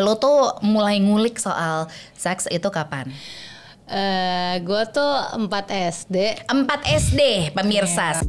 lo 0.00 0.16
tuh 0.16 0.62
mulai 0.64 0.96
ngulik 1.02 1.36
soal 1.36 1.90
seks 2.16 2.48
itu 2.48 2.68
kapan? 2.72 3.12
Eh, 3.92 4.54
gue 4.64 4.82
tuh 4.88 5.12
4 5.36 5.48
SD. 5.68 6.48
4 6.48 6.80
SD 6.86 7.52
pemirsa. 7.52 8.24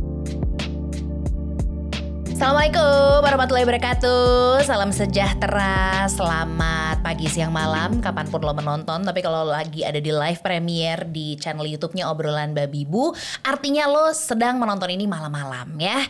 Assalamualaikum 2.33 3.29
warahmatullahi 3.29 3.61
wabarakatuh. 3.69 4.65
Salam 4.65 4.89
sejahtera 4.89 6.09
Selamat 6.09 6.97
pagi, 7.05 7.29
siang, 7.29 7.53
malam 7.53 8.01
Kapan 8.01 8.25
pun 8.25 8.41
lo 8.41 8.57
menonton. 8.57 9.05
Tapi 9.05 9.21
kalau 9.21 9.45
lagi 9.45 9.85
ada 9.85 10.01
di 10.01 10.09
live 10.09 10.41
premiere 10.41 11.05
Di 11.13 11.37
channel 11.37 11.69
youtube-nya 11.69 12.09
Obrolan 12.09 12.57
Babi 12.57 12.89
Bu 12.89 13.13
Artinya 13.45 13.85
lo 13.85 14.09
sedang 14.17 14.57
menonton 14.57 14.89
ini 14.89 15.05
malam-malam 15.05 15.77
ya. 15.77 16.01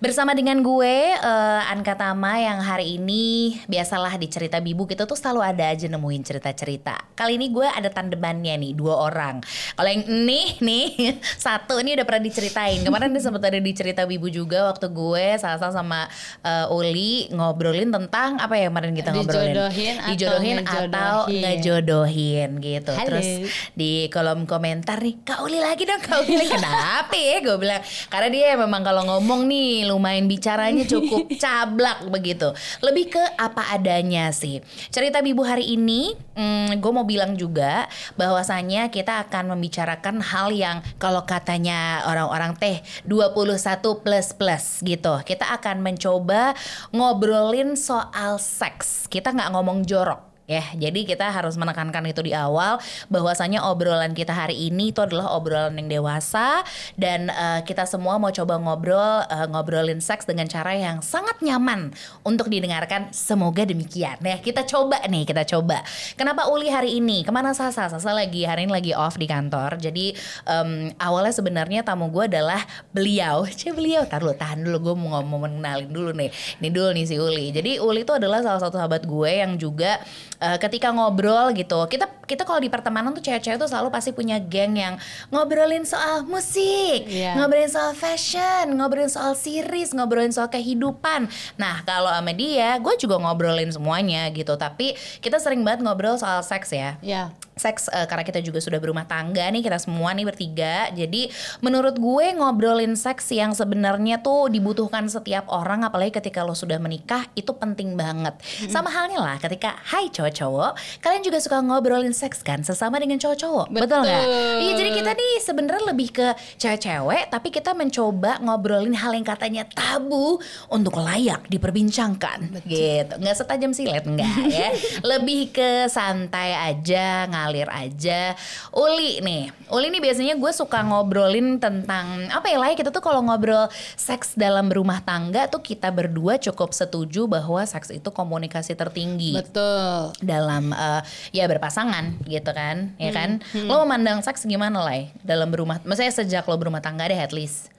Bersama 0.00 0.32
dengan 0.32 0.64
gue 0.64 1.12
uh, 1.12 1.68
Anka 1.68 1.92
Tama 1.92 2.40
yang 2.40 2.64
hari 2.64 2.96
ini 2.96 3.60
Biasalah 3.68 4.16
di 4.16 4.32
cerita 4.32 4.64
Bibu 4.64 4.88
Kita 4.88 5.04
tuh 5.04 5.20
selalu 5.20 5.44
ada 5.44 5.76
aja 5.76 5.92
nemuin 5.92 6.24
cerita-cerita. 6.24 7.12
Kali 7.12 7.36
ini 7.36 7.52
gue 7.52 7.68
ada 7.68 7.92
tandemannya 7.92 8.56
nih 8.64 8.72
Dua 8.72 9.12
orang. 9.12 9.44
Kalau 9.76 9.92
yang 9.92 10.08
ini 10.08 10.56
nih 10.56 11.20
Satu 11.44 11.84
ini 11.84 12.00
udah 12.00 12.08
pernah 12.08 12.24
diceritain. 12.24 12.80
Kemarin 12.80 13.12
dia 13.12 13.20
sempat 13.20 13.44
ada 13.44 13.60
di 13.60 13.72
cerita 13.76 14.08
Bibu 14.08 14.32
juga 14.32 14.72
Waktu 14.72 14.88
gue 14.88 15.36
salah 15.36 15.65
sama 15.70 16.06
uh, 16.42 16.74
Uli 16.74 17.30
ngobrolin 17.32 17.90
tentang 17.90 18.38
apa 18.38 18.54
ya 18.58 18.68
kemarin 18.68 18.92
kita 18.94 19.10
ngobrolin? 19.14 19.54
Dijodohin 19.54 19.94
atau 19.96 20.10
dijodohin 20.12 20.56
atau 20.62 21.14
ngejodohin. 21.30 22.50
gitu. 22.60 22.92
Halo. 22.92 23.06
terus 23.06 23.28
di 23.76 24.08
kolom 24.10 24.48
komentar 24.48 25.00
nih 25.00 25.22
Kak 25.22 25.40
Uli 25.44 25.58
lagi 25.60 25.84
dong 25.86 26.02
Kak 26.02 26.26
Uli. 26.26 26.46
Kenapa 26.54 27.14
ya? 27.14 27.42
Gue 27.42 27.56
bilang 27.60 27.82
karena 28.08 28.28
dia 28.32 28.56
memang 28.56 28.82
kalau 28.82 29.02
ngomong 29.06 29.46
nih 29.48 29.86
lumayan 29.88 30.26
bicaranya 30.26 30.84
cukup 30.84 31.30
cablak 31.42 32.04
begitu. 32.08 32.52
Lebih 32.82 33.16
ke 33.16 33.22
apa 33.36 33.74
adanya 33.74 34.30
sih. 34.32 34.60
Cerita 34.90 35.20
Bibu 35.20 35.42
hari 35.46 35.76
ini 35.76 36.14
hmm, 36.36 36.78
gue 36.78 36.92
mau 36.92 37.06
bilang 37.06 37.34
juga 37.34 37.86
bahwasanya 38.14 38.88
kita 38.92 39.26
akan 39.26 39.56
membicarakan 39.56 40.20
hal 40.22 40.52
yang 40.52 40.84
kalau 41.00 41.24
katanya 41.24 42.04
orang-orang 42.06 42.54
teh 42.56 42.80
21 43.08 44.02
plus 44.02 44.28
plus 44.36 44.64
gitu. 44.84 45.14
Kita 45.24 45.55
akan 45.56 45.80
mencoba 45.80 46.52
ngobrolin 46.92 47.74
soal 47.74 48.36
seks. 48.36 49.08
Kita 49.08 49.32
nggak 49.32 49.50
ngomong 49.56 49.88
jorok 49.88 50.35
ya. 50.46 50.64
Jadi 50.74 51.04
kita 51.04 51.28
harus 51.30 51.58
menekankan 51.58 52.06
itu 52.06 52.22
di 52.22 52.32
awal 52.32 52.78
bahwasanya 53.10 53.66
obrolan 53.66 54.14
kita 54.14 54.32
hari 54.32 54.70
ini 54.70 54.94
itu 54.94 55.02
adalah 55.02 55.34
obrolan 55.34 55.74
yang 55.76 55.90
dewasa 55.90 56.62
dan 56.94 57.28
eh, 57.30 57.60
kita 57.66 57.84
semua 57.84 58.16
mau 58.16 58.30
coba 58.30 58.58
ngobrol 58.58 59.26
eh, 59.26 59.46
ngobrolin 59.50 59.98
seks 59.98 60.24
dengan 60.24 60.46
cara 60.46 60.72
yang 60.74 61.02
sangat 61.02 61.42
nyaman 61.42 61.92
untuk 62.22 62.48
didengarkan. 62.48 63.10
Semoga 63.10 63.66
demikian. 63.66 64.18
Ya, 64.22 64.38
kita 64.38 64.64
coba 64.64 65.02
nih, 65.06 65.26
kita 65.26 65.42
coba. 65.46 65.82
Kenapa 66.14 66.48
Uli 66.48 66.70
hari 66.70 66.98
ini? 66.98 67.26
Ke 67.26 67.34
mana 67.34 67.52
Sasa? 67.52 67.90
Sasa 67.90 68.10
lagi 68.14 68.46
hari 68.46 68.64
ini 68.66 68.72
lagi 68.72 68.92
off 68.94 69.18
di 69.18 69.26
kantor. 69.26 69.82
Jadi 69.82 70.14
em, 70.46 70.94
awalnya 71.02 71.34
sebenarnya 71.34 71.82
tamu 71.82 72.08
gue 72.08 72.30
adalah 72.30 72.62
beliau. 72.94 73.44
Cie 73.58 73.74
beliau. 73.74 74.06
Tahan 74.06 74.22
dulu, 74.22 74.34
tahan 74.38 74.58
dulu. 74.62 74.78
Gue 74.90 74.94
mau 74.94 75.18
ngomong 75.18 75.50
mengenalin 75.50 75.90
dulu 75.90 76.10
nih. 76.14 76.30
Ini 76.62 76.68
dulu 76.70 76.88
nih 76.94 77.04
si 77.04 77.16
Uli. 77.18 77.46
Jadi 77.50 77.82
Uli 77.82 78.06
itu 78.06 78.14
adalah 78.14 78.40
salah 78.40 78.60
satu 78.62 78.78
sahabat 78.78 79.02
gue 79.08 79.30
yang 79.30 79.58
juga 79.58 79.98
eh, 80.38 80.58
ketika 80.58 80.90
ngobrol 80.90 81.52
gitu. 81.52 81.86
Kita 81.86 82.06
kita 82.22 82.42
kalau 82.42 82.58
di 82.58 82.66
pertemanan 82.66 83.12
tuh 83.12 83.22
cewek-cewek 83.22 83.56
tuh 83.56 83.66
selalu 83.66 83.88
pasti 83.88 84.10
punya 84.10 84.36
geng 84.36 84.74
yang 84.74 84.94
ngobrolin 85.28 85.82
soal 85.82 86.26
musik, 86.26 87.06
Iya. 87.06 87.38
ngobrolin 87.38 87.68
soal 87.68 87.92
fashion, 87.92 88.74
ngobrolin 88.74 89.08
soal 89.08 89.32
series, 89.32 89.94
ngobrolin 89.94 90.30
soal 90.30 90.48
kehidupan. 90.48 91.30
Nah, 91.54 91.80
kalau 91.82 92.10
sama 92.10 92.32
dia, 92.32 92.76
gue 92.76 92.94
juga 92.98 93.16
ngobrolin 93.16 93.70
semuanya 93.70 94.26
gitu. 94.30 94.54
Tapi 94.54 94.92
kita 95.20 95.38
sering 95.38 95.62
banget 95.62 95.82
ngobrol 95.82 96.16
soal 96.16 96.42
seks 96.42 96.70
ya 96.70 96.98
Ya. 96.98 97.30
Seks 97.56 97.88
eh, 97.88 98.04
karena 98.04 98.20
kita 98.20 98.44
juga 98.44 98.60
sudah 98.60 98.76
berumah 98.76 99.08
tangga 99.08 99.48
nih 99.48 99.64
kita 99.64 99.80
semua 99.80 100.12
nih 100.12 100.28
bertiga. 100.28 100.92
Jadi 100.92 101.32
menurut 101.64 101.96
gue 101.96 102.36
ngobrolin 102.36 102.92
seks 102.92 103.32
yang 103.32 103.56
sebenarnya 103.56 104.20
tuh 104.20 104.52
dibutuhkan 104.52 105.08
setiap 105.08 105.48
orang 105.48 105.80
apalagi 105.88 106.20
ketika 106.20 106.44
lo 106.44 106.52
sudah 106.52 106.76
menikah 106.76 107.24
itu 107.32 107.48
penting 107.56 107.96
banget. 107.96 108.36
Sama 108.68 108.92
halnya 108.92 109.24
lah 109.24 109.40
ketika 109.40 109.72
hai 109.88 110.12
cowok-cowok 110.12 111.00
kalian 111.00 111.24
juga 111.24 111.40
suka 111.40 111.64
ngobrolin 111.64 112.12
seks 112.12 112.44
kan 112.44 112.60
sesama 112.60 113.00
dengan 113.00 113.16
cowok-cowok. 113.16 113.72
Betul 113.72 114.04
nggak? 114.04 114.24
Betul. 114.28 114.56
iya 114.60 114.72
jadi 114.76 114.90
kita 114.92 115.10
nih 115.16 115.32
sebenarnya 115.40 115.84
lebih 115.96 116.08
ke 116.12 116.28
cewek-cewek 116.60 117.32
tapi 117.32 117.48
kita 117.48 117.72
mencoba 117.72 118.36
ngobrolin 118.44 118.92
hal 118.92 119.16
yang 119.16 119.24
katanya 119.24 119.64
tabu 119.72 120.36
untuk 120.68 121.00
layak 121.00 121.48
diperbincangkan. 121.48 122.52
Gitu. 122.68 123.16
Nggak 123.16 123.36
setajam 123.40 123.72
silet 123.72 124.04
enggak 124.04 124.44
ya. 124.44 124.68
Lebih 125.16 125.56
ke 125.56 125.88
santai 125.88 126.52
aja 126.52 127.24
ngalir 127.46 127.70
aja. 127.70 128.34
Uli 128.74 129.22
nih 129.22 129.54
Uli 129.70 129.94
nih 129.94 130.02
biasanya 130.02 130.34
gue 130.34 130.50
suka 130.50 130.82
ngobrolin 130.82 131.62
tentang 131.62 132.26
apa 132.34 132.50
ya 132.50 132.58
lah 132.58 132.74
kita 132.74 132.90
tuh 132.90 132.98
kalau 132.98 133.22
ngobrol 133.22 133.70
seks 133.94 134.34
dalam 134.34 134.66
rumah 134.66 134.98
tangga 135.06 135.46
tuh 135.46 135.62
kita 135.62 135.94
berdua 135.94 136.42
cukup 136.42 136.74
setuju 136.74 137.30
bahwa 137.30 137.62
seks 137.62 137.94
itu 137.94 138.10
komunikasi 138.10 138.74
tertinggi 138.74 139.38
Betul. 139.38 140.10
dalam 140.18 140.74
eh, 140.74 141.02
ya 141.30 141.46
berpasangan 141.46 142.26
gitu 142.26 142.50
kan 142.50 142.90
ya 142.98 143.14
kan? 143.14 143.38
Lo 143.54 143.86
memandang 143.86 144.26
seks 144.26 144.42
gimana 144.42 144.82
lah 144.82 145.06
dalam 145.22 145.46
berumah 145.46 145.78
maksudnya 145.86 146.10
sejak 146.10 146.42
lo 146.50 146.58
berumah 146.58 146.82
tangga 146.82 147.06
deh 147.06 147.18
at 147.18 147.30
least 147.30 147.75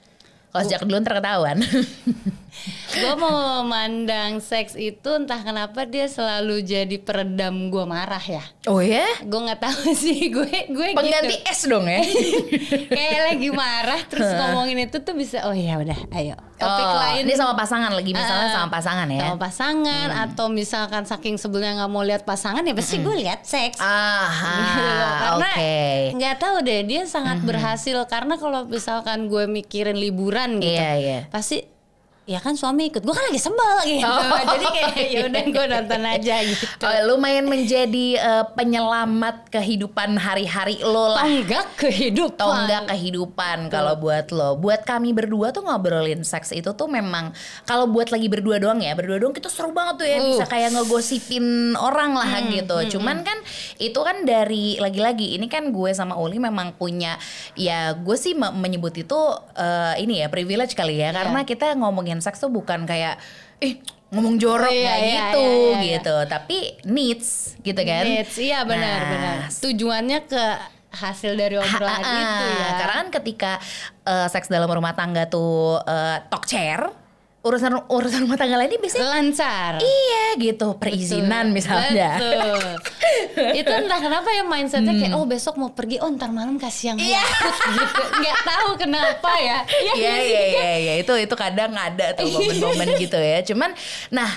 kalau 0.49 0.63
sejak 0.63 0.81
dulu 0.87 0.97
ntar 1.03 1.19
ketahuan 1.19 1.57
gue 2.97 3.13
mau 3.19 3.61
memandang 3.61 4.41
seks 4.41 4.73
itu 4.73 5.09
entah 5.13 5.37
kenapa 5.45 5.85
dia 5.85 6.09
selalu 6.09 6.65
jadi 6.65 6.97
peredam 6.97 7.69
gue 7.69 7.85
marah 7.85 8.21
ya. 8.23 8.41
oh 8.65 8.81
ya 8.81 9.05
Gue 9.21 9.45
nggak 9.45 9.61
tahu 9.61 9.93
sih 10.07 10.33
gue 10.33 10.49
gue 10.71 10.87
pengganti 10.97 11.37
gitu. 11.37 11.51
es 11.51 11.61
dong 11.69 11.85
ya 11.85 12.01
Kayak 12.97 13.19
lagi 13.33 13.49
marah 13.53 14.01
terus 14.09 14.25
ngomongin 14.33 14.89
itu 14.89 14.97
tuh 15.03 15.13
bisa 15.13 15.45
oh 15.45 15.53
ya 15.53 15.77
udah 15.77 15.99
ayo. 16.17 16.35
Topik 16.57 16.83
Oh, 16.83 16.97
lain. 16.97 17.21
ini 17.21 17.33
sama 17.33 17.53
pasangan 17.53 17.93
lagi 17.93 18.11
misalnya 18.11 18.49
Ah, 18.49 18.53
sama 18.55 18.69
pasangan 18.69 19.07
ya. 19.07 19.21
Sama 19.23 19.37
pasangan 19.39 20.07
atau 20.25 20.45
misalkan 20.49 21.03
saking 21.03 21.37
sebelnya 21.37 21.77
nggak 21.77 21.87
mau 21.87 22.01
lihat 22.01 22.25
pasangan 22.25 22.61
ya 22.61 22.73
pasti 22.73 22.97
gue 22.97 23.15
lihat 23.15 23.45
seks. 23.45 23.77
Gitu 23.77 24.81
loh. 24.81 25.05
ah 25.05 25.13
karena 25.37 25.49
oke. 25.53 25.73
nggak 26.17 26.35
tahu 26.35 26.55
deh 26.61 26.81
dia 26.83 27.01
sangat 27.05 27.39
berhasil. 27.41 27.97
Karena 28.05 28.35
kalau 28.35 28.65
misalkan 28.65 29.27
gue 29.27 29.45
mikirin 29.45 29.95
liburan 29.95 30.57
gitu 30.57 30.73
Iya, 30.73 30.91
iya. 30.97 31.19
pasti 31.27 31.61
ya 32.27 32.37
kan 32.37 32.53
suami 32.53 32.91
ikut. 32.91 32.99
Gue 33.01 33.15
kan 33.15 33.23
lagi 33.23 33.39
sebel 33.39 33.77
gitu 33.87 34.03
Oh. 34.03 34.35
jadi 34.53 34.65
kayak 34.67 34.95
ya 35.07 35.19
udah 35.25 35.43
gue 35.47 35.65
nonton 35.65 36.01
aja 36.03 36.35
gitu. 36.43 36.65
Oh, 36.77 36.93
lumayan 37.07 37.47
menjadi 37.47 38.07
eh, 38.13 38.45
penyelamat 38.51 39.47
kehidupan 39.47 40.19
hari-hari 40.19 40.83
lo 40.83 41.15
lah. 41.15 41.23
Tonggak 41.23 41.79
kehidupan. 41.79 42.35
Tonggak 42.35 42.83
kehidupan 42.91 43.71
kalau 43.71 43.95
buat 43.95 44.27
lo. 44.29 44.59
Buat 44.59 44.83
kami 44.83 45.15
berdua 45.15 45.49
tuh 45.49 45.63
ngobrolin 45.63 46.21
seks 46.21 46.51
itu 46.51 46.67
tuh 46.69 46.85
memang 46.85 47.31
kalau 47.63 47.87
buat 47.87 48.11
lagi 48.11 48.27
berdua 48.27 48.59
doang 48.59 48.83
ya, 48.83 48.91
berdua 48.91 49.17
doang 49.17 49.31
kita 49.31 49.47
seru 49.47 49.71
banget 49.71 49.95
tuh 49.97 50.07
ya. 50.07 50.17
Bisa 50.19 50.43
Uh. 50.43 50.49
kayak 50.49 50.75
ngegosipin 50.75 51.45
orang 51.79 52.11
lah 52.11 52.27
gitu. 52.45 52.99
Cuman 52.99 53.23
kan 53.23 53.39
itu 53.79 53.97
kan 53.97 54.27
dari 54.27 54.75
lagi-lagi 54.75 55.39
ini 55.39 55.47
kan 55.47 55.71
gue 55.71 55.95
sama 55.95 56.19
Uli 56.19 56.37
memang 56.37 56.75
punya 56.75 57.15
ya 57.55 57.95
gue 57.95 58.17
sih 58.19 58.35
me- 58.35 58.51
menyebut 58.51 58.91
itu 58.91 59.19
eh, 59.55 60.03
ini 60.03 60.19
ya 60.19 60.27
privilege 60.27 60.75
kali 60.75 60.99
ya. 60.99 61.15
Karena 61.15 61.47
kita 61.47 61.71
ngomongin 61.79 62.16
seks 62.19 62.39
tuh 62.39 62.49
bukan 62.49 62.83
kayak 62.83 63.17
ih 63.59 63.81
ngomong 64.07 64.39
jorok 64.39 64.69
Oh, 64.69 64.73
iya, 64.73 64.83
nggak 64.87 64.99
iya, 65.03 65.11
gitu 65.11 65.43
iya, 65.43 65.51
iya, 65.51 65.67
iya. 65.67 65.91
gitu. 65.99 66.15
Tapi 66.29 66.57
needs 66.87 67.29
gitu 67.59 67.81
kan? 67.83 68.03
Needs, 68.07 68.35
iya 68.39 68.59
benar 68.63 68.99
Nah, 68.99 69.09
benar 69.11 69.35
tujuannya 69.51 70.19
ke 70.25 70.43
hasil 70.87 71.35
dari 71.35 71.55
obrolan 71.59 72.01
itu 72.01 72.45
ya. 72.57 72.69
Karena 72.79 72.93
kan 73.03 73.09
ketika 73.11 73.51
eh, 74.07 74.27
seks 74.31 74.47
dalam 74.47 74.69
rumah 74.71 74.95
tangga 74.95 75.27
tuh 75.27 75.77
eh, 75.83 76.17
talk 76.31 76.47
chair, 76.47 76.87
urusan 77.47 77.71
urusan 77.87 78.19
rumah 78.21 78.35
tangga 78.35 78.55
lainnya 78.55 78.75
biasanya 78.77 79.07
lancar 79.09 79.71
iya 79.79 80.25
gitu, 80.35 80.75
perizinan 80.75 81.49
misalnya. 81.49 82.19
Betul. 82.19 82.59
itu 83.53 83.69
entah 83.69 83.97
kenapa 83.97 84.27
ya 84.29 84.43
mindsetnya 84.43 84.93
kayak 84.93 85.13
oh 85.13 85.23
besok 85.23 85.55
mau 85.55 85.69
pergi 85.69 85.97
oh 85.97 86.11
ntar 86.11 86.29
malam 86.29 86.57
kasih 86.57 86.91
yang 86.91 86.97
Hmm. 86.97 87.07
Iya. 87.07 87.23
ikut 87.23 87.55
gitu 87.71 88.03
nggak 88.13 88.37
tahu 88.43 88.69
kenapa 88.75 89.31
ya 89.37 89.59
Iya 89.93 89.93
iya 90.19 90.41
iya 90.45 90.71
iya 90.77 90.93
itu 90.97 91.13
itu 91.15 91.33
kadang 91.33 91.71
ada 91.71 92.11
tuh 92.13 92.27
momen-momen 92.27 92.87
gitu 92.97 93.15
ya. 93.15 93.39
Cuman 93.41 93.71
nah 94.09 94.27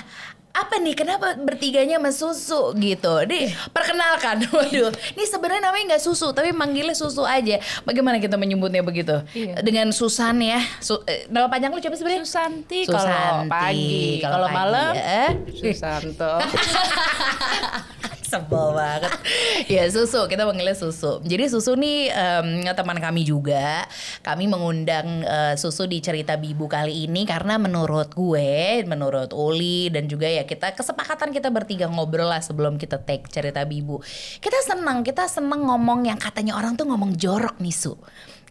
apa 0.51 0.75
nih? 0.77 0.93
Kenapa 0.93 1.33
bertiganya 1.35 1.95
sama 1.95 2.11
susu 2.11 2.61
gitu? 2.75 3.23
Di 3.25 3.49
perkenalkan. 3.69 4.43
Waduh. 4.51 4.91
Ini 5.15 5.23
sebenarnya 5.25 5.63
namanya 5.65 5.95
nggak 5.95 6.03
susu 6.03 6.31
tapi 6.31 6.51
manggilnya 6.51 6.93
susu 6.93 7.23
aja. 7.23 7.57
Bagaimana 7.81 8.19
kita 8.19 8.35
menyebutnya 8.35 8.81
begitu? 8.81 9.23
Iya. 9.31 9.59
dengan 9.61 9.89
Susan 9.91 10.37
ya. 10.39 10.59
Su- 10.79 11.01
eh, 11.03 11.25
nama 11.27 11.47
panjang 11.47 11.71
lu 11.71 11.79
coba 11.79 11.95
sebenarnya 11.95 12.23
Susanti 12.23 12.83
Susanti. 12.83 13.09
kalau 13.09 13.47
pagi, 13.47 14.19
Kalau 14.19 14.47
malam 14.47 14.91
ya. 14.93 15.25
Susanto. 15.49 16.33
Sebel 18.31 18.67
banget. 18.71 19.11
ya 19.75 19.83
susu, 19.91 20.23
kita 20.31 20.47
panggilnya 20.47 20.71
susu. 20.71 21.19
Jadi 21.27 21.51
susu 21.51 21.75
nih 21.75 22.07
em, 22.15 22.63
teman 22.71 22.95
kami 22.95 23.27
juga. 23.27 23.83
kami 24.23 24.47
mengundang 24.47 25.25
eh, 25.27 25.53
Susu 25.59 25.83
di 25.83 25.99
cerita 25.99 26.39
Bibu 26.39 26.71
kali 26.71 27.09
ini 27.09 27.27
karena 27.27 27.59
menurut 27.59 28.15
gue, 28.15 28.85
menurut 28.87 29.35
Uli 29.35 29.91
dan 29.91 30.07
juga 30.07 30.31
ya 30.31 30.47
kita 30.47 30.71
kesepakatan 30.71 31.35
kita 31.35 31.51
bertiga 31.51 31.91
ngobrol 31.91 32.31
lah 32.31 32.39
sebelum 32.39 32.79
kita 32.79 33.03
take 33.03 33.27
cerita 33.27 33.67
Bibu. 33.67 33.99
Kita 34.39 34.59
senang, 34.63 35.03
kita 35.03 35.27
senang 35.27 35.67
ngomong 35.67 36.07
yang 36.07 36.15
katanya 36.21 36.55
orang 36.55 36.79
tuh 36.79 36.87
ngomong 36.87 37.19
jorok 37.19 37.59
nih 37.59 37.75
Su. 37.75 37.99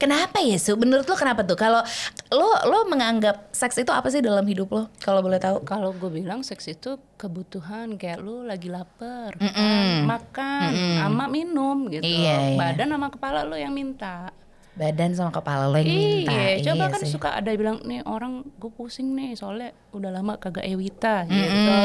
Kenapa 0.00 0.40
ya 0.40 0.56
Su? 0.56 0.80
Menurut 0.80 1.04
lo 1.04 1.12
kenapa 1.12 1.44
tuh? 1.44 1.60
Kalau 1.60 1.84
lo 2.32 2.50
lo 2.64 2.88
menganggap 2.88 3.52
seks 3.52 3.76
itu 3.84 3.92
apa 3.92 4.08
sih 4.08 4.24
dalam 4.24 4.48
hidup 4.48 4.72
lo? 4.72 4.88
Kalau 5.04 5.20
boleh 5.20 5.36
tahu? 5.36 5.60
Kalau 5.68 5.92
gue 5.92 6.08
bilang 6.08 6.40
seks 6.40 6.72
itu 6.72 6.96
kebutuhan 7.20 8.00
kayak 8.00 8.24
lu 8.24 8.48
lagi 8.48 8.72
lapar, 8.72 9.36
kan, 9.36 10.08
makan, 10.08 10.72
sama 11.04 11.28
minum 11.28 11.92
gitu. 11.92 12.00
Iya, 12.00 12.56
iya. 12.56 12.56
Badan 12.56 12.96
sama 12.96 13.12
kepala 13.12 13.44
lu 13.44 13.60
yang 13.60 13.76
minta. 13.76 14.32
Badan 14.72 15.12
sama 15.12 15.28
kepala 15.28 15.68
lo 15.68 15.76
yang 15.76 15.92
minta. 15.92 16.32
Iya, 16.32 16.72
coba 16.72 16.84
kan 16.88 17.00
sih. 17.04 17.12
suka 17.12 17.36
ada 17.36 17.52
bilang 17.52 17.84
nih 17.84 18.00
orang 18.08 18.40
gue 18.56 18.72
pusing 18.72 19.12
nih 19.12 19.36
soalnya 19.36 19.76
udah 19.92 20.10
lama 20.16 20.40
kagak 20.40 20.64
ewita 20.64 21.28
gitu. 21.28 21.76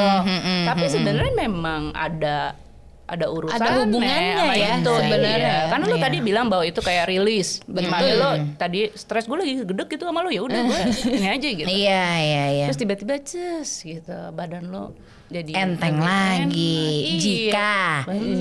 Tapi 0.64 0.88
sebenarnya 0.88 1.36
memang 1.36 1.92
ada 1.92 2.56
ada 3.06 3.26
urusan 3.30 3.62
Ada 3.62 3.86
hubungannya 3.86 4.34
ya, 4.58 4.82
sebenarnya. 4.82 5.56
Karena 5.70 5.86
lu 5.86 5.98
Iya. 5.98 6.04
tadi 6.10 6.18
bilang 6.26 6.46
bahwa 6.50 6.66
itu 6.66 6.82
kayak 6.82 7.06
rilis. 7.06 7.62
Gimana 7.64 8.10
lo 8.18 8.30
tadi 8.58 8.90
stres 8.98 9.30
gue 9.30 9.38
lagi 9.38 9.54
gedek 9.62 9.94
gitu 9.94 10.10
sama 10.10 10.26
lu 10.26 10.34
ya 10.34 10.42
udah 10.42 10.60
gue 10.66 10.80
ini 11.22 11.28
aja 11.30 11.48
gitu. 11.54 11.70
Iya, 11.70 12.06
iya, 12.18 12.44
iya. 12.50 12.66
Terus 12.66 12.80
tiba-tiba 12.82 13.14
ces 13.22 13.70
gitu 13.82 14.18
badan 14.34 14.74
lo 14.74 14.98
jadi 15.26 15.52
enteng 15.58 15.98
lebih 15.98 16.06
lagi 16.06 16.46
enak. 16.46 17.06
Iya. 17.06 17.20
jika 17.20 17.74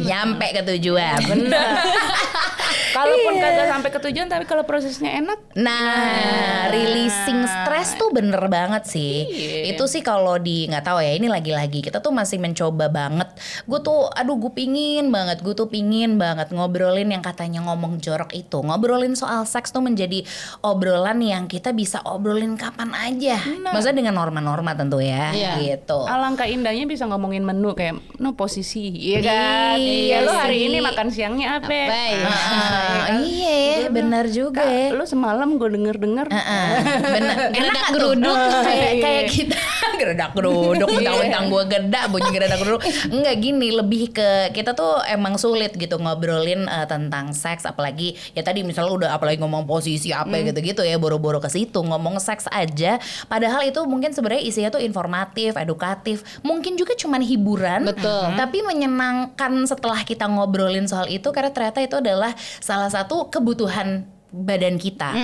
nyampe 0.04 0.46
ke 0.52 0.62
tujuan. 0.74 1.20
Bener. 1.24 1.68
Kalaupun 2.94 3.42
kagak 3.42 3.66
sampai 3.66 3.90
ke 3.90 4.00
tujuan 4.06 4.30
tapi 4.30 4.44
kalau 4.46 4.62
prosesnya 4.62 5.18
enak 5.18 5.38
Nah, 5.58 6.70
releasing 6.70 7.42
stres 7.42 7.98
tuh 7.98 8.10
bener 8.14 8.38
banget 8.46 8.86
sih. 8.86 9.26
Iya. 9.26 9.74
Itu 9.74 9.86
sih 9.86 10.02
kalau 10.02 10.38
di 10.38 10.66
nggak 10.66 10.82
tahu 10.82 10.98
ya 11.02 11.14
ini 11.14 11.26
lagi-lagi 11.26 11.82
kita 11.82 11.98
tuh 11.98 12.14
masih 12.14 12.38
mencoba 12.38 12.86
banget. 12.86 13.34
Gue 13.66 13.82
tuh, 13.82 14.10
aduh 14.14 14.38
gue 14.38 14.52
pingin 14.54 15.10
banget, 15.10 15.42
gue 15.42 15.54
tuh 15.54 15.66
pingin 15.66 16.18
banget 16.18 16.54
ngobrolin 16.54 17.10
yang 17.10 17.22
katanya 17.22 17.66
ngomong 17.66 17.98
jorok 17.98 18.30
itu, 18.30 18.62
ngobrolin 18.62 19.18
soal 19.18 19.42
seks 19.42 19.70
tuh 19.70 19.82
menjadi 19.82 20.22
obrolan 20.62 21.18
yang 21.18 21.46
kita 21.46 21.74
bisa 21.74 21.98
obrolin 22.06 22.54
kapan 22.54 22.94
aja. 22.94 23.38
Maksudnya 23.42 24.06
dengan 24.06 24.14
norma-norma 24.18 24.74
tentu 24.74 25.02
ya, 25.02 25.34
Iya. 25.34 25.52
gitu. 25.58 26.06
Alangkah 26.06 26.46
indahnya 26.74 26.90
bisa 26.90 27.06
ngomongin 27.06 27.46
menu 27.46 27.70
kayak 27.72 28.02
no 28.18 28.34
posisi, 28.34 28.90
iya 28.90 29.22
kan? 29.22 29.78
Iya 29.78 30.02
Iya, 30.04 30.16
lu 30.20 30.32
hari 30.34 30.58
ini 30.66 30.82
makan 30.82 31.06
siangnya 31.06 31.58
apa? 31.58 31.70
Ya? 31.70 31.86
Ah, 32.26 33.22
iya, 33.22 33.86
bener 33.88 34.26
juga. 34.26 34.58
ya. 34.60 34.90
Lu 34.90 35.06
semalam 35.06 35.54
gue 35.54 35.70
denger-denger 35.70 36.26
Heeh, 36.26 36.66
bener 37.00 37.36
enak 37.62 37.84
geruduk. 37.90 38.34
kayak 38.34 38.90
Iya. 38.90 39.00
kayak 39.00 39.24
kita 39.30 39.58
geredak 40.00 40.30
geruduk 40.34 40.88
mentang-mentang 40.88 41.46
gue 41.46 41.62
geda 41.68 42.00
bunyi 42.08 42.30
geredak 42.30 42.58
geruduk 42.58 42.82
enggak 43.06 43.36
gini 43.38 43.68
lebih 43.70 44.10
ke 44.10 44.28
kita 44.50 44.74
tuh 44.74 44.98
emang 45.06 45.38
sulit 45.38 45.70
gitu 45.72 45.94
ngobrolin 45.96 46.66
eh, 46.66 46.86
tentang 46.86 47.30
seks 47.30 47.62
apalagi 47.62 48.18
ya 48.32 48.42
tadi 48.42 48.66
misalnya 48.66 48.92
udah 48.92 49.10
apalagi 49.12 49.38
ngomong 49.38 49.62
posisi 49.64 50.10
apa 50.10 50.34
gitu-gitu 50.42 50.82
ya 50.82 50.98
boro-boro 50.98 51.38
ke 51.38 51.46
situ 51.46 51.78
ngomong 51.78 52.18
seks 52.18 52.50
aja 52.50 52.98
padahal 53.24 53.62
itu 53.62 53.78
mungkin 53.84 54.10
sebenarnya 54.10 54.42
isinya 54.42 54.70
tuh 54.70 54.82
informatif 54.82 55.54
edukatif 55.54 56.26
mungkin 56.40 56.63
juga 56.72 56.96
cuman 56.96 57.20
hiburan 57.20 57.84
Betul. 57.84 58.32
tapi 58.40 58.64
menyenangkan 58.64 59.52
setelah 59.68 60.00
kita 60.00 60.24
ngobrolin 60.24 60.88
soal 60.88 61.04
itu 61.12 61.28
karena 61.28 61.52
ternyata 61.52 61.84
itu 61.84 62.00
adalah 62.00 62.32
salah 62.64 62.88
satu 62.88 63.28
kebutuhan 63.28 64.08
badan 64.34 64.82
kita. 64.82 65.14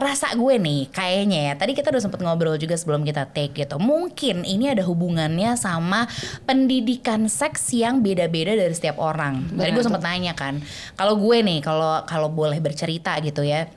Rasa 0.00 0.32
gue 0.32 0.56
nih 0.56 0.88
kayaknya 0.88 1.52
ya 1.52 1.54
tadi 1.60 1.76
kita 1.76 1.92
udah 1.92 2.00
sempet 2.00 2.24
ngobrol 2.24 2.56
juga 2.56 2.72
sebelum 2.72 3.04
kita 3.04 3.28
take 3.28 3.52
gitu. 3.52 3.76
Mungkin 3.76 4.48
ini 4.48 4.72
ada 4.72 4.80
hubungannya 4.88 5.52
sama 5.60 6.08
pendidikan 6.48 7.28
seks 7.28 7.76
yang 7.76 8.00
beda-beda 8.00 8.56
dari 8.56 8.72
setiap 8.72 8.96
orang. 8.96 9.52
Tadi 9.52 9.70
gue 9.76 9.84
sempet 9.84 10.00
nanya 10.00 10.32
kan. 10.32 10.64
Kalau 10.96 11.20
gue 11.20 11.36
nih 11.44 11.60
kalau 11.60 12.00
kalau 12.08 12.32
boleh 12.32 12.56
bercerita 12.64 13.20
gitu 13.20 13.44
ya. 13.44 13.68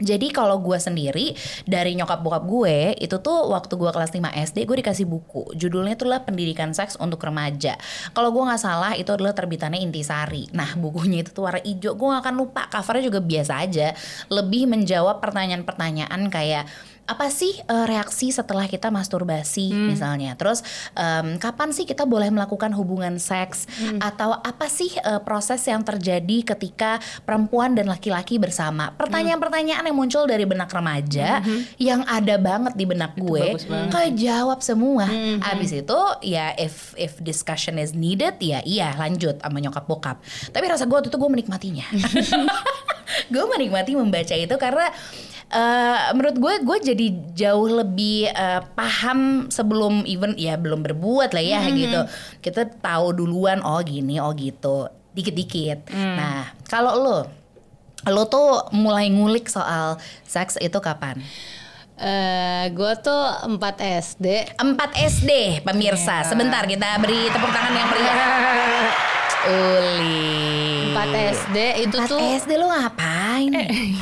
Jadi 0.00 0.32
kalau 0.32 0.58
gue 0.64 0.78
sendiri 0.80 1.36
dari 1.68 1.92
nyokap 1.92 2.24
bokap 2.24 2.44
gue 2.48 2.96
itu 2.96 3.16
tuh 3.20 3.52
waktu 3.52 3.76
gue 3.76 3.90
kelas 3.92 4.10
5 4.16 4.24
SD 4.52 4.58
gue 4.64 4.76
dikasih 4.80 5.06
buku 5.06 5.52
judulnya 5.52 5.94
tuh 5.94 6.08
lah 6.08 6.24
pendidikan 6.24 6.72
seks 6.72 6.96
untuk 6.96 7.20
remaja. 7.20 7.76
Kalau 8.16 8.32
gue 8.32 8.42
nggak 8.42 8.62
salah 8.62 8.92
itu 8.96 9.12
adalah 9.12 9.36
terbitannya 9.36 9.78
Intisari. 9.84 10.48
Nah 10.56 10.74
bukunya 10.82 11.20
itu 11.22 11.30
tuh 11.30 11.44
warna 11.46 11.60
hijau 11.62 11.94
gue 11.94 12.08
gak 12.08 12.22
akan 12.24 12.34
lupa 12.34 12.66
covernya 12.72 13.04
juga 13.12 13.20
biasa 13.20 13.52
aja. 13.62 13.88
Lebih 14.32 14.70
menjawab 14.70 15.20
pertanyaan-pertanyaan 15.20 16.22
kayak 16.32 16.64
apa 17.02 17.26
sih 17.28 17.50
eh, 17.50 17.86
reaksi 17.90 18.30
setelah 18.30 18.70
kita 18.70 18.88
masturbasi 18.88 19.74
misalnya? 19.74 20.38
Terus 20.38 20.62
em, 20.94 21.36
kapan 21.36 21.74
sih 21.74 21.82
kita 21.82 22.06
boleh 22.06 22.30
melakukan 22.30 22.70
hubungan 22.72 23.18
seks? 23.18 23.66
Atau 23.98 24.32
apa 24.32 24.70
sih 24.70 24.94
eh, 25.02 25.20
proses 25.20 25.60
yang 25.66 25.82
terjadi 25.82 26.54
ketika 26.54 27.02
perempuan 27.26 27.74
dan 27.74 27.90
laki-laki 27.90 28.38
bersama? 28.38 28.94
Pertanyaan-pertanyaan 28.94 29.84
yang 29.90 29.98
muncul 29.98 30.24
dari 30.30 30.46
benak 30.46 30.70
remaja 30.70 31.42
yang 31.76 32.06
ada 32.06 32.38
banget 32.38 32.78
di 32.78 32.84
benak 32.86 33.18
gue 33.18 33.58
kayak 33.90 34.12
jawab 34.14 34.58
semua. 34.62 35.10
Abis 35.42 35.74
itu 35.74 36.00
ya 36.22 36.54
if 36.54 36.94
if 36.94 37.18
discussion 37.20 37.76
is 37.82 37.92
needed 37.92 38.38
ya 38.38 38.62
iya 38.62 38.94
lanjut 38.94 39.42
sama 39.42 39.58
nyokap 39.58 39.84
bokap. 39.90 40.16
Tapi 40.54 40.64
rasa 40.70 40.86
gue 40.86 40.96
waktu 40.96 41.10
itu 41.10 41.18
gue 41.18 41.30
menikmatinya. 41.30 41.86
Gue 43.28 43.44
menikmati 43.44 43.92
membaca 43.92 44.32
itu 44.32 44.56
karena 44.56 44.88
eh, 45.52 45.98
menurut 46.16 46.36
gue 46.40 46.54
gue 46.64 46.78
jadi 46.92 47.06
jauh 47.36 47.68
lebih 47.68 48.32
eh, 48.32 48.60
paham 48.74 49.52
sebelum 49.52 50.02
even 50.08 50.32
ya 50.40 50.56
belum 50.56 50.80
berbuat 50.82 51.36
lah 51.36 51.44
ya 51.44 51.60
gitu. 51.68 52.00
Kita 52.40 52.66
tahu 52.80 53.12
duluan 53.12 53.60
oh 53.60 53.80
gini 53.84 54.16
oh 54.18 54.32
gitu. 54.32 54.88
Dikit-dikit. 55.12 55.92
Nah 55.92 56.56
kalau 56.66 56.96
lo 56.96 57.16
lo 58.08 58.26
tuh 58.26 58.72
mulai 58.74 59.06
ngulik 59.12 59.46
soal 59.46 60.00
seks 60.26 60.58
itu 60.58 60.80
kapan? 60.82 61.20
Eh, 62.02 62.66
gue 62.74 62.92
tuh 62.98 63.22
4 63.46 63.62
SD 64.02 64.58
4 64.58 64.58
SD 64.96 65.62
pemirsa. 65.62 66.26
Sebentar 66.26 66.66
kita 66.66 66.98
beri 66.98 67.30
tepuk 67.30 67.52
tangan 67.54 67.70
yang 67.76 67.88
meriah 67.92 68.16
Uli 69.48 70.92
4 70.92 71.34
SD 71.34 71.58
itu 71.88 71.96
4 71.98 72.10
tuh 72.10 72.18
SD 72.20 72.52
lo 72.60 72.70
ngapain 72.70 73.52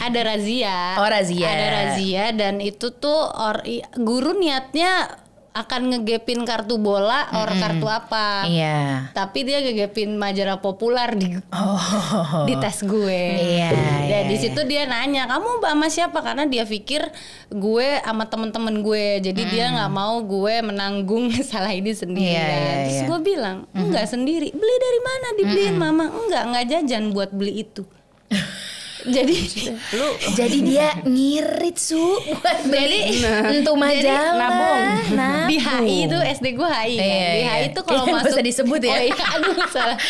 ada 0.01 0.21
razia. 0.27 0.99
Oh, 1.01 1.09
razia. 1.09 1.49
Ada 1.49 1.67
razia 1.71 2.25
dan 2.35 2.59
itu 2.61 2.93
tuh 2.93 3.31
or, 3.31 3.63
guru 3.97 4.37
niatnya 4.37 5.17
akan 5.50 5.91
ngegepin 5.91 6.47
kartu 6.47 6.79
bola 6.79 7.26
or 7.35 7.50
kartu 7.58 7.87
apa. 7.91 8.47
iya 8.47 9.11
Tapi 9.11 9.43
dia 9.43 9.58
ngegepin 9.58 10.14
majalah 10.14 10.62
populer 10.62 11.11
di 11.19 11.35
oh 11.50 12.46
di 12.46 12.55
tes 12.63 12.86
gue. 12.86 13.22
Iya, 13.34 13.69
Dan 13.75 14.06
iya, 14.06 14.19
di 14.31 14.36
situ 14.39 14.60
dia 14.65 14.86
nanya, 14.86 15.27
"Kamu 15.27 15.58
sama 15.58 15.86
siapa?" 15.91 16.22
Karena 16.22 16.46
dia 16.46 16.63
pikir 16.63 17.03
gue 17.51 17.89
sama 18.06 18.31
temen-temen 18.31 18.79
gue. 18.79 19.19
Jadi 19.27 19.43
dia 19.51 19.75
nggak 19.75 19.91
mau 19.91 20.22
gue 20.22 20.55
menanggung 20.63 21.34
salah 21.51 21.75
ini 21.75 21.91
sendiri. 21.91 22.31
Iya, 22.31 22.46
iya, 22.46 22.75
Terus 22.86 23.01
iya. 23.03 23.06
gue 23.10 23.19
bilang, 23.20 23.56
"Enggak 23.75 24.06
sendiri. 24.06 24.55
Beli 24.55 24.77
dari 24.79 25.01
mana? 25.03 25.27
Dibeliin 25.34 25.77
mama." 25.77 26.05
"Enggak, 26.15 26.43
enggak 26.46 26.65
jajan 26.70 27.10
buat 27.10 27.34
beli 27.34 27.67
itu." 27.67 27.82
Jadi 29.07 29.37
lu 29.97 30.09
Jadi 30.39 30.59
dia 30.65 30.89
ngirit 31.05 31.77
su 31.81 32.01
buat 32.37 32.59
beli 32.69 33.21
untuk 33.61 33.75
majalah. 33.81 34.37
nabung. 34.37 34.85
Nabung. 35.17 35.49
di 35.49 35.57
HI 35.57 35.97
itu 36.07 36.19
SD 36.19 36.47
gue 36.57 36.69
HI 36.69 36.95
kan. 36.97 37.07
Iya, 37.07 37.29
Di 37.31 37.41
iya. 37.41 37.51
HI 37.51 37.63
itu 37.73 37.81
kalau 37.85 38.05
masuk 38.09 38.33
usah 38.37 38.45
disebut 38.45 38.81
ya. 38.85 38.93
Oh 38.93 39.01
iya, 39.01 39.25
aduh 39.37 39.55
salah. 39.69 39.99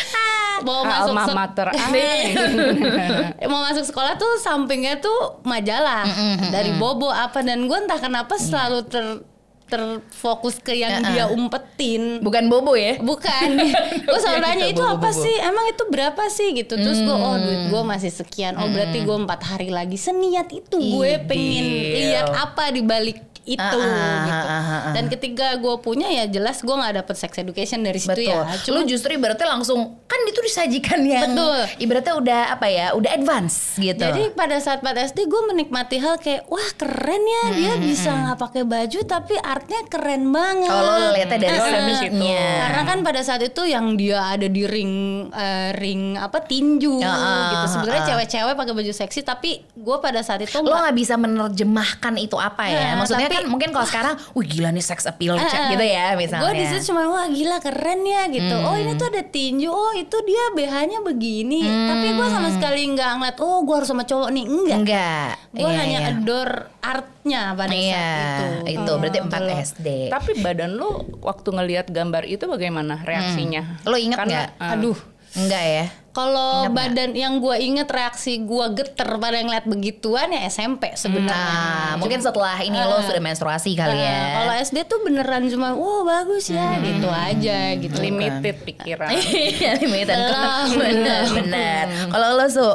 Mau 0.61 0.85
masuk 0.85 1.17
alma 1.17 1.25
mater 1.33 1.67
mau 3.51 3.65
masuk 3.65 3.81
sekolah 3.81 4.13
tuh 4.13 4.37
sampingnya 4.37 5.01
tuh 5.01 5.41
majalah 5.41 6.05
dari 6.53 6.69
Bobo 6.77 7.09
apa 7.09 7.41
dan 7.41 7.65
gue 7.65 7.77
entah 7.81 7.97
kenapa 7.97 8.37
selalu 8.37 8.85
ter 8.85 9.25
terfokus 9.71 10.59
ke 10.59 10.75
yang 10.75 10.99
dia 11.07 11.31
umpetin. 11.31 12.19
Bukan 12.19 12.51
bobo 12.51 12.75
ya? 12.75 12.99
bukan. 12.99 13.55
Gue 14.07 14.19
selalu 14.19 14.39
nanya 14.43 14.67
itu 14.67 14.83
Bobo, 14.83 14.99
apa 14.99 15.09
bobo. 15.15 15.23
sih? 15.23 15.35
Emang 15.39 15.65
itu 15.71 15.83
berapa 15.87 16.23
sih? 16.27 16.47
Gitu. 16.51 16.75
Terus 16.75 16.99
gue 16.99 17.15
oh 17.15 17.35
duit 17.39 17.71
gue 17.71 17.81
masih 17.87 18.11
sekian. 18.11 18.59
Oh 18.59 18.67
berarti 18.67 19.07
gue 19.07 19.17
empat 19.23 19.41
hari 19.55 19.71
lagi. 19.71 19.95
Seniat 19.95 20.51
itu 20.51 20.75
gue 20.75 21.11
pengen 21.23 21.65
lihat 21.95 22.27
apa 22.35 22.75
di 22.75 22.83
balik 22.83 23.30
itu 23.43 23.57
Ah, 23.57 24.21
gitu. 24.21 24.45
ah, 24.45 24.53
ah, 24.53 24.71
ah. 24.83 24.93
Dan 24.93 25.05
ketika 25.07 25.55
gue 25.55 25.75
punya 25.77 26.07
ya 26.07 26.25
jelas 26.25 26.59
gue 26.59 26.71
nggak 26.71 26.93
dapet 26.95 27.15
sex 27.15 27.31
education 27.35 27.81
dari 27.81 27.97
situ 27.97 28.13
Betul. 28.21 28.37
ya. 28.37 28.45
Lu 28.69 28.85
justru 28.85 29.09
ibaratnya 29.11 29.49
langsung 29.49 29.79
kan 30.03 30.19
itu 30.23 30.39
disajikan 30.39 31.01
yang 31.01 31.33
Betul. 31.33 31.57
ibaratnya 31.79 32.13
udah 32.15 32.41
apa 32.51 32.67
ya, 32.67 32.87
udah 32.91 33.11
advance 33.11 33.75
gitu. 33.75 33.97
Jadi 33.97 34.29
pada 34.31 34.57
saat 34.57 34.79
4 34.79 34.93
SD 35.07 35.25
gue 35.25 35.41
menikmati 35.47 35.97
hal 35.97 36.17
kayak 36.17 36.45
wah 36.45 36.69
keren 36.75 37.23
ya 37.23 37.43
dia 37.51 37.73
bisa 37.77 38.11
nggak 38.11 38.37
pakai 38.37 38.63
baju 38.63 38.99
tapi 39.03 39.33
artnya 39.35 39.79
keren 39.85 40.29
banget. 40.29 40.69
kalau 40.69 40.91
lo 40.93 41.07
lihatnya 41.11 41.39
dari 41.39 41.49
Eh, 41.51 41.63
sensenya. 41.63 42.45
Karena 42.61 42.81
kan 42.83 42.97
pada 43.01 43.21
saat 43.21 43.41
itu 43.41 43.61
yang 43.63 43.95
dia 43.95 44.21
ada 44.27 44.45
di 44.45 44.63
ring 44.63 44.93
eh, 45.27 45.73
ring 45.73 46.13
apa 46.13 46.41
tinju 46.41 47.01
ah, 47.01 47.49
gitu. 47.51 47.65
Sebenarnya 47.71 48.01
ah. 48.01 48.07
cewek-cewek 48.07 48.53
pakai 48.53 48.73
baju 48.75 48.91
seksi 48.91 49.19
tapi 49.21 49.51
gue 49.65 49.97
pada 49.97 50.21
saat 50.21 50.39
itu 50.39 50.53
lo 50.53 50.67
nggak- 50.67 50.79
nggak 50.83 50.95
bisa 50.95 51.15
menerjemahkan 51.15 52.13
itu 52.17 52.35
apa 52.35 52.63
ya? 52.65 52.79
Nah, 52.93 53.01
Maksudnya 53.01 53.29
tapi- 53.31 53.37
kan 53.37 53.45
mungkin 53.47 53.69
kalau 53.69 53.85
sekarang, 53.85 54.13
wih 54.31 54.45
gila 54.45 54.69
nih 54.69 54.83
sex 54.83 54.99
appeal 55.03 55.35
cek 55.35 55.47
eh. 55.49 55.69
gitu 55.71 55.85
ya 55.85 56.05
misalnya. 56.13 56.43
Gue 56.43 56.53
di 56.53 56.65
situ 56.65 56.81
cuma 56.87 57.07
wah 57.07 57.25
gila 57.25 57.57
keren 57.57 58.01
ya 58.03 58.21
gitu. 58.27 58.55
Oh 58.57 58.73
ini 58.73 58.91
tuh 58.93 59.07
ada 59.07 59.23
tinju. 59.23 59.67
Oh 59.67 59.91
itu 59.93 60.17
dia 60.21 60.43
BH-nya 60.51 60.99
begini. 60.99 61.61
Tapi 61.63 62.07
gue 62.11 62.27
sama 62.27 62.49
sekali 62.49 62.81
nggak 62.89 63.09
ngeliat. 63.13 63.37
Oh 63.39 63.61
gue 63.61 63.75
harus 63.75 63.87
sama 63.87 64.03
cowok 64.03 64.29
nih. 64.29 64.45
Enggak. 64.45 64.77
Enggak. 64.77 65.29
Gue 65.51 65.65
Iya, 65.65 65.77
hanya 65.77 65.99
iya. 65.99 66.09
adore 66.11 66.55
artnya 66.81 67.41
pada 67.53 67.71
Iya, 67.71 68.07
saat 68.33 68.63
itu. 68.63 68.79
itu 68.79 68.91
berarti 68.93 69.19
4 69.21 69.41
SD. 69.65 69.87
Tapi 70.09 70.31
badan 70.39 70.71
lu 70.73 70.89
waktu 71.19 71.49
ngelihat 71.49 71.87
gambar 71.87 72.23
itu 72.25 72.43
bagaimana 72.45 72.99
reaksinya? 72.99 73.79
Lo 73.83 73.95
inget 73.95 74.17
nggak? 74.17 74.47
eh, 74.53 74.73
Aduh. 74.73 74.97
Enggak 75.31 75.63
ya? 75.63 75.85
Kalau 76.11 76.67
badan 76.75 77.15
yang 77.15 77.39
gue 77.39 77.55
inget 77.63 77.87
reaksi 77.87 78.43
gue 78.43 78.65
geter 78.75 79.07
pada 79.15 79.39
ngeliat 79.39 79.63
begituan 79.63 80.27
ya 80.27 80.43
SMP 80.51 80.91
sebenarnya. 80.99 81.31
Nah, 81.31 81.91
mungkin 81.95 82.19
setelah 82.19 82.59
ini 82.59 82.75
lo 82.75 82.99
sudah 82.99 83.23
menstruasi 83.23 83.79
kali 83.79 83.95
Nah, 83.95 84.03
ya. 84.03 84.23
Kalau 84.43 84.53
SD 84.59 84.77
tuh 84.91 84.99
beneran 85.07 85.47
cuma, 85.47 85.71
wow 85.71 86.03
bagus 86.03 86.51
ya, 86.51 86.75
gitu 86.83 87.07
aja 87.07 87.79
gitu. 87.79 87.95
limited 88.03 88.59
pikiran. 88.67 89.07
Iya, 89.31 89.79
limited. 89.79 90.19
Lah, 90.19 90.67
benar, 90.83 91.23
benar. 91.31 91.83
Kalau 92.11 92.27
lo 92.35 92.45
su, 92.51 92.69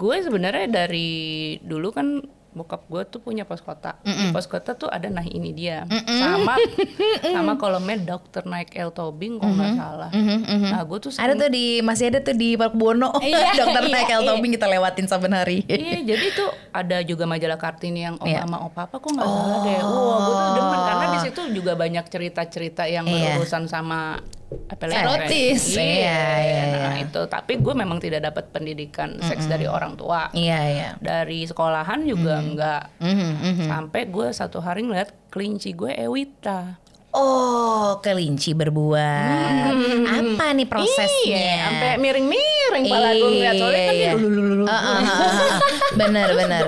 gue 0.00 0.16
sebenarnya 0.24 0.64
dari 0.72 1.56
dulu 1.60 1.92
kan 1.92 2.24
bokap 2.56 2.88
gue 2.88 3.04
tuh 3.04 3.20
punya 3.20 3.44
pos 3.44 3.60
kota. 3.60 4.00
Di 4.00 4.32
pos 4.32 4.48
kota 4.48 4.72
tuh 4.72 4.88
ada 4.88 5.12
nah 5.12 5.20
ini 5.20 5.52
dia. 5.52 5.84
Sama 6.08 6.56
sama 7.20 7.52
kolomnya 7.54 8.00
dokter 8.16 8.48
naik 8.48 8.72
El 8.72 8.88
Tobing 8.90 9.36
kalau 9.36 9.52
nggak 9.52 9.76
salah. 9.76 10.10
Nah 10.72 10.80
gue 10.80 10.98
tuh 10.98 11.12
ada 11.20 11.36
tuh 11.36 11.52
di 11.52 11.84
masih 11.84 12.08
ada 12.08 12.24
tuh 12.24 12.32
di 12.32 12.56
Park 12.56 12.72
Buwono. 12.72 13.12
Iya, 13.26 13.52
Dokter 13.60 13.82
iya, 13.84 13.92
Michael 13.92 14.22
iya. 14.22 14.28
Tobing 14.32 14.52
kita 14.54 14.66
lewatin 14.66 15.06
saben 15.06 15.34
hari. 15.34 15.66
Iya, 15.66 15.98
jadi 16.06 16.26
tuh 16.32 16.48
ada 16.72 17.02
juga 17.02 17.26
majalah 17.26 17.58
Kartini 17.58 18.06
yang 18.06 18.16
Om 18.16 18.24
Iya. 18.24 18.46
sama 18.46 18.56
Opa 18.64 18.86
apa 18.86 18.96
kok 18.96 19.10
nggak 19.12 19.26
salah 19.26 19.58
deh. 19.60 19.78
Wah, 19.82 20.16
gue 20.16 20.34
tuh 20.38 20.50
demen 20.56 20.80
karena 20.80 21.06
di 21.10 21.18
situ 21.20 21.40
juga 21.52 21.72
banyak 21.74 22.04
cerita-cerita 22.06 22.82
yang 22.86 23.04
Iya. 23.04 23.36
berurusan 23.36 23.68
sama 23.68 24.22
apa 24.46 24.84
lagi? 24.86 25.02
Erotis. 25.02 25.62
Iya, 25.74 25.82
Iya, 25.82 26.20
iya, 26.38 26.62
nah 26.70 26.94
iya. 26.94 27.02
itu. 27.02 27.20
Tapi 27.26 27.52
gue 27.58 27.74
memang 27.74 27.98
tidak 27.98 28.24
dapat 28.24 28.50
pendidikan 28.50 29.18
seks 29.18 29.46
dari 29.46 29.66
orang 29.66 29.98
tua. 29.98 30.30
Iya, 30.30 30.58
iya. 30.64 30.88
Dari 30.96 31.42
sekolahan 31.44 32.06
juga 32.06 32.38
enggak. 32.38 32.82
Mhm, 33.02 33.30
mhm. 33.36 33.66
Sampai 33.66 34.06
gue 34.06 34.28
satu 34.30 34.58
hari 34.58 34.86
ngeliat 34.86 35.10
kelinci 35.28 35.74
gue 35.74 35.90
Ewita. 35.92 36.78
Oh, 37.10 37.96
kelinci 37.98 38.52
berbuah. 38.52 39.72
Apa 40.04 40.52
nih 40.52 40.68
prosesnya? 40.68 41.32
Iya, 41.32 41.56
sampai 41.64 41.90
miring-miring 41.96 42.84
pala 42.86 43.08
gue 43.10 43.30
ngeliat 43.32 43.54
soalnya 43.56 43.82
kan 43.82 43.94
dia 43.94 44.04
Iya. 44.06 44.12
lulu 44.14 44.64
ah, 44.64 44.76
ah. 44.76 45.00
Bener, 45.96 46.28
bener. 46.36 46.64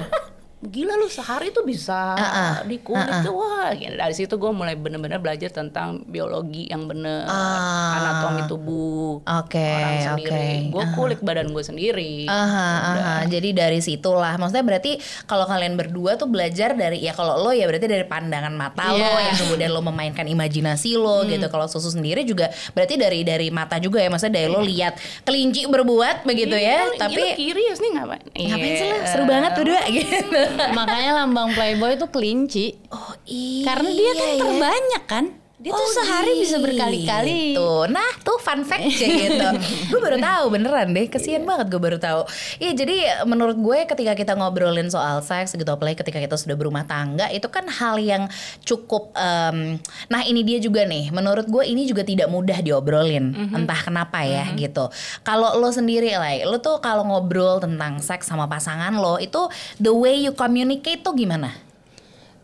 Gila 0.61 0.95
lu 0.95 1.07
sehari 1.07 1.49
tuh 1.49 1.63
bisa 1.63 1.95
Ah, 2.11 2.27
ah. 2.27 2.55
di 2.63 2.79
kulit 2.79 3.07
tuh 3.23 3.31
wah 3.33 3.71
gini. 3.71 3.95
dari 3.95 4.11
situ 4.11 4.35
gue 4.35 4.51
mulai 4.51 4.75
bener-bener 4.75 5.17
belajar 5.17 5.49
tentang 5.49 6.03
biologi 6.05 6.67
yang 6.67 6.83
bener 6.85 7.25
Ah. 7.25 7.95
anatomi 7.97 8.43
tubuh 8.45 9.23
Oke, 9.23 9.55
orang 9.55 9.95
oke. 9.95 10.05
sendiri 10.05 10.51
gue 10.69 10.85
kulik 10.93 11.21
badan 11.21 11.49
gue 11.49 11.63
sendiri 11.63 12.27
Aha, 12.27 12.69
aha. 12.75 13.15
Jadi 13.29 13.53
dari 13.53 13.79
situlah, 13.79 14.35
maksudnya 14.35 14.65
berarti 14.65 14.99
kalau 15.25 15.45
kalian 15.45 15.75
berdua 15.75 16.15
tuh 16.15 16.27
belajar 16.27 16.73
dari 16.73 16.99
ya 16.99 17.13
kalau 17.13 17.39
lo 17.39 17.51
ya 17.51 17.63
berarti 17.65 17.87
dari 17.87 18.03
pandangan 18.03 18.51
mata 18.51 18.91
lo 18.91 18.99
Iya. 18.99 19.31
yang 19.31 19.37
kemudian 19.39 19.71
lo 19.71 19.81
memainkan 19.81 20.27
imajinasi 20.27 20.95
lo 20.95 21.23
gitu. 21.25 21.47
Kalau 21.47 21.67
susu 21.67 21.89
sendiri 21.89 22.25
juga 22.25 22.47
berarti 22.73 22.95
dari 22.95 23.23
dari 23.23 23.49
mata 23.49 23.79
juga 23.79 23.99
ya, 23.99 24.09
maksudnya 24.09 24.35
dari 24.37 24.49
lo 24.49 24.59
lihat 24.59 24.99
kelinci 25.23 25.67
berbuat 25.67 26.25
begitu 26.25 26.55
ya. 26.55 26.89
Iya, 26.89 26.99
Tapi 26.99 27.15
lu 27.15 27.27
curious 27.37 27.79
nih 27.79 27.91
ngapain 27.93 28.23
ngapain 28.27 28.73
sih 28.75 28.87
lo? 28.87 28.97
Iya. 28.97 29.07
Seru 29.07 29.25
banget 29.25 29.51
berdua 29.55 29.83
gitu. 29.95 30.43
Makanya 30.79 31.11
lambang 31.25 31.53
Playboy 31.53 31.97
itu 31.97 32.07
kelinci. 32.09 32.67
Oh 32.93 33.13
iya. 33.29 33.65
Karena 33.67 33.91
dia 33.93 34.13
kan 34.15 34.29
ya. 34.29 34.41
terbanyak 34.43 35.05
kan. 35.09 35.25
Dia 35.59 35.71
tuh 35.71 35.81
Oh, 35.81 35.91
sehari 35.93 36.39
bisa 36.39 36.57
berkali-kali. 36.57 37.51
gitu. 37.51 37.83
Nah 37.89 38.07
tuh 38.21 38.39
fun 38.39 38.63
fact 38.63 38.87
gitu. 38.95 39.43
gue 39.91 39.99
baru 39.99 40.15
tahu 40.17 40.45
beneran 40.51 40.95
deh. 40.95 41.07
Kesian 41.07 41.43
banget 41.43 41.67
gue 41.67 41.79
baru 41.79 41.99
tahu. 41.99 42.23
Iya 42.57 42.73
jadi 42.75 42.97
menurut 43.25 43.59
gue 43.59 43.79
ketika 43.85 44.15
kita 44.15 44.33
ngobrolin 44.33 44.87
soal 44.87 45.19
seks 45.19 45.53
gitu 45.53 45.67
apalagi 45.67 45.99
ketika 45.99 46.19
kita 46.19 46.35
sudah 46.35 46.55
berumah 46.55 46.87
tangga 46.87 47.27
itu 47.29 47.47
kan 47.47 47.67
hal 47.67 47.99
yang 47.99 48.31
cukup. 48.63 49.11
em, 49.13 49.83
nah 50.07 50.23
ini 50.23 50.41
dia 50.43 50.59
juga 50.59 50.83
nih. 50.83 51.11
Menurut 51.11 51.45
gue 51.45 51.65
ini 51.65 51.85
juga 51.85 52.03
tidak 52.03 52.29
mudah 52.29 52.63
diobrolin. 52.63 53.35
Entah 53.51 53.81
kenapa 53.81 54.23
ya 54.23 54.47
gitu. 54.55 54.87
Kalau 55.21 55.59
lo 55.59 55.69
sendiri 55.69 56.15
lah, 56.15 56.39
lo 56.45 56.59
tuh 56.59 56.79
kalau 56.79 57.03
ngobrol 57.03 57.59
tentang 57.59 57.99
seks 57.99 58.25
sama 58.25 58.47
pasangan 58.47 58.95
lo 58.95 59.19
itu 59.19 59.51
the 59.77 59.91
way 59.91 60.15
you 60.17 60.31
communicate 60.31 61.03
tuh 61.03 61.13
gimana? 61.13 61.51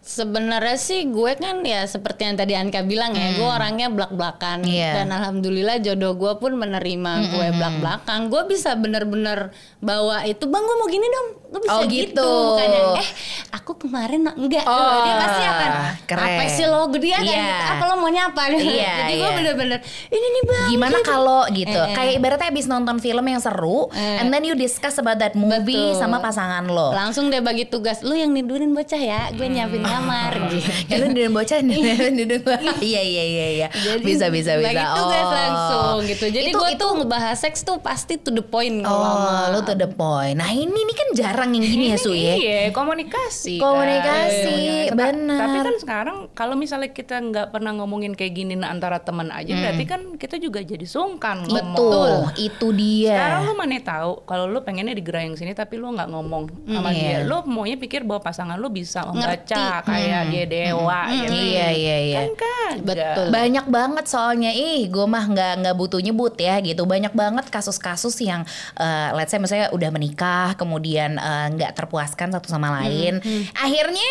Sebenarnya 0.04 0.76
sih 0.76 1.08
gue 1.08 1.32
kan 1.34 1.64
ya 1.64 1.88
seperti 1.88 2.28
yang 2.28 2.36
tadi 2.36 2.52
Anka 2.52 2.84
bilang 2.84 3.16
ya, 3.16 3.32
gue 3.32 3.48
orangnya 3.48 3.88
belak-belakan 3.88 4.60
Hmm. 4.60 4.68
Iya. 4.68 5.00
dan 5.00 5.08
alhamdulillah 5.10 5.80
jodoh 5.80 6.12
gue 6.12 6.32
pun 6.36 6.52
menerima 6.54 7.12
gue 7.26 7.46
belak-belakan. 7.50 8.28
Gue 8.28 8.44
bisa 8.44 8.76
bener-bener 8.76 9.48
bawa 9.80 10.22
itu, 10.22 10.44
bang 10.44 10.60
gue 10.60 10.76
mau 10.76 10.88
gini 10.88 11.06
dong, 11.08 11.28
gue 11.54 11.60
bisa 11.60 11.70
Oh, 11.72 11.82
gitu. 11.84 12.10
gitu. 12.10 12.26
Bukan 12.50 12.66
yang, 12.68 12.90
eh 12.98 13.08
aku 13.52 13.72
kemarin 13.78 14.26
enggak, 14.26 14.66
Oh, 14.66 14.90
dia 15.00 15.14
pasti 15.16 15.42
akan 15.44 15.70
keren. 16.04 16.26
apa 16.26 16.42
sih 16.48 16.66
lo 16.66 16.80
dia 16.92 17.14
kan 17.14 17.22
Iya. 17.24 17.54
apa 17.70 17.82
lo 17.84 17.94
maunya 17.96 18.22
apa? 18.26 18.42
Iya, 18.50 18.58
Jadi 19.00 19.12
gue 19.14 19.22
iya. 19.22 19.30
bener-bener 19.32 19.78
ini 20.08 20.26
nih 20.26 20.42
bang. 20.44 20.66
Gimana 20.68 20.96
gitu." 20.96 21.06
kalau 21.06 21.42
gitu? 21.48 21.78
Eh, 21.78 21.86
eh. 21.86 21.94
Kayak 21.94 22.12
ibaratnya 22.16 22.48
abis 22.50 22.66
nonton 22.66 22.96
film 22.98 23.22
yang 23.24 23.38
seru, 23.38 23.86
Eh. 23.88 24.18
and 24.18 24.28
then 24.28 24.42
you 24.42 24.54
discuss 24.54 24.96
about 24.96 25.16
that 25.16 25.34
movie 25.34 25.78
Betul. 25.92 26.00
sama 26.00 26.18
pasangan 26.18 26.66
lo. 26.66 26.90
Langsung 26.90 27.28
dia 27.28 27.38
bagi 27.38 27.64
tugas, 27.64 28.02
lu 28.02 28.14
yang 28.14 28.30
nidurin 28.30 28.72
bocah 28.72 28.98
ya, 28.98 29.30
gue 29.30 29.46
nyiapin 29.46 29.80
kamar 29.80 30.50
gitu. 30.50 30.66
Ya 30.90 30.98
lu 30.98 31.06
duduk 31.08 31.30
bocah 31.32 31.62
nih, 31.64 31.80
duduk 32.16 32.42
Iya 32.80 33.00
iya 33.00 33.24
iya 33.24 33.46
iya. 33.54 33.68
Bisa 33.98 34.26
bisa 34.28 34.56
bisa. 34.56 34.64
bagi 34.64 34.82
tugas 34.82 35.26
langsung 35.30 35.96
gitu. 36.04 36.24
Jadi 36.26 36.50
gue 36.50 36.68
itu- 36.68 36.80
tuh 36.80 36.90
ngebahas 36.96 37.36
seks 37.36 37.62
tuh 37.62 37.78
pasti 37.78 38.16
to 38.16 38.30
the 38.30 38.42
point 38.42 38.82
Oh, 38.84 39.50
lu 39.50 39.60
to 39.62 39.74
the 39.74 39.86
point. 39.86 40.34
Nah 40.34 40.48
ini 40.48 40.72
nih 40.72 40.94
kan 40.94 41.08
jarang 41.14 41.43
yang 41.50 41.64
gini 41.64 41.86
ya 41.92 41.98
Su 41.98 42.12
ya. 42.12 42.34
Iya, 42.44 42.60
komunikasi. 42.70 43.58
Komunikasi, 43.58 44.56
kan. 44.90 44.96
benar. 44.96 45.38
Tapi 45.40 45.56
kan 45.60 45.74
sekarang 45.80 46.16
kalau 46.32 46.54
misalnya 46.54 46.90
kita 46.90 47.16
nggak 47.18 47.46
pernah 47.50 47.72
ngomongin 47.74 48.12
kayak 48.12 48.32
gini 48.32 48.54
nah, 48.54 48.70
antara 48.70 49.00
teman 49.00 49.28
aja, 49.28 49.50
berarti 49.50 49.84
kan 49.84 50.00
kita 50.14 50.36
juga 50.36 50.60
jadi 50.60 50.84
sungkan 50.84 51.44
ngomong. 51.44 51.64
Hmm. 51.64 51.74
Betul, 51.74 52.10
itu 52.38 52.66
dia. 52.72 53.16
Sekarang 53.16 53.40
lu 53.44 53.52
mana 53.54 53.76
tahu 53.76 54.10
kalau 54.24 54.44
lu 54.46 54.60
pengennya 54.60 54.94
digerayang 54.94 55.34
sini 55.34 55.52
tapi 55.52 55.76
lu 55.76 55.90
nggak 55.90 56.08
ngomong 56.08 56.42
sama 56.64 56.88
Iya. 56.88 57.00
dia. 57.00 57.16
Lu 57.24 57.42
maunya 57.44 57.74
pikir 57.74 58.04
bahwa 58.04 58.22
pasangan 58.22 58.54
lu 58.54 58.68
bisa 58.68 59.02
Ngerti. 59.02 59.14
membaca 59.18 59.64
kayak 59.82 60.22
dia 60.30 60.44
dewa 60.46 61.00
gitu. 61.10 61.34
Iya 61.34 61.66
iya 61.70 61.96
iya. 62.00 62.16
Kan 62.20 62.30
kagak. 62.34 62.72
Betul. 62.84 63.26
Banyak 63.30 63.66
banget 63.66 64.04
soalnya 64.06 64.50
ih 64.50 64.86
gue 64.86 65.04
mah 65.04 65.24
nggak 65.26 65.52
nggak 65.60 65.74
butuh 65.74 65.98
nyebut 65.98 66.34
ya 66.36 66.60
gitu 66.60 66.84
banyak 66.84 67.10
banget 67.10 67.46
kasus-kasus 67.48 68.14
yang 68.20 68.46
eh, 68.76 69.08
let's 69.12 69.30
say 69.30 69.40
misalnya 69.40 69.70
udah 69.70 69.90
menikah 69.90 70.54
kemudian 70.54 71.16
eh, 71.16 71.33
nggak 71.52 71.72
terpuaskan 71.76 72.28
satu 72.34 72.48
sama 72.48 72.68
lain. 72.82 73.18
akhirnya 73.54 74.10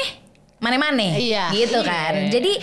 mana-mana. 0.64 1.20
Iya. 1.20 1.52
gitu 1.52 1.80
kan. 1.84 2.32
Jadi 2.32 2.56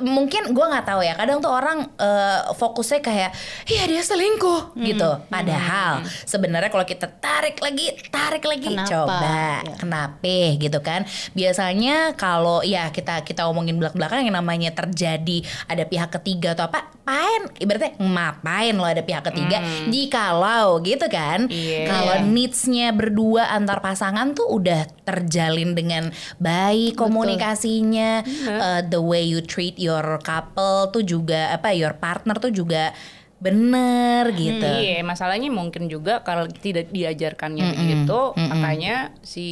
mungkin 0.00 0.50
gue 0.50 0.66
nggak 0.68 0.86
tahu 0.86 1.00
ya 1.00 1.14
kadang 1.14 1.38
tuh 1.38 1.50
orang 1.50 1.90
eh, 1.94 2.40
fokusnya 2.52 3.00
kayak 3.00 3.30
iya 3.66 3.82
dia 3.84 3.98
selingkuh 3.98 4.78
gitu. 4.78 5.10
Padahal 5.26 6.00
sebenarnya 6.22 6.68
kalau 6.68 6.82
kita 6.82 7.08
tarik 7.08 7.58
lagi 7.58 7.90
tarik 8.08 8.44
lagi 8.44 8.68
Kenapa? 8.68 8.86
coba 8.86 9.20
Ya. 9.58 9.74
kenapa 9.74 10.38
gitu 10.54 10.78
kan. 10.78 11.02
Biasanya 11.32 12.14
kalau 12.14 12.60
ya 12.62 12.90
kita 12.90 13.22
kita 13.22 13.46
omongin 13.46 13.74
belak 13.74 13.94
belakang 13.94 14.22
yang 14.22 14.34
namanya 14.34 14.70
terjadi 14.70 15.40
ada 15.66 15.82
pihak 15.82 16.14
ketiga 16.14 16.52
atau 16.52 16.66
apa 16.66 16.92
pain 17.02 17.48
ibaratnya 17.56 17.96
ngapain 17.96 18.74
lo 18.74 18.84
ada 18.84 19.00
pihak 19.00 19.24
ketiga? 19.24 19.58
Jikalau 19.88 20.78
gitu 20.80 21.08
kan. 21.08 21.48
Iya. 21.48 21.88
kalau 21.88 22.14
needsnya 22.24 22.92
berdua 22.92 23.48
antar 23.50 23.80
pasangan 23.80 24.30
tuh 24.30 24.46
udah 24.52 24.84
terjalin 25.02 25.72
dengan 25.72 26.10
baik 26.36 26.94
komunikasinya 26.94 28.22
uh, 28.46 28.80
the 28.84 29.00
way 29.00 29.24
you 29.24 29.40
treat 29.40 29.74
your 29.80 29.87
couple 30.20 30.92
tuh 30.92 31.04
juga 31.06 31.54
apa 31.54 31.72
your 31.72 31.96
partner 31.96 32.36
tuh 32.36 32.52
juga 32.52 32.92
bener 33.38 34.26
bener 34.26 34.34
gitu. 34.34 34.66
Iya, 34.66 35.06
masalahnya 35.06 35.46
mungkin 35.46 35.86
juga 35.86 36.26
kalau 36.26 36.50
tidak 36.50 36.90
diajarkannya 36.90 37.70
begitu, 37.70 38.34
makanya 38.34 39.14
si 39.22 39.46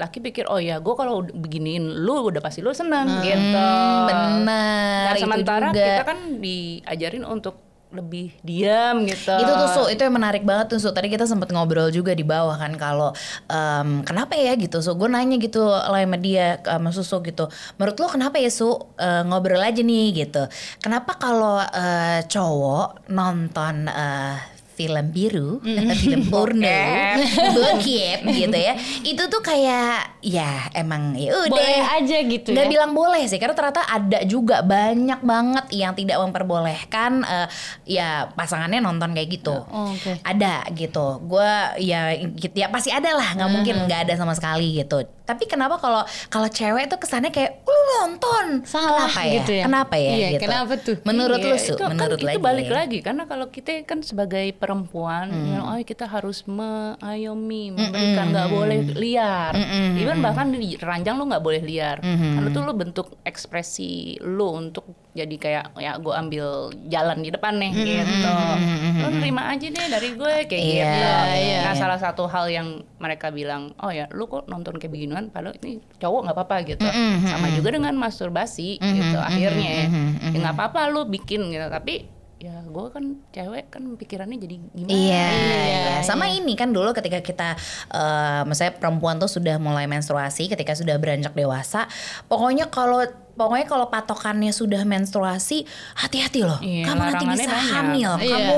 laki 0.00 0.24
pikir 0.24 0.48
oh 0.48 0.56
ya 0.56 0.80
gue 0.80 0.94
kalau 0.96 1.20
beginiin 1.20 2.00
lu 2.00 2.32
udah 2.32 2.40
pasti 2.40 2.64
lu 2.64 2.72
seneng 2.72 3.20
gitu. 3.20 3.68
bener, 4.08 5.12
Nah, 5.12 5.12
itu 5.12 5.28
sementara 5.28 5.68
juga. 5.68 5.84
kita 5.84 6.04
kan 6.08 6.18
diajarin 6.40 7.24
untuk 7.28 7.60
lebih 7.96 8.36
diam 8.44 9.02
gitu. 9.08 9.32
Itu 9.32 9.52
tuh 9.56 9.68
Su, 9.72 9.82
itu 9.88 10.00
yang 10.04 10.14
menarik 10.14 10.44
banget 10.44 10.76
tuh 10.76 10.78
Su. 10.78 10.92
Tadi 10.92 11.08
kita 11.08 11.24
sempat 11.24 11.48
ngobrol 11.50 11.88
juga 11.88 12.12
di 12.12 12.22
bawah 12.22 12.60
kan 12.60 12.76
kalau 12.76 13.16
em, 13.48 14.04
kenapa 14.04 14.36
ya 14.36 14.52
gitu 14.54 14.84
Su. 14.84 14.92
Gue 14.94 15.08
nanya 15.08 15.40
gitu 15.40 15.64
lah 15.66 15.96
sama 16.04 16.18
dia 16.20 16.60
sama 16.60 16.90
Susu 16.92 17.24
gitu. 17.24 17.48
Menurut 17.80 17.96
lo 17.96 18.06
kenapa 18.12 18.36
ya 18.36 18.52
Su 18.52 18.76
Eh, 18.96 19.22
ngobrol 19.28 19.60
aja 19.62 19.82
nih 19.84 20.24
gitu. 20.24 20.42
Kenapa 20.82 21.14
kalau 21.16 21.60
eh, 21.60 22.20
cowok 22.26 23.08
nonton 23.12 23.86
eh, 23.86 24.36
film 24.76 25.08
biru, 25.08 25.60
film 26.04 26.28
porno, 26.28 26.80
bokep 27.56 28.20
gitu 28.28 28.56
ya. 28.56 28.74
Itu 29.04 29.28
tuh 29.32 29.40
kayak 29.40 30.15
ya 30.26 30.50
emang 30.72 31.14
ya 31.14 31.30
udah. 31.38 31.54
Boleh 31.54 31.78
aja 31.86 32.16
gitu 32.20 32.50
nggak 32.50 32.66
ya. 32.66 32.72
bilang 32.72 32.90
boleh 32.92 33.22
sih 33.24 33.38
karena 33.38 33.54
ternyata 33.54 33.86
ada 33.86 34.18
juga 34.24 34.58
banyak 34.60 35.22
banget 35.22 35.66
yang 35.70 35.94
tidak 35.94 36.18
memperbolehkan 36.18 37.22
eh, 37.22 37.46
ya 37.86 38.26
pasangannya 38.28 38.82
nonton 38.82 39.14
kayak 39.14 39.30
gitu. 39.32 39.54
Oh, 39.62 39.88
oke. 39.88 40.18
ada 40.20 40.66
gitu. 40.72 41.22
Gue 41.22 41.52
ya 41.78 42.10
gitu. 42.34 42.52
Ya 42.52 42.66
pasti 42.66 42.90
ada 42.90 43.14
lah. 43.14 43.32
Nggak 43.32 43.50
mungkin 43.52 43.74
nggak 43.86 44.00
ada 44.02 44.14
sama 44.14 44.34
sekali 44.34 44.74
gitu. 44.76 44.98
Tapi 45.22 45.42
kenapa 45.44 45.74
kalau 45.76 46.02
kalau 46.28 46.46
cewek 46.48 46.86
tuh 46.86 46.98
kesannya 46.98 47.30
kayak 47.30 47.62
"Oh, 47.62 47.70
lu 47.70 47.82
nonton. 48.00 48.62
Salah 48.62 49.06
kenapa 49.06 49.20
ya? 49.20 49.34
gitu 49.36 49.52
ya? 49.52 49.62
kenapa 49.64 49.94
ya? 49.96 50.10
Iya, 50.12 50.28
gitu. 50.28 50.42
kenapa 50.42 50.72
tuh? 50.76 50.96
menurut 51.02 51.38
Iya, 51.38 51.48
lu 51.48 51.56
su? 51.56 51.66
itu 51.68 51.74
kan- 51.76 51.90
menurut 51.92 52.18
itu 52.18 52.26
lagi. 52.28 52.38
balik 52.40 52.68
lagi. 52.68 52.98
Karena 53.00 53.22
kalau 53.24 53.46
kita 53.48 53.70
kan 53.82 54.02
sebagai 54.02 54.46
perempuan, 54.52 55.26
Hmm. 55.28 55.46
ya, 55.48 55.58
oh 55.64 55.78
kita 55.80 56.06
harus 56.06 56.46
mengayomi, 56.46 57.70
memberikan 57.72 58.26
nggak 58.28 58.48
boleh 58.48 58.78
liar. 58.94 59.52
Even 59.96 60.15
bahkan 60.22 60.46
di 60.52 60.76
ranjang 60.78 61.16
lu 61.16 61.24
nggak 61.28 61.44
boleh 61.44 61.62
liar. 61.62 61.98
Hmm. 62.00 62.40
Karena 62.40 62.48
tuh 62.52 62.62
lu 62.64 62.72
bentuk 62.72 63.06
ekspresi 63.22 64.20
lu 64.22 64.52
untuk 64.52 64.84
jadi 65.16 65.36
kayak 65.40 65.64
ya 65.80 65.96
gue 65.96 66.12
ambil 66.12 66.46
jalan 66.92 67.24
di 67.24 67.30
depan 67.32 67.56
nih 67.56 67.72
gitu. 67.72 68.32
Lu 69.00 69.08
terima 69.20 69.48
aja 69.48 69.66
deh 69.66 69.86
dari 69.88 70.10
gue 70.12 70.34
kayak 70.44 70.64
Hmm. 70.66 70.74
Iya, 70.76 70.88
gitu. 70.92 71.08
iya, 71.46 71.58
nah 71.64 71.72
iya. 71.72 71.80
salah 71.80 71.98
satu 72.00 72.26
hal 72.28 72.50
yang 72.52 72.84
mereka 73.00 73.32
bilang, 73.32 73.72
oh 73.80 73.88
ya 73.92 74.08
lu 74.12 74.28
kok 74.28 74.48
nonton 74.50 74.76
kayak 74.76 74.92
beginian, 74.92 75.28
padahal 75.32 75.56
ini 75.62 75.80
cowok 76.00 76.20
nggak 76.26 76.36
apa-apa 76.36 76.56
gitu. 76.68 76.86
Sama 77.24 77.48
juga 77.56 77.68
dengan 77.76 77.94
masturbasi 77.96 78.76
gitu. 78.80 79.18
Akhirnya 79.20 79.68
ya 79.68 79.86
ya 80.32 80.36
nggak 80.36 80.54
apa-apa 80.56 80.92
lu 80.92 81.08
bikin 81.08 81.48
gitu 81.48 81.66
tapi 81.68 82.08
ya 82.46 82.62
gue 82.62 82.86
kan 82.94 83.04
cewek 83.34 83.74
kan 83.74 83.82
pikirannya 83.98 84.38
jadi 84.38 84.54
gimana 84.70 84.90
Iya, 84.94 85.26
Iya, 85.26 85.58
iya. 85.66 85.94
sama 86.06 86.30
ini 86.30 86.54
kan 86.54 86.70
dulu 86.70 86.94
ketika 86.94 87.18
kita, 87.18 87.58
eh 87.90 88.42
misalnya 88.46 88.78
perempuan 88.78 89.18
tuh 89.18 89.26
sudah 89.26 89.58
mulai 89.58 89.90
menstruasi, 89.90 90.46
ketika 90.46 90.78
sudah 90.78 90.94
beranjak 90.94 91.34
dewasa, 91.34 91.90
pokoknya 92.30 92.70
kalau 92.70 93.02
pokoknya 93.36 93.66
kalau 93.68 93.86
patokannya 93.86 94.50
sudah 94.50 94.80
menstruasi, 94.82 95.68
hati-hati 95.94 96.40
loh, 96.40 96.56
Iya, 96.58 96.88
kamu 96.88 97.00
nanti 97.04 97.24
bisa 97.28 97.52
banyak. 97.52 97.68
hamil, 97.70 98.12
Iya. 98.18 98.32
kamu 98.32 98.56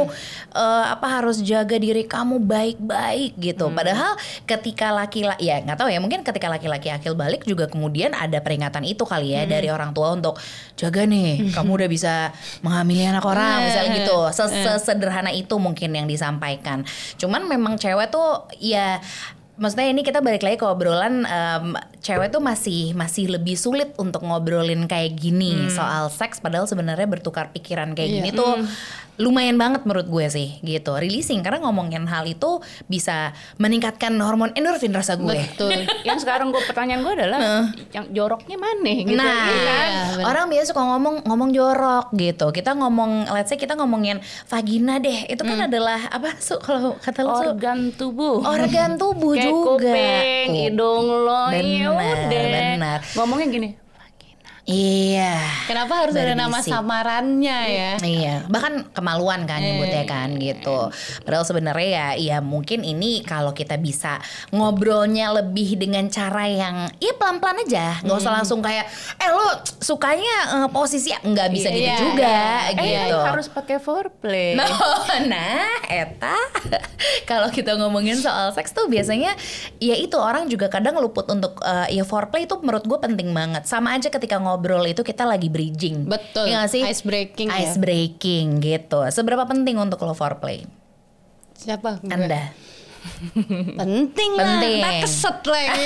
eh, 0.54 0.84
apa 0.88 1.06
harus 1.10 1.42
jaga 1.42 1.76
diri 1.76 2.06
kamu 2.06 2.38
baik-baik 2.40 3.34
gitu. 3.36 3.68
Padahal 3.68 4.14
ketika 4.42 4.94
laki-laki, 4.94 5.44
ya 5.44 5.60
nggak 5.60 5.76
tahu 5.76 5.90
ya, 5.90 5.98
mungkin 5.98 6.22
ketika 6.22 6.46
laki-laki 6.46 6.88
akil 6.88 7.12
balik 7.12 7.42
juga 7.42 7.66
kemudian 7.66 8.14
ada 8.14 8.38
peringatan 8.38 8.82
itu 8.82 9.02
kali 9.02 9.34
ya 9.34 9.44
dari 9.44 9.68
orang 9.68 9.90
tua 9.90 10.14
untuk 10.14 10.38
jaga 10.74 11.02
nih, 11.04 11.50
kamu 11.50 11.70
udah 11.74 11.88
bisa 11.90 12.14
menghamili 12.62 13.02
anak 13.02 13.26
orang, 13.26 13.66
misalnya 13.66 13.90
gitu. 13.98 14.18
Se- 14.30 14.56
Sesederhana 14.78 15.34
itu 15.34 15.58
mungkin 15.58 15.90
yang 15.90 16.06
disampaikan. 16.06 16.86
Cuman 17.16 17.44
memang 17.44 17.74
cewek 17.74 18.08
tuh 18.08 18.46
ya 18.56 19.02
maksudnya 19.58 19.86
ini 19.86 20.00
kita 20.00 20.18
balik 20.18 20.40
lagi 20.40 20.56
ke 20.56 20.64
obrolan 20.64 21.22
em, 21.22 21.74
cewek 21.98 22.30
tuh 22.30 22.38
masih 22.38 22.94
masih 22.94 23.26
lebih 23.28 23.54
sulit 23.54 23.90
untuk 23.96 24.22
ngobrolin 24.22 24.86
kayak 24.86 25.14
gini 25.14 25.66
soal 25.68 26.08
seks 26.08 26.38
padahal 26.38 26.64
sebenarnya 26.64 27.04
bertukar 27.04 27.50
pikiran 27.50 27.92
kayak 27.92 28.08
Iya. 28.08 28.16
gini 28.16 28.30
tuh 28.32 28.54
lumayan 29.18 29.54
banget 29.54 29.82
menurut 29.82 30.06
gue 30.06 30.26
sih 30.28 30.48
gitu 30.60 30.94
releasing 30.94 31.42
karena 31.42 31.60
ngomongin 31.60 32.06
hal 32.06 32.22
itu 32.22 32.58
bisa 32.86 33.30
meningkatkan 33.56 34.14
hormon 34.16 34.54
endorfin 34.54 34.90
rasa 34.90 35.14
gue 35.14 35.34
Betul. 35.34 35.84
yang 36.02 36.16
sekarang 36.16 36.48
gue 36.48 36.62
pertanyaan 36.62 37.02
gue 37.02 37.12
adalah 37.14 37.38
yang 37.90 38.06
joroknya 38.08 38.56
mana 38.56 38.94
gitu 38.96 39.14
Nah, 39.14 39.26
ya 39.26 39.58
kan? 39.60 39.88
Iya, 39.88 40.02
bener. 40.14 40.24
orang 40.24 40.44
biasa 40.48 40.66
suka 40.68 40.82
ngomong 40.84 41.14
ngomong 41.24 41.50
jorok 41.50 42.06
gitu. 42.14 42.46
Kita 42.50 42.70
ngomong, 42.72 43.10
let's 43.28 43.48
say 43.48 43.56
kita 43.56 43.74
ngomongin 43.74 44.18
vagina 44.44 44.96
deh. 44.96 45.26
Itu 45.26 45.42
kan 45.42 45.66
adalah 45.66 46.06
apa 46.08 46.38
su 46.38 46.54
kalau 46.58 46.94
kata 46.96 47.20
lu 47.20 47.32
Su? 47.32 47.44
organ 47.50 47.78
tubuh 47.90 48.38
organ 48.40 48.94
tubuh 48.94 49.34
kayak 49.34 49.44
juga. 49.44 49.66
kuping 49.82 50.46
Kup- 50.46 50.58
hidung 50.62 51.04
lo 51.18 51.42
ya 51.48 51.58
Benar, 51.58 51.90
udah 51.90 52.44
benar. 52.46 52.98
ngomongnya 53.14 53.46
gini 53.48 53.68
Iya. 54.68 55.40
Kenapa 55.64 56.04
harus 56.04 56.12
ada 56.12 56.36
nama 56.36 56.60
samarannya 56.60 57.58
ya? 57.72 57.92
Iya, 58.04 58.34
bahkan 58.52 58.84
kemaluan 58.92 59.48
kan 59.48 59.64
nyebutnya 59.64 60.04
kan 60.04 60.36
gitu. 60.36 60.92
Padahal 61.24 61.48
sebenarnya 61.48 61.88
ya, 61.88 62.06
ya 62.20 62.38
mungkin 62.44 62.84
ini 62.84 63.24
kalau 63.24 63.56
kita 63.56 63.80
bisa 63.80 64.20
ngobrolnya 64.52 65.32
lebih 65.32 65.80
dengan 65.80 66.12
cara 66.12 66.44
yang 66.44 66.92
ya 67.00 67.16
pelan-pelan 67.16 67.64
aja, 67.64 67.96
nggak 68.04 68.18
usah 68.20 68.32
langsung 68.36 68.60
kayak, 68.60 68.84
eh 69.16 69.30
lo 69.32 69.48
sukanya 69.80 70.36
eh, 70.60 70.68
posisi 70.68 71.16
nggak 71.16 71.48
bisa 71.48 71.72
gitu 71.72 71.88
Iya, 71.88 71.96
juga 72.04 72.36
eh 72.68 72.76
gitu. 73.08 73.16
harus 73.24 73.46
pakai 73.48 73.80
foreplay 73.80 74.52
Nah, 74.52 74.68
nah, 75.32 75.80
eta 75.88 76.36
kalau 77.30 77.48
kita 77.48 77.72
ngomongin 77.80 78.20
soal 78.20 78.52
seks 78.52 78.76
tuh 78.76 78.84
biasanya 78.84 79.32
ya 79.80 79.96
itu 79.96 80.20
orang 80.20 80.44
juga 80.52 80.68
kadang 80.68 81.00
luput 81.00 81.24
untuk 81.32 81.56
eh, 81.64 81.96
ya 81.96 82.04
foreplay 82.04 82.44
itu 82.44 82.60
menurut 82.60 82.84
gue 82.84 82.98
penting 83.00 83.32
banget. 83.32 83.64
Sama 83.64 83.96
aja 83.96 84.12
ketika 84.12 84.36
ngobrol 84.36 84.57
itu 84.88 85.02
kita 85.02 85.24
lagi 85.24 85.48
bridging. 85.52 86.06
Betul. 86.08 86.50
Iya 86.50 86.64
nggak 86.64 86.72
sih? 86.72 86.82
Ice 86.86 87.02
breaking 87.02 87.48
ya. 87.50 87.58
Ice 87.64 87.76
breaking 87.78 88.46
gitu. 88.62 89.00
Seberapa 89.10 89.44
penting 89.48 89.78
untuk 89.78 90.02
lo 90.04 90.14
foreplay? 90.14 90.66
Siapa? 91.58 91.98
Anda. 92.06 92.54
Penting. 93.74 94.30
lah. 94.34 94.60
Ntar 94.62 94.92
keset 95.02 95.38
lagi. 95.44 95.84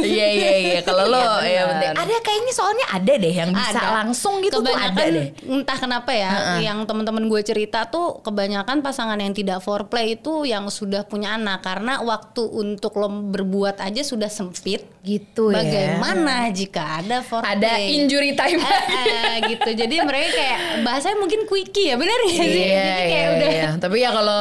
Iya 0.00 0.26
iya 0.30 0.50
iya. 0.56 0.78
Kalau 0.80 1.04
lo 1.06 1.20
ya 1.42 1.62
penting. 1.68 1.90
Ada 1.96 2.16
kayaknya 2.20 2.52
soalnya 2.52 2.86
ada 2.90 3.12
deh 3.14 3.34
yang 3.34 3.50
bisa 3.50 3.78
Ada. 3.78 3.88
langsung 4.02 4.40
gitu 4.40 4.60
tuh 4.60 4.72
kebanyakan 4.72 4.96
ada 4.96 5.04
deh. 5.12 5.26
entah 5.46 5.78
kenapa 5.78 6.10
ya 6.12 6.30
yang 6.60 6.84
teman-teman 6.84 7.24
gue 7.26 7.40
cerita 7.42 7.86
tuh 7.86 8.20
kebanyakan 8.20 8.80
pasangan 8.80 9.18
yang 9.18 9.32
tidak 9.32 9.60
foreplay 9.60 10.16
itu 10.16 10.44
yang 10.44 10.68
sudah 10.68 11.04
punya 11.04 11.36
anak 11.36 11.60
karena 11.60 12.00
waktu 12.00 12.42
untuk 12.42 12.96
lo 12.96 13.08
berbuat 13.08 13.80
aja 13.80 14.02
sudah 14.02 14.28
sempit 14.28 14.84
Gitu 15.00 15.48
ya. 15.48 15.64
bagaimana 15.96 16.52
jika 16.52 17.00
ada 17.00 17.24
foreplay 17.24 17.56
Ada 17.56 17.72
injury 17.80 18.36
time. 18.36 18.60
Eh, 18.60 18.84
eh, 19.08 19.36
gitu 19.48 19.70
jadi 19.74 19.96
mereka 20.04 20.28
kayak 20.30 20.58
bahasanya 20.84 21.16
mungkin 21.16 21.48
quickie 21.48 21.88
ya 21.88 21.96
benar 21.96 22.18
ya 22.20 22.30
sih 22.30 22.36
Iya, 22.36 22.52
jadi 22.52 22.68
kayak 23.00 23.08
iya, 23.08 23.28
udah 23.32 23.48
iya. 23.50 23.68
Tapi 23.80 23.96
ya 23.96 24.10
kalau 24.12 24.38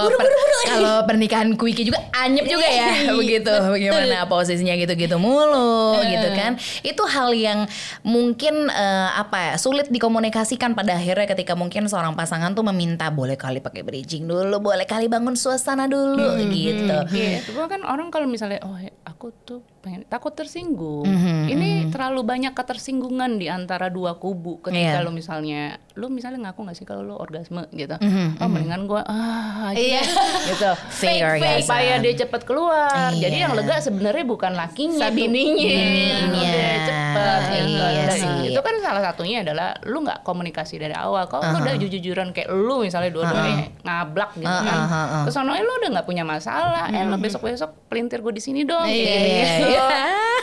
kalau 0.65 0.95
pernikahan 1.03 1.49
quickie 1.53 1.83
juga 1.83 1.99
anyep 2.13 2.45
juga 2.45 2.63
ya 2.63 2.87
Iya, 2.99 3.11
begitu. 3.13 3.49
betul. 3.49 3.71
Bagaimana 3.71 4.17
posisinya 4.25 4.75
gitu-gitu 4.75 5.15
mulu 5.15 5.99
gitu 6.03 6.27
kan. 6.31 6.55
Itu 6.81 7.03
hal 7.05 7.31
yang 7.31 7.59
mungkin 8.01 8.67
eh, 8.67 9.09
apa 9.11 9.53
ya, 9.53 9.55
sulit 9.55 9.87
dikomunikasikan 9.87 10.73
pada 10.73 10.95
akhirnya 10.95 11.27
ketika 11.27 11.53
mungkin 11.53 11.85
seorang 11.85 12.13
pasangan 12.13 12.51
tuh 12.51 12.63
meminta 12.63 13.09
boleh 13.09 13.35
kali 13.35 13.59
pakai 13.59 13.81
bridging 13.81 14.25
dulu, 14.25 14.59
boleh 14.63 14.83
kali 14.83 15.05
bangun 15.05 15.33
suasana 15.33 15.85
dulu 15.85 16.21
Hmm, 16.39 16.49
gitu. 16.49 16.97
Iya, 17.11 17.41
itu 17.41 17.51
kan 17.55 17.81
orang 17.83 18.09
kalau 18.09 18.25
misalnya 18.25 18.61
oh 18.63 18.75
aku 19.05 19.31
tuh 19.43 19.59
pengen 19.79 20.03
takut 20.05 20.31
tersinggung. 20.31 21.07
Mhm, 21.07 21.39
Ini 21.49 21.69
terlalu 21.89 22.21
banyak 22.21 22.53
ketersinggungan 22.53 23.35
di 23.35 23.47
antara 23.47 23.87
dua 23.87 24.15
kubu 24.15 24.59
ketika 24.59 24.99
Iya. 24.99 25.05
lo 25.05 25.11
misalnya 25.11 25.79
lu 25.99 26.07
misalnya 26.07 26.39
ngaku 26.41 26.63
nggak 26.63 26.73
sih 26.73 26.87
kalau 26.87 27.03
lu 27.03 27.13
orgasme 27.13 27.67
gitu. 27.69 27.91
Mhm, 27.93 28.39
Oh, 28.39 28.47
mendingan 28.47 28.81
gua 28.85 29.03
ah 29.03 29.69
aja 29.69 29.75
Iya. 29.75 29.99
deh," 29.99 30.07
gitu. 30.49 30.71
Fake 30.99 31.19
orgasm. 31.21 31.59
supaya 31.61 31.93
dia 31.99 32.13
cepet 32.17 32.41
keluar. 32.43 33.11
Jadi 33.13 33.35
Iya. 33.35 33.43
yang 33.43 33.53
lega 33.53 33.75
sebenarnya 33.77 34.23
bukan 34.23 34.55
lakinya, 34.55 35.05
Satu. 35.05 35.13
bininya. 35.13 35.59
Bininya. 35.59 36.39
Udah 36.39 36.77
cepet 36.81 37.41
gitu. 37.51 37.67
Iya 37.69 38.03
Dan 38.05 38.15
sih. 38.15 38.31
Itu 38.49 38.61
kan 38.61 38.75
salah 38.79 39.03
satunya 39.03 39.43
adalah 39.43 39.75
lu 39.83 39.99
nggak 39.99 40.23
komunikasi 40.23 40.77
dari 40.77 40.93
awal. 40.93 41.27
Kalau 41.27 41.43
lu 41.49 41.57
udah 41.59 41.75
jujur-jujuran 41.75 42.31
kayak 42.31 42.47
lu 42.49 42.79
misalnya 42.79 43.11
dua-duanya 43.11 43.67
ngablak 43.81 44.31
gitu 44.33 44.47
Uh-uh, 44.47 44.63
kan. 44.63 44.79
uh-uh. 44.81 45.23
Kesononya 45.27 45.61
lu 45.61 45.73
udah 45.75 45.89
nggak 45.91 46.07
punya 46.07 46.23
masalah. 46.23 46.87
Eh, 46.87 47.03
lo 47.03 47.17
besok-besok 47.17 47.69
pelintir 47.85 48.19
gue 48.19 48.31
di 48.31 48.39
sini 48.39 48.63
dong. 48.63 48.83
Iya, 48.83 48.95
Iya, 48.95 49.17
gitu. 49.19 49.67
iya. 49.67 49.87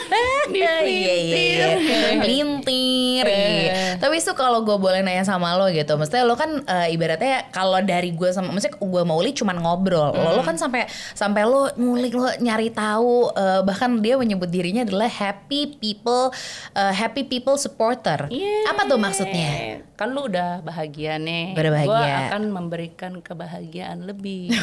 Dipelintir. 0.47 0.87
Iya, 0.87 1.15
iya, 1.17 1.67
iya. 1.75 2.21
Pelintir 2.21 3.25
sendiri. 3.25 3.99
Tapi 3.99 4.15
itu 4.17 4.31
kalau 4.33 4.59
gue 4.61 4.77
boleh 4.77 5.01
nanya 5.01 5.23
sama 5.23 5.46
lo 5.55 5.71
gitu, 5.71 5.95
maksudnya 5.95 6.25
lo 6.27 6.35
kan 6.35 6.59
eh, 6.65 6.91
ibaratnya 6.91 7.47
kalau 7.55 7.79
dari 7.79 8.11
gue 8.11 8.29
sama, 8.35 8.51
maksudnya 8.51 8.75
gue 8.75 9.01
mau 9.07 9.15
Uli 9.21 9.31
cuman 9.31 9.61
ngobrol. 9.61 10.11
Lo, 10.11 10.35
lo 10.35 10.43
kan 10.43 10.59
sampai 10.59 10.89
sampai 11.15 11.47
lo 11.47 11.71
ngulik 11.79 12.13
lo 12.17 12.27
nyari 12.43 12.73
tahu, 12.73 13.31
eh, 13.31 13.61
bahkan 13.63 14.01
dia 14.03 14.19
menyebut 14.19 14.51
dirinya 14.51 14.83
adalah 14.83 15.07
happy 15.07 15.79
people, 15.79 16.33
eh, 16.75 16.93
happy 16.93 17.23
people 17.23 17.55
supporter. 17.55 18.27
Apa 18.67 18.81
tuh 18.89 18.99
maksudnya? 18.99 19.79
Kan 19.97 20.13
lu 20.13 20.29
udah 20.29 20.61
bahagia 20.61 21.17
nih. 21.17 21.57
Udah 21.57 21.71
bahagia. 21.73 21.89
Gua 21.89 22.05
akan 22.29 22.41
memberikan 22.53 23.13
kebahagiaan 23.17 24.05
lebih. 24.05 24.53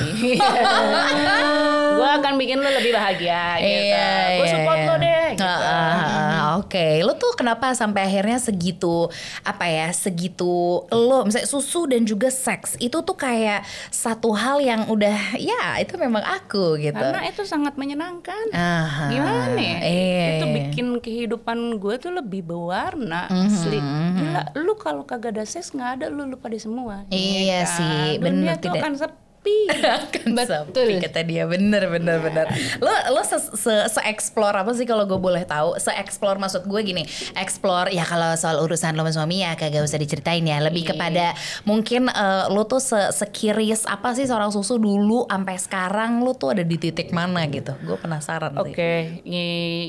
gua 1.98 2.22
akan 2.22 2.38
bikin 2.38 2.62
lu 2.62 2.70
lebih 2.70 2.94
bahagia 2.94 3.58
gitu. 3.58 3.82
Iya, 3.90 4.10
Gua 4.38 4.46
iya, 4.46 4.54
support 4.54 4.78
iya. 4.78 4.86
lo 4.86 4.94
deh 5.02 5.14
gitu. 5.34 5.44
Ah, 5.44 5.98
ah, 5.98 6.46
Oke, 6.62 7.02
lo 7.02 7.12
tuh 7.18 7.34
kenapa 7.34 7.74
sampai 7.74 8.06
akhirnya 8.06 8.38
segitu 8.38 9.10
apa 9.42 9.66
ya, 9.66 9.90
segitu 9.90 10.73
lo 10.88 11.22
misalnya 11.22 11.46
susu 11.46 11.84
dan 11.84 12.02
juga 12.02 12.28
seks 12.28 12.74
itu 12.78 12.98
tuh 12.98 13.14
kayak 13.14 13.62
satu 13.88 14.32
hal 14.32 14.58
yang 14.58 14.86
udah 14.86 15.36
ya 15.36 15.78
itu 15.78 15.94
memang 15.94 16.20
aku 16.20 16.76
gitu. 16.76 16.94
Karena 16.94 17.22
itu 17.24 17.42
sangat 17.42 17.74
menyenangkan. 17.74 18.50
Aha. 18.50 19.06
Gimana 19.08 19.58
ya? 19.58 19.78
Iya, 19.80 20.26
itu 20.32 20.46
bikin 20.52 20.86
kehidupan 20.98 21.58
gue 21.76 21.94
tuh 21.96 22.12
lebih 22.12 22.42
berwarna. 22.42 23.26
Mhm, 23.28 23.46
Asli. 23.46 23.78
Gila, 24.14 24.42
lu 24.56 24.74
kalau 24.74 25.02
kagak 25.02 25.32
ada 25.32 25.44
seks 25.44 25.70
nggak 25.70 25.90
ada 25.98 26.06
lu 26.08 26.24
lupa 26.24 26.46
di 26.46 26.58
semua. 26.58 27.04
Iya 27.08 27.62
kan? 27.62 27.74
sih, 27.74 28.06
bener, 28.18 28.56
tuh 28.56 28.70
tidak- 28.70 28.80
akan 28.80 28.92
sepi. 28.96 29.23
Kan 30.14 30.32
Betul. 30.32 30.64
sepi 30.72 30.94
kata 31.00 31.20
dia. 31.22 31.44
Bener 31.44 31.84
bener 31.86 32.16
bener. 32.20 32.46
Lo 32.80 32.88
lo 33.12 33.20
se 33.22 33.36
se, 33.38 33.74
se 33.86 34.00
explore 34.08 34.56
apa 34.56 34.72
sih 34.72 34.84
kalau 34.84 35.04
gue 35.04 35.16
boleh 35.16 35.44
tahu? 35.44 35.76
Se 35.76 35.92
explore 35.92 36.40
maksud 36.40 36.64
gue 36.64 36.80
gini 36.80 37.04
explore 37.36 37.92
ya 37.92 38.04
kalau 38.04 38.32
soal 38.34 38.60
urusan 38.60 38.96
lo 38.96 39.04
sama 39.04 39.12
suami 39.12 39.44
ya 39.44 39.52
kagak 39.54 39.84
usah 39.84 40.00
diceritain 40.00 40.44
ya. 40.44 40.58
Lebih 40.60 40.94
kepada 40.94 41.36
mungkin 41.64 42.08
eh, 42.08 42.44
lo 42.48 42.64
tuh 42.64 42.80
se 42.80 43.12
sekiris 43.12 43.84
apa 43.84 44.16
sih 44.16 44.24
seorang 44.24 44.48
susu 44.48 44.80
dulu 44.80 45.28
sampai 45.28 45.56
sekarang 45.60 46.24
lo 46.24 46.32
tuh 46.32 46.56
ada 46.56 46.64
di 46.64 46.76
titik 46.80 47.12
mana 47.12 47.44
gitu? 47.48 47.76
Gue 47.84 48.00
penasaran 48.00 48.56
Oke, 48.56 48.72
sih 48.72 49.28
ini 49.28 49.46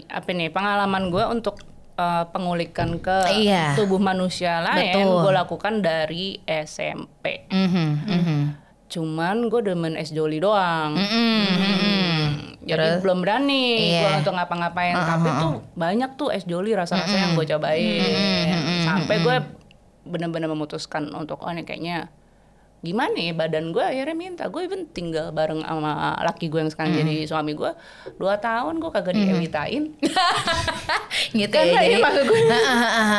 apa 0.09 0.29
nih? 0.31 0.51
Pengalaman 0.51 1.07
gue 1.09 1.23
untuk 1.25 1.59
uh, 1.95 2.25
pengulikan 2.31 2.99
ke 2.99 3.17
Iya. 3.31 3.75
tubuh 3.75 3.99
manusia 3.99 4.59
lain 4.61 4.99
gue 4.99 5.31
lakukan 5.31 5.79
dari 5.79 6.39
SMP. 6.45 7.47
Mhm, 7.51 7.87
mhm. 8.03 8.64
Cuman 8.85 9.49
gue 9.49 9.61
demen 9.61 9.93
es 9.95 10.09
joli 10.09 10.37
doang. 10.37 10.93
Mhm, 10.93 11.37
mhm. 11.45 12.39
Jadi 12.65 12.97
belum 12.97 13.21
berani 13.21 13.93
Iya. 13.93 14.01
gue 14.01 14.11
untuk 14.21 14.33
ngapa-ngapain. 14.33 14.93
Tapi 14.93 15.29
tuh 15.37 15.53
banyak 15.73 16.11
tuh 16.17 16.29
es 16.33 16.45
joli 16.45 16.73
rasa-rasa 16.73 17.13
yang 17.13 17.33
gue 17.33 17.45
cobain. 17.45 18.57
Sampai 18.81 19.21
gue 19.21 19.35
bener-bener 20.05 20.45
memutuskan 20.45 21.09
untuk 21.11 21.41
oh 21.41 21.49
ini 21.49 21.61
kayaknya 21.61 22.09
gimana 22.85 23.17
ya 23.17 23.33
badan 23.33 23.73
gue 23.73 23.81
akhirnya 23.81 24.13
minta. 24.13 24.45
Gue 24.47 24.69
even 24.69 24.85
tinggal 24.93 25.33
bareng 25.33 25.65
sama 25.65 26.13
laki 26.21 26.47
gue 26.53 26.61
yang 26.61 26.71
sekarang 26.71 26.93
jadi 26.93 27.25
suami 27.25 27.57
gue 27.57 27.71
dua 28.21 28.37
tahun 28.37 28.77
gue 28.77 28.91
kagak 28.93 29.17
diewitain 29.17 29.97
gitu 31.39 31.49
kan 31.49 31.65
ya 31.65 31.81
jadi 31.81 31.97
maksud 31.99 32.23
gue 32.29 32.41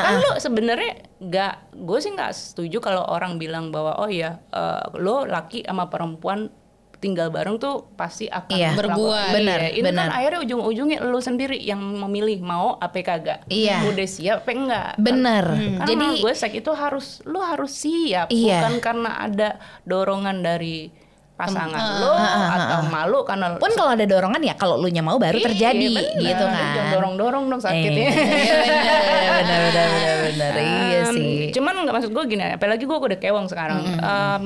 kan 0.06 0.14
lu 0.22 0.30
sebenarnya 0.38 0.92
nggak 1.16 1.54
gue 1.82 1.98
sih 1.98 2.12
nggak 2.14 2.32
setuju 2.32 2.78
kalau 2.78 3.02
orang 3.08 3.40
bilang 3.40 3.74
bahwa 3.74 3.98
oh 3.98 4.10
ya 4.10 4.38
eh, 4.54 4.84
lo 5.00 5.26
laki 5.26 5.66
sama 5.66 5.90
perempuan 5.90 6.48
tinggal 6.96 7.28
bareng 7.28 7.56
tuh 7.56 7.92
pasti 7.92 8.24
akan 8.26 8.50
Iya. 8.50 8.72
Berbuat. 8.72 9.30
Benar, 9.30 9.58
Iya, 9.62 9.70
ini 9.74 9.84
benar. 9.84 10.06
kan 10.06 10.16
akhirnya 10.16 10.40
ujung-ujungnya 10.42 10.98
lu 11.02 11.18
sendiri 11.18 11.56
yang 11.56 11.76
memilih 11.78 12.40
mau 12.40 12.76
apa 12.76 12.98
kagak 12.98 13.44
Iya. 13.46 13.84
udah 13.84 14.06
siap 14.06 14.38
apa 14.38 14.50
enggak 14.50 14.88
bener 14.96 15.44
Karena 15.46 15.84
jadi 15.84 16.06
gue 16.18 16.32
seks 16.32 16.54
itu 16.54 16.70
harus 16.70 17.06
lu 17.22 17.38
harus 17.38 17.70
siap 17.70 18.28
Iya. 18.28 18.60
bukan 18.60 18.74
karena 18.80 19.10
ada 19.20 19.48
dorongan 19.82 20.40
dari 20.40 20.88
pasangan 21.32 22.00
lo 22.00 22.16
atau 22.16 22.80
malu 22.88 23.20
karena 23.22 23.60
pun 23.60 23.68
kalau 23.70 23.92
ada 23.92 24.02
dorongan 24.02 24.40
ya 24.40 24.54
kalau 24.54 24.76
lu 24.76 24.88
nya 24.88 25.00
mau 25.00 25.16
baru 25.16 25.36
Iya, 25.36 25.46
terjadi 25.46 25.84
bener. 25.92 26.16
gitu 26.18 26.32
Jangan 26.42 26.64
kan 26.72 26.86
dorong-dorong 26.90 27.44
dong 27.46 27.60
sakitnya 27.60 28.08
Iya, 28.08 29.30
bener, 29.36 29.60
bener, 29.60 29.60
bener, 29.68 29.88
bener, 29.92 30.16
bener. 30.24 30.52
Iya 30.56 31.00
Um, 31.02 31.12
sih. 31.12 31.52
Cuman 31.52 31.76
nggak 31.78 31.94
maksud 31.94 32.10
gue 32.10 32.24
gini, 32.26 32.42
apalagi 32.50 32.82
gue 32.82 32.96
udah 32.98 33.14
kewang 33.16 33.46
sekarang. 33.46 33.78
Um, 34.00 34.42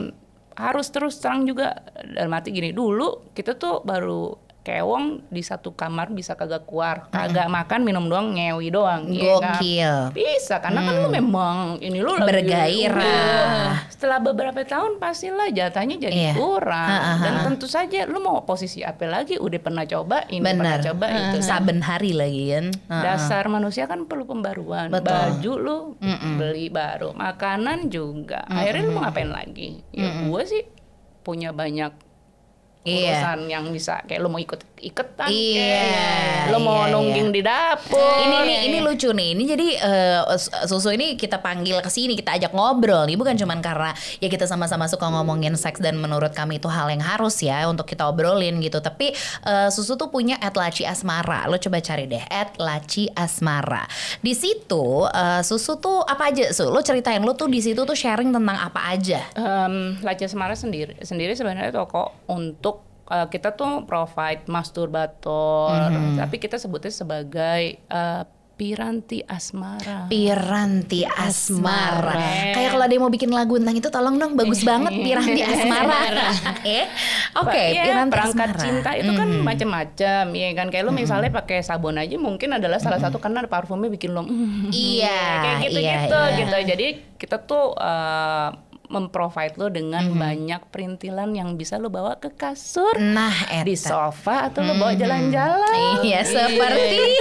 harus 0.61 0.93
terus 0.93 1.17
terang 1.19 1.49
juga 1.49 1.73
dalam 2.05 2.33
arti 2.37 2.53
gini. 2.53 2.77
Dulu 2.77 3.33
kita 3.33 3.57
tuh 3.57 3.81
baru 3.81 4.50
kewong 4.61 5.25
di 5.27 5.41
satu 5.41 5.73
kamar 5.73 6.09
bisa 6.11 6.35
kagak 6.35 6.65
keluar, 6.65 7.09
kagak 7.09 7.49
makan 7.49 7.81
minum 7.81 8.05
doang 8.07 8.37
ngewi 8.37 8.69
doang. 8.69 9.09
iya 9.09 9.41
kan? 9.41 9.57
Gokil. 9.57 9.95
Bisa 10.13 10.55
karena 10.59 10.81
kan 10.83 10.95
lu 10.97 11.09
memang 11.09 11.57
ini 11.79 11.99
lu 11.99 12.13
Bergairah. 12.15 13.01
Udah. 13.01 13.73
Setelah 13.89 14.19
beberapa 14.21 14.61
tahun 14.61 14.97
pastilah 14.97 15.49
jatahnya 15.49 15.97
jadi 15.99 16.13
Iya. 16.13 16.33
kurang. 16.37 16.89
Ha, 16.89 16.99
ha, 17.01 17.13
Dan 17.19 17.35
ha. 17.35 17.43
tentu 17.43 17.65
saja 17.65 18.05
lu 18.05 18.21
mau 18.21 18.45
posisi 18.45 18.81
apa 18.81 19.05
lagi 19.05 19.37
udah 19.37 19.61
pernah 19.61 19.85
coba 19.85 20.29
ini 20.29 20.45
pernah 20.45 20.77
Bener. 20.77 20.87
coba 20.93 21.07
itu. 21.09 21.37
Saben 21.41 21.81
hari 21.81 22.13
lagi 22.13 22.43
kan. 22.51 22.67
Dasar 22.87 23.49
manusia 23.49 23.85
kan 23.85 24.05
perlu 24.05 24.25
pembaruan. 24.25 24.93
Betul. 24.93 25.09
Baju 25.41 25.53
lu 25.57 25.77
beli 26.37 26.69
baru, 26.69 27.13
makanan 27.13 27.89
juga. 27.89 28.45
Akhirnya 28.45 28.83
lu 28.85 28.93
mau 28.93 29.05
ngapain 29.05 29.29
lagi? 29.29 29.81
Ya 29.91 30.21
gue 30.21 30.43
sih 30.45 30.63
punya 31.21 31.51
banyak 31.51 31.93
Iya. 32.85 33.13
urusan 33.13 33.41
yang 33.53 33.65
bisa 33.77 34.01
kayak 34.09 34.21
lu 34.25 34.33
mau 34.33 34.41
ikut 34.41 34.61
iketan 34.81 35.29
Iya, 35.29 35.61
kayak 35.61 36.53
lu 36.53 36.59
mau 36.65 36.85
iya, 36.85 36.93
nungging 36.97 37.29
di 37.31 37.41
dapur. 37.45 38.01
Ini 38.01 38.37
nih, 38.49 38.59
ini 38.73 38.79
lucu 38.81 39.13
nih. 39.13 39.29
Ini 39.37 39.43
jadi 39.45 39.69
eh, 39.79 40.21
susu 40.67 40.91
ini 40.91 41.15
kita 41.15 41.39
panggil 41.39 41.79
ke 41.85 41.91
sini, 41.93 42.17
kita 42.17 42.37
ajak 42.41 42.53
ngobrol 42.57 43.07
nih, 43.07 43.17
bukan 43.21 43.37
cuman 43.37 43.61
karena 43.61 43.93
ya 44.19 44.29
kita 44.33 44.49
sama-sama 44.49 44.89
suka 44.89 45.07
ngomongin 45.07 45.55
seks 45.55 45.79
dan 45.79 46.01
menurut 46.01 46.33
kami 46.33 46.59
itu 46.59 46.67
hal 46.67 46.89
yang 46.91 47.05
harus 47.05 47.39
ya 47.45 47.69
untuk 47.69 47.87
kita 47.87 48.09
obrolin 48.09 48.59
gitu. 48.65 48.81
Tapi 48.81 49.13
eh, 49.47 49.69
susu 49.69 49.95
tuh 49.95 50.09
punya 50.09 50.41
at 50.41 50.57
laci 50.57 50.83
asmara. 50.89 51.47
Lo 51.47 51.61
coba 51.61 51.79
cari 51.79 52.09
deh 52.09 52.25
at 52.27 52.57
laci 52.57 53.07
asmara. 53.13 53.85
Di 54.25 54.33
situ 54.33 55.07
eh, 55.07 55.43
susu 55.45 55.79
tuh 55.79 56.03
apa 56.03 56.33
aja? 56.33 56.51
Su, 56.51 56.73
lo 56.73 56.81
ceritain 56.83 57.23
lo 57.23 57.37
tuh 57.37 57.47
di 57.47 57.61
situ 57.63 57.85
tuh 57.85 57.95
sharing 57.95 58.33
tentang 58.35 58.59
apa 58.59 58.81
aja? 58.91 59.21
Um, 59.37 60.01
Laca 60.01 60.27
Semara 60.27 60.57
sendiri 60.57 60.99
sendiri 61.03 61.37
sebenarnya 61.37 61.73
toko 61.75 62.13
untuk 62.31 62.90
uh, 63.11 63.27
kita 63.27 63.53
tuh 63.53 63.83
provide 63.83 64.47
masturbator, 64.47 65.75
tapi 66.17 66.39
kita 66.39 66.57
sebutnya 66.57 66.89
sebagai 66.89 67.63
uh, 67.87 68.23
Piranti 68.55 69.25
Asmara. 69.25 70.05
Piranti 70.07 71.01
Asmara. 71.09 72.13
Asmara. 72.13 72.53
Kayak 72.53 72.69
kalau 72.71 72.85
ada 72.85 72.93
yang 72.93 73.01
mau 73.01 73.09
bikin 73.09 73.33
lagu 73.33 73.57
tentang 73.57 73.73
itu 73.73 73.89
tolong 73.89 74.21
dong 74.21 74.37
bagus 74.37 74.61
banget 74.61 74.93
Piranti 75.07 75.41
Asmara. 75.41 75.97
Eh, 76.61 76.85
Oke, 77.41 77.73
Iya, 77.73 77.89
Piranti 77.89 78.13
perangkat 78.13 78.49
Asmara. 78.53 78.61
cinta 78.61 78.91
itu 79.01 79.17
kan 79.17 79.29
macam-macam, 79.41 80.25
ya 80.37 80.49
kan. 80.53 80.67
Kayak 80.69 80.85
lu 80.85 80.93
misalnya 80.93 81.33
pakai 81.33 81.65
sabun 81.65 81.97
aja 81.97 82.21
mungkin 82.21 82.53
adalah 82.53 82.77
salah 82.77 83.01
satu 83.01 83.17
karena 83.17 83.49
parfumnya 83.49 83.89
bikin 83.89 84.13
lo 84.13 84.29
"Mm, 84.29 84.69
Iya, 84.69 85.09
kayak 85.41 85.57
iya, 85.57 85.65
gitu-gitu 85.65 86.21
iya. 86.21 86.37
gitu. 86.37 86.57
Jadi 86.69 86.87
kita 87.17 87.41
tuh 87.41 87.73
uh, 87.73 88.53
memprovide 88.91 89.55
lo 89.55 89.71
dengan 89.71 90.11
banyak 90.13 90.67
perintilan 90.69 91.31
yang 91.31 91.55
bisa 91.55 91.79
lo 91.79 91.89
bawa 91.89 92.19
ke 92.19 92.35
kasur, 92.35 92.99
Nah, 92.99 93.31
di 93.63 93.73
eta. 93.73 93.87
sofa 94.11 94.51
atau 94.51 94.61
lo 94.61 94.75
bawa 94.75 94.93
jalan-jalan. 94.93 96.03
Iya 96.03 96.27
seperti 96.27 97.15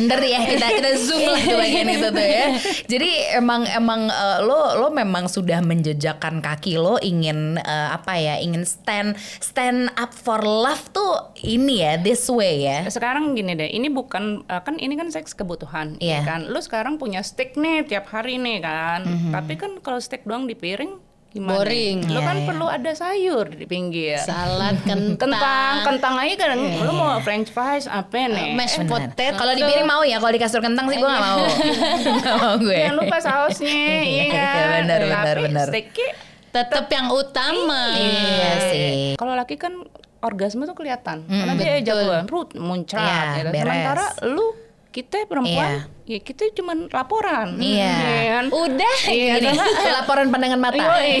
Ntar 0.00 0.20
ya 0.20 0.40
kita 0.42 0.66
kita 0.72 0.90
zoom 0.96 1.22
lah 1.22 1.38
tuh 1.38 1.56
bagian 1.56 1.88
itu 1.88 2.08
tuh 2.08 2.24
ya. 2.24 2.46
Jadi 2.88 3.10
emang 3.36 3.68
emang 3.68 4.08
eh, 4.08 4.38
lo 4.40 4.78
lo 4.78 4.88
memang 4.88 5.28
sudah 5.28 5.60
menjejakkan 5.60 6.40
kaki 6.40 6.80
lo 6.80 6.96
ingin 6.98 7.60
eh, 7.60 7.88
apa 7.92 8.16
ya 8.16 8.40
ingin 8.40 8.64
stand 8.64 9.14
stand 9.38 9.92
up 9.94 10.10
for 10.10 10.40
love 10.40 10.88
tuh 10.90 11.36
ini 11.44 11.84
ya 11.84 12.00
this 12.00 12.24
way 12.26 12.64
ya. 12.64 12.88
Sekarang 12.88 13.34
gini 13.34 13.52
deh, 13.52 13.68
ini 13.68 13.90
bukan 13.90 14.46
uh, 14.46 14.62
kan 14.62 14.78
ini 14.78 14.94
kan 14.94 15.10
seks 15.10 15.34
kebutuhan, 15.34 15.98
Iya. 15.98 16.22
ya 16.22 16.26
kan. 16.26 16.40
Lu 16.46 16.58
sekarang 16.58 16.96
punya 16.96 17.20
steak 17.20 17.58
nih 17.58 17.84
tiap 17.84 18.08
hari 18.08 18.38
nih 18.38 18.62
kan. 18.62 19.02
Tapi 19.28 19.58
kan 19.58 19.81
kalau 19.82 19.98
steak 19.98 20.22
doang 20.22 20.44
di 20.44 20.54
piring 20.54 20.96
gimana? 21.28 21.58
Boring. 21.58 22.04
Lu 22.06 22.14
Iya, 22.14 22.20
kan 22.22 22.36
iya. 22.36 22.44
perlu 22.44 22.66
ada 22.66 22.92
sayur 22.92 23.48
di 23.48 23.64
pinggir. 23.64 24.16
Salad 24.18 24.76
kentang, 24.84 25.16
Kentang, 25.16 25.74
kentang 25.82 26.14
aja 26.18 26.34
kan. 26.38 26.56
Lu 26.56 26.92
mau 26.92 27.16
french 27.18 27.48
fries 27.48 27.84
apa 27.84 28.28
nih? 28.28 28.52
mashed 28.52 28.84
Benar. 28.84 29.10
potato. 29.10 29.36
Kalau 29.36 29.52
di 29.52 29.62
piring 29.62 29.86
mau 29.86 30.02
ya, 30.02 30.16
kalau 30.16 30.28
di 30.28 30.38
kasur 30.38 30.60
kentang 30.60 30.86
sih 30.86 30.96
gue 30.96 31.08
gak 31.08 31.24
mau. 31.24 31.40
gak 32.20 32.36
mau 32.36 32.54
gue. 32.58 32.76
Jangan 32.76 32.96
lupa 32.96 33.16
sausnya, 33.18 33.72
iya 34.12 34.24
kan. 34.26 34.36
Iya, 34.36 34.66
benar, 34.78 35.00
benar, 35.00 35.24
Tapi 35.26 35.42
benar. 35.42 35.66
steaknya 35.66 36.08
tetap 36.52 36.84
yang 36.86 37.06
utama. 37.08 37.82
Iya 37.92 38.52
sih. 38.68 38.92
Kalau 39.16 39.32
laki 39.32 39.56
kan 39.56 39.72
orgasme 40.20 40.62
tuh 40.62 40.76
kelihatan 40.76 41.24
karena 41.24 41.54
dia 41.56 41.72
ejakulan 41.80 42.28
root 42.28 42.54
muncrat 42.54 43.02
Iya, 43.02 43.20
gitu. 43.40 43.48
beres. 43.50 43.64
Sementara 43.64 44.04
lu 44.28 44.46
kita 44.92 45.24
perempuan 45.24 45.88
ya 46.04 46.18
kita 46.18 46.50
cuman 46.52 46.88
laporan. 46.88 47.56
Iya. 47.56 47.94
kan? 48.32 48.44
Udah. 48.48 48.96
Iya, 49.06 49.32
enggak 49.38 49.94
laporan 49.98 50.26
pandangan 50.28 50.58
mata. 50.58 50.76
Yoi. 50.76 51.14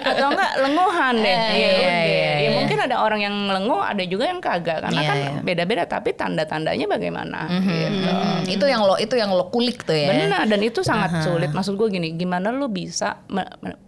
atau 0.00 0.26
enggak 0.30 0.52
lenguhan 0.58 1.14
deh. 1.16 1.34
Iya, 1.34 1.50
Ya 1.50 1.50
iya, 1.50 1.70
udah. 1.74 2.02
iya, 2.04 2.22
Ya 2.24 2.34
iya. 2.40 2.50
mungkin 2.52 2.78
ada 2.78 2.96
orang 2.96 3.20
yang 3.20 3.36
lenguh, 3.46 3.78
ada 3.78 4.02
juga 4.02 4.24
yang 4.26 4.38
kagak 4.38 4.78
karena 4.80 4.96
Iya, 4.96 5.08
kan 5.08 5.16
iya. 5.18 5.30
beda-beda 5.40 5.84
tapi 5.84 6.10
tanda-tandanya 6.12 6.86
bagaimana 6.86 7.50
gitu. 7.50 8.08
Hmm, 8.08 8.42
itu 8.46 8.64
yang 8.64 8.82
lo 8.82 8.94
itu 8.96 9.14
yang 9.14 9.30
lo 9.30 9.48
kulik 9.48 9.82
tuh 9.82 9.92
ya. 9.92 10.08
Benar 10.08 10.46
dan 10.46 10.60
itu 10.60 10.80
sangat 10.80 11.20
sulit. 11.20 11.50
Maksud 11.50 11.74
gue 11.74 11.88
gini, 11.90 12.12
gimana 12.12 12.48
lu 12.48 12.66
bisa 12.66 13.18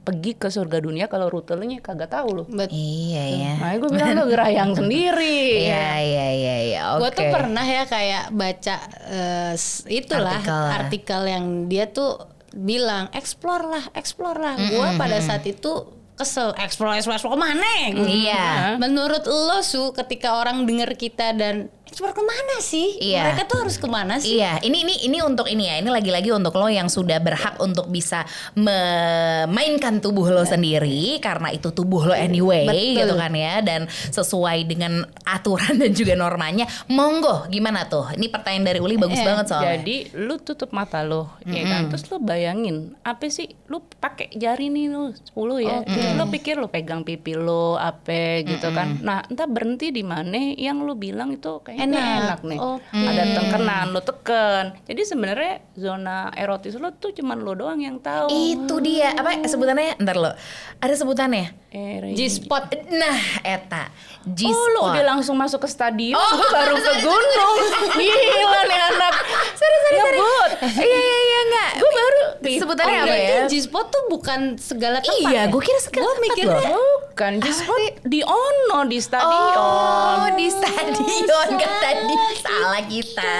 pergi 0.02 0.34
ke 0.34 0.48
surga 0.48 0.78
dunia 0.78 1.06
kalau 1.06 1.26
rutenya 1.28 1.78
kagak 1.78 2.08
tahu 2.08 2.28
lu. 2.32 2.44
Bet- 2.48 2.68
Iya 2.68 3.24
ya. 3.28 3.52
Nah, 3.58 3.72
gue 3.76 3.88
bilang 3.88 4.10
lu 4.12 4.24
gerayang 4.26 4.70
sendiri. 4.78 5.64
Iya 5.64 5.88
iya 5.98 6.26
iya 6.32 6.56
iya. 6.64 6.82
Gue 6.96 7.08
Oke. 7.08 7.16
tuh 7.16 7.26
pernah 7.28 7.62
ya 7.62 7.82
kayak 7.84 8.24
baca 8.30 8.76
eh, 9.06 9.52
s- 9.54 9.84
itulah 10.18 10.32
Artikel 10.34 10.56
lah. 10.58 10.72
artikel, 10.78 11.20
yang 11.26 11.44
dia 11.66 11.84
tuh 11.86 12.12
bilang 12.52 13.08
explore 13.10 13.64
lah, 13.64 13.84
explore 13.92 14.36
lah. 14.36 14.54
Gue 14.56 14.88
pada 14.96 15.18
saat 15.18 15.44
itu 15.44 15.72
kesel 16.14 16.56
explore 16.56 16.96
explore, 16.96 17.12
explore 17.14 17.34
ke 17.34 17.42
mana? 17.42 17.70
Gua- 17.92 18.08
Iya. 18.08 18.46
Menurut 18.76 19.22
lo 19.22 19.60
su 19.60 19.92
ketika 19.92 20.34
orang 20.34 20.64
denger 20.64 20.94
kita 20.94 21.32
dan 21.32 21.68
explore 21.86 22.12
ke 22.12 22.20
mana 22.20 22.56
sih? 22.58 22.98
Iya. 22.98 23.30
Mereka 23.30 23.42
tuh 23.46 23.58
harus 23.62 23.76
ke 23.78 23.86
mana 23.86 24.18
sih? 24.18 24.36
Iya, 24.36 24.58
ini 24.66 24.82
ini 24.82 24.94
ini 25.06 25.18
untuk 25.22 25.46
ini 25.46 25.70
ya. 25.70 25.78
Ini 25.78 25.86
lagi-lagi 25.88 26.34
untuk 26.34 26.58
lo 26.58 26.66
yang 26.66 26.90
sudah 26.90 27.22
berhak 27.22 27.62
untuk 27.62 27.86
bisa 27.88 28.26
memainkan 28.58 30.02
tubuh 30.02 30.26
lo 30.28 30.42
sendiri 30.42 31.22
karena 31.22 31.54
itu 31.54 31.70
tubuh 31.70 32.10
lo 32.10 32.14
anyway 32.14 32.66
Betul. 32.66 33.06
gitu 33.06 33.14
kan 33.14 33.32
ya 33.32 33.54
dan 33.62 33.86
sesuai 33.88 34.66
dengan 34.66 35.06
aturan 35.22 35.78
dan 35.78 35.94
juga 35.94 36.18
normanya. 36.18 36.66
Monggo, 36.90 37.46
gimana 37.48 37.86
tuh? 37.86 38.10
Ini 38.12 38.26
pertanyaan 38.28 38.66
dari 38.66 38.80
Uli 38.82 38.98
bagus 38.98 39.22
Iya. 39.22 39.26
banget 39.30 39.44
soalnya. 39.46 39.70
Jadi 39.78 39.96
lu 40.18 40.34
tutup 40.42 40.74
mata 40.74 41.06
lo, 41.06 41.38
ya 41.46 41.62
kan? 41.64 41.88
Terus 41.94 42.04
lu 42.10 42.18
bayangin, 42.18 42.98
apa 43.06 43.30
sih? 43.30 43.46
Lu 43.70 43.78
pakai 44.02 44.34
jari 44.34 44.68
nih 44.68 44.90
lu 44.90 45.14
10 45.14 45.62
ya. 45.62 45.86
Terus 45.86 46.18
lu 46.18 46.24
pikir 46.28 46.58
lu 46.58 46.66
pegang 46.66 47.06
pipi 47.06 47.38
lo 47.38 47.78
apa 47.78 48.42
gitu 48.42 48.74
kan. 48.74 48.98
Nah, 49.00 49.22
entah 49.30 49.46
berhenti 49.46 49.94
di 49.94 50.02
mana 50.02 50.52
yang 50.58 50.82
lu 50.82 50.98
bilang 50.98 51.30
itu 51.30 51.62
kayaknya 51.62 51.75
Enak. 51.76 52.00
enak, 52.00 52.40
nih. 52.48 52.58
Oke. 52.58 52.96
Ada 52.96 53.22
tekenan, 53.36 53.86
lu 53.92 54.00
teken. 54.00 54.64
Jadi 54.88 55.02
sebenarnya 55.04 55.52
zona 55.76 56.32
erotis 56.32 56.74
lo 56.80 56.90
tuh 56.96 57.12
cuman 57.12 57.38
lo 57.44 57.52
doang 57.52 57.78
yang 57.78 58.00
tahu. 58.00 58.32
Itu 58.32 58.80
dia. 58.80 59.12
Apa 59.12 59.44
sebutannya? 59.44 60.00
Ntar 60.00 60.16
lo. 60.16 60.32
Ada 60.80 60.94
sebutannya. 60.96 61.52
Eh, 61.70 62.16
G-spot. 62.16 62.72
Nah, 62.96 63.18
eta. 63.44 63.92
G 64.26 64.50
Oh 64.50 64.66
lu 64.74 64.80
udah 64.90 65.04
langsung 65.06 65.38
masuk 65.38 65.62
ke 65.62 65.68
stadion, 65.70 66.18
gua 66.18 66.48
baru 66.50 66.74
ke 66.74 66.92
gunung. 66.98 67.56
Gila 67.94 68.60
nih 68.66 68.80
anak. 68.90 69.14
Sorry, 69.54 69.78
sorry, 69.86 69.98
sorry. 70.02 70.18
Ngebut. 70.18 70.50
Iya, 70.82 70.98
iya, 70.98 71.18
iya, 71.22 71.38
enggak. 71.46 71.70
Gue 71.78 71.90
baru 71.94 72.22
sebutannya 72.42 72.98
Oh, 72.98 73.06
apa 73.06 73.16
ya? 73.16 73.38
G-spot 73.46 73.86
tuh 73.86 74.02
bukan 74.10 74.40
segala 74.58 74.98
tempat 74.98 75.30
Iya, 75.30 75.46
ya? 75.46 75.52
gue 75.52 75.62
kira 75.62 75.78
segala 75.78 76.02
Gua 76.02 76.14
tempat 76.14 76.26
mikirnya 76.26 76.58
loh. 76.74 76.90
Bukan, 77.14 77.32
G-spot 77.38 77.82
di 78.02 78.20
Ono 78.26 78.78
di 78.90 78.98
stadion. 78.98 79.56
Oh, 79.62 80.26
di 80.34 80.46
stadion 80.50 81.48
tadi 81.76 82.14
salah 82.36 82.82
kita. 82.82 83.36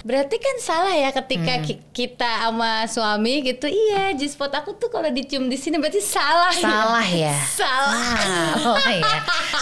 Berarti 0.00 0.36
kan 0.36 0.56
salah 0.58 0.92
ya 0.92 1.10
ketika 1.10 1.54
ki- 1.60 1.82
kita 1.90 2.30
sama 2.42 2.84
suami 2.84 3.42
gitu. 3.42 3.66
Iya, 3.66 4.14
G-spot 4.14 4.52
aku 4.54 4.74
tuh 4.74 4.88
kalau 4.88 5.08
dicium 5.08 5.46
di 5.46 5.54
sini 5.54 5.76
berarti 5.76 5.98
salah. 5.98 6.50
ya? 6.50 6.62
Salah 6.64 7.06
ya. 7.06 7.34
Salah. 7.46 8.16
Oh 8.58 8.78
iya. 8.90 9.14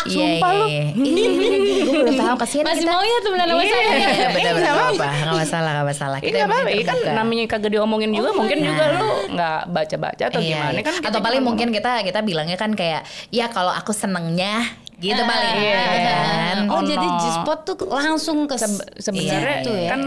Sumpah 0.06 0.50
lu. 0.52 0.66
Gue 0.66 1.96
belum 1.96 2.14
tahu 2.14 2.34
kasihan 2.38 2.64
Masih 2.64 2.82
kita. 2.82 2.90
mau 2.90 3.02
ya 3.02 3.18
temenan 3.20 3.46
sama 3.46 3.58
Iya. 3.58 3.70
saya? 3.70 3.84
Iya, 3.86 3.90
benar 3.90 4.06
Iya, 4.08 4.28
benar 4.28 4.52
nggak 4.52 4.62
nggak 4.66 4.90
apa, 4.96 5.08
nggak 5.16 5.36
masalah, 5.36 5.70
nggak 5.72 5.88
masalah. 5.88 6.18
Kita 6.18 6.38
apa-apa, 6.40 6.70
kan 6.82 6.96
namanya 7.14 7.42
kagak 7.46 7.70
diomongin 7.70 8.10
juga, 8.10 8.30
mungkin 8.32 8.58
iya. 8.58 8.66
juga 8.66 8.84
lu 8.92 9.08
nggak 9.32 9.60
baca-baca 9.68 10.24
atau 10.26 10.40
Iya, 10.40 10.48
gimana 10.52 10.70
iya. 10.72 10.82
kan? 10.82 10.94
Atau 11.02 11.20
paling 11.20 11.42
mungkin 11.42 11.68
kita 11.70 11.92
kita 12.02 12.20
bilangnya 12.20 12.56
kan 12.56 12.70
kayak 12.72 13.02
ya 13.28 13.46
kalau 13.48 13.70
aku 13.70 13.90
senengnya 13.90 14.62
gitu 14.96 15.12
Ah, 15.14 15.26
paling 15.26 15.54
iya. 15.58 15.80
kan. 16.00 16.56
Oh, 16.66 16.74
Oh, 16.74 16.82
jadi 16.82 17.04
no. 17.04 17.18
G-spot 17.18 17.58
tuh 17.62 17.76
langsung 17.86 18.44
ke 18.44 18.56
Sebe- 18.56 18.96
sebenarnya 18.96 19.56
situ 19.60 19.72
ya. 19.72 19.88
kan 19.90 20.02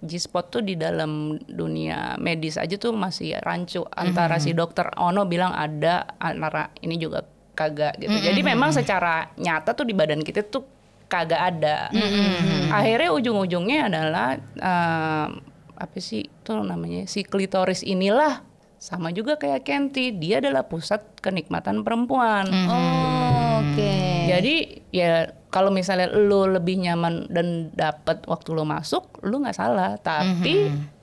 G-spot 0.00 0.46
tuh 0.50 0.62
di 0.62 0.74
dalam 0.74 1.10
dunia 1.40 2.14
medis 2.16 2.54
aja 2.54 2.74
tuh 2.74 2.92
masih 2.92 3.34
rancu 3.38 3.82
antara 3.90 4.36
Mm-hmm. 4.36 4.46
si 4.46 4.52
dokter 4.52 4.86
Ono 4.94 5.24
bilang 5.24 5.50
ada 5.50 6.06
antara 6.14 6.68
ini 6.78 6.94
juga 6.94 7.24
kagak 7.52 7.96
gitu. 7.96 8.12
Jadi 8.12 8.36
Mm-hmm. 8.36 8.52
memang 8.52 8.70
secara 8.70 9.32
nyata 9.34 9.72
tuh 9.72 9.82
di 9.82 9.92
badan 9.92 10.20
kita 10.20 10.44
tuh 10.44 10.62
kagak 11.06 11.40
ada. 11.56 11.88
Mm-hmm. 11.88 12.68
Akhirnya 12.70 13.10
ujung-ujungnya 13.12 13.88
adalah 13.88 14.28
eh, 14.54 15.26
apa 15.74 15.98
sih 15.98 16.28
tuh 16.38 16.60
namanya 16.60 17.02
si 17.04 17.22
klitoris 17.22 17.80
inilah 17.80 18.44
sama 18.76 19.08
juga 19.08 19.34
kayak 19.34 19.64
Kenti, 19.64 20.12
dia 20.12 20.38
adalah 20.38 20.62
pusat 20.62 21.00
kenikmatan 21.18 21.80
perempuan. 21.80 22.44
Mm-hmm. 22.44 22.68
Oh, 22.68 23.64
oke. 23.64 23.94
Jadi 24.34 24.54
ya 24.90 25.12
kalau 25.50 25.70
misalnya 25.70 26.10
lu 26.10 26.50
lebih 26.50 26.82
nyaman 26.82 27.30
dan 27.30 27.70
dapat 27.70 28.26
waktu 28.26 28.48
lu 28.50 28.66
masuk, 28.66 29.22
lu 29.22 29.38
nggak 29.38 29.54
salah. 29.54 29.94
Tapi 29.98 30.54
Mhm. 30.74 30.93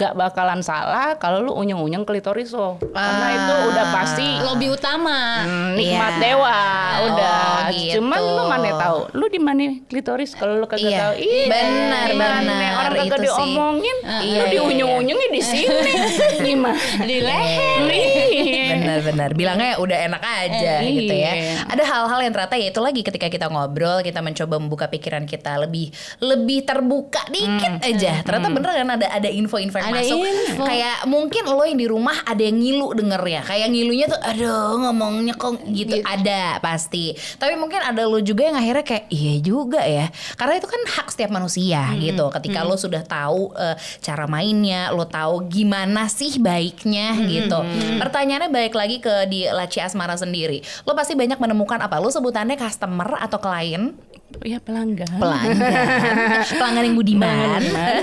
Gak 0.00 0.16
bakalan 0.16 0.64
salah 0.64 1.12
kalau 1.14 1.44
lu 1.44 1.52
unyeng-unyeng 1.52 2.02
klitoris 2.02 2.48
lo. 2.50 2.80
Karena 2.80 3.26
itu 3.30 3.54
udah 3.68 3.86
pasti 3.92 4.28
lobby 4.40 4.72
utama. 4.72 5.44
hmm, 5.44 5.76
nikmat 5.76 6.12
Iya. 6.16 6.22
dewa, 6.22 6.60
udah. 7.04 7.36
Oh, 7.36 7.60
gitu. 7.70 7.92
Cuman 8.00 8.18
lu 8.18 8.42
mana 8.46 8.70
tahu? 8.72 8.98
Lu 9.12 9.26
di 9.26 9.36
mana 9.36 9.60
klitoris 9.84 10.32
kalau 10.32 10.56
lu 10.56 10.64
kagak 10.64 10.88
Iya. 10.88 10.98
tahu? 10.98 11.12
Benar, 11.46 12.06
benar. 12.10 12.70
Orang 12.80 12.92
kagak 12.96 13.18
diomongin, 13.20 13.96
Iya, 14.00 14.16
lu 14.16 14.24
iya, 14.24 14.44
diunyeng-unyengnya 14.50 15.28
di 15.28 15.42
sini. 15.42 15.92
Gimana? 16.46 16.80
Di 16.98 17.16
leher. 17.20 17.80
Iya. 17.86 18.64
Benar-benar 18.72 19.30
bilangnya 19.34 19.76
udah 19.76 19.98
enak 20.06 20.22
aja 20.24 20.72
Eh, 20.80 20.88
gitu 20.96 21.12
ya. 21.12 21.32
iya. 21.32 21.52
Ada 21.66 21.84
hal-hal 21.84 22.20
yang 22.22 22.32
ternyata 22.32 22.54
ya 22.56 22.66
itu 22.68 22.80
lagi 22.80 23.00
ketika 23.02 23.28
kita 23.28 23.46
ngobrol 23.46 24.00
kita 24.00 24.20
mencoba 24.20 24.56
membuka 24.56 24.86
pikiran 24.86 25.24
kita 25.24 25.60
lebih 25.60 25.92
lebih 26.18 26.64
terbuka 26.64 27.20
dikit 27.28 27.84
aja. 27.84 28.24
Ternyata 28.24 28.48
bener 28.48 28.70
kan 28.72 28.88
ada 28.96 29.06
ada 29.10 29.28
info-info 29.28 29.76
yang 29.76 29.89
Ada 29.90 30.02
masuk. 30.06 30.18
info. 30.22 30.62
Kayak 30.64 30.96
mungkin 31.10 31.42
lo 31.50 31.62
yang 31.66 31.78
di 31.78 31.88
rumah 31.90 32.16
ada 32.24 32.42
yang 32.42 32.56
ngilu 32.56 32.88
dengernya. 32.94 33.40
Kayak 33.44 33.68
ngilunya 33.74 34.06
tuh 34.06 34.20
aduh 34.22 34.78
ngomongnya 34.86 35.34
kok 35.34 35.60
gitu. 35.66 35.98
Gitu. 36.00 36.06
Ada 36.06 36.62
pasti. 36.62 37.12
Tapi 37.36 37.58
mungkin 37.58 37.82
ada 37.82 38.06
lo 38.06 38.22
juga 38.22 38.46
yang 38.46 38.56
akhirnya 38.56 38.84
kayak 38.86 39.04
iya 39.10 39.34
juga 39.42 39.82
ya. 39.82 40.06
Karena 40.38 40.54
itu 40.56 40.68
kan 40.70 40.80
hak 40.86 41.06
setiap 41.10 41.30
manusia 41.34 41.90
gitu. 41.98 42.30
Ketika 42.30 42.62
lo 42.62 42.78
sudah 42.78 43.02
tahu 43.02 43.50
eh, 43.58 43.76
cara 44.00 44.24
mainnya, 44.30 44.94
lo 44.94 45.04
tahu 45.04 45.50
gimana 45.50 46.06
sih 46.06 46.38
baiknya 46.38 47.18
gitu. 47.26 47.58
Pertanyaannya 47.98 48.50
balik 48.52 48.74
lagi 48.78 49.02
ke 49.02 49.26
di 49.26 49.44
Laci 49.50 49.82
Asmara 49.82 50.14
sendiri. 50.14 50.62
Lo 50.86 50.94
pasti 50.94 51.18
banyak 51.18 51.36
menemukan 51.42 51.82
apa? 51.82 51.98
Lo 51.98 52.08
sebutannya 52.08 52.54
customer 52.54 53.18
atau 53.18 53.38
klien? 53.42 53.92
Ya 54.40 54.56
pelanggan. 54.56 55.20
pelanggan. 55.20 55.58
Pelanggan 56.60 56.84
yang 56.88 56.96
budiman. 56.96 57.60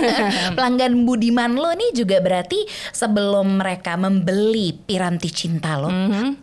Pelanggan. 0.57 0.91
Budiman 1.07 1.51
lo 1.57 1.73
nih 1.73 1.97
juga 1.97 2.21
berarti 2.21 2.61
sebelum 2.93 3.57
mereka 3.57 3.97
membeli 3.97 4.75
piranti 4.75 5.29
cinta 5.33 5.81
lo 5.81 5.89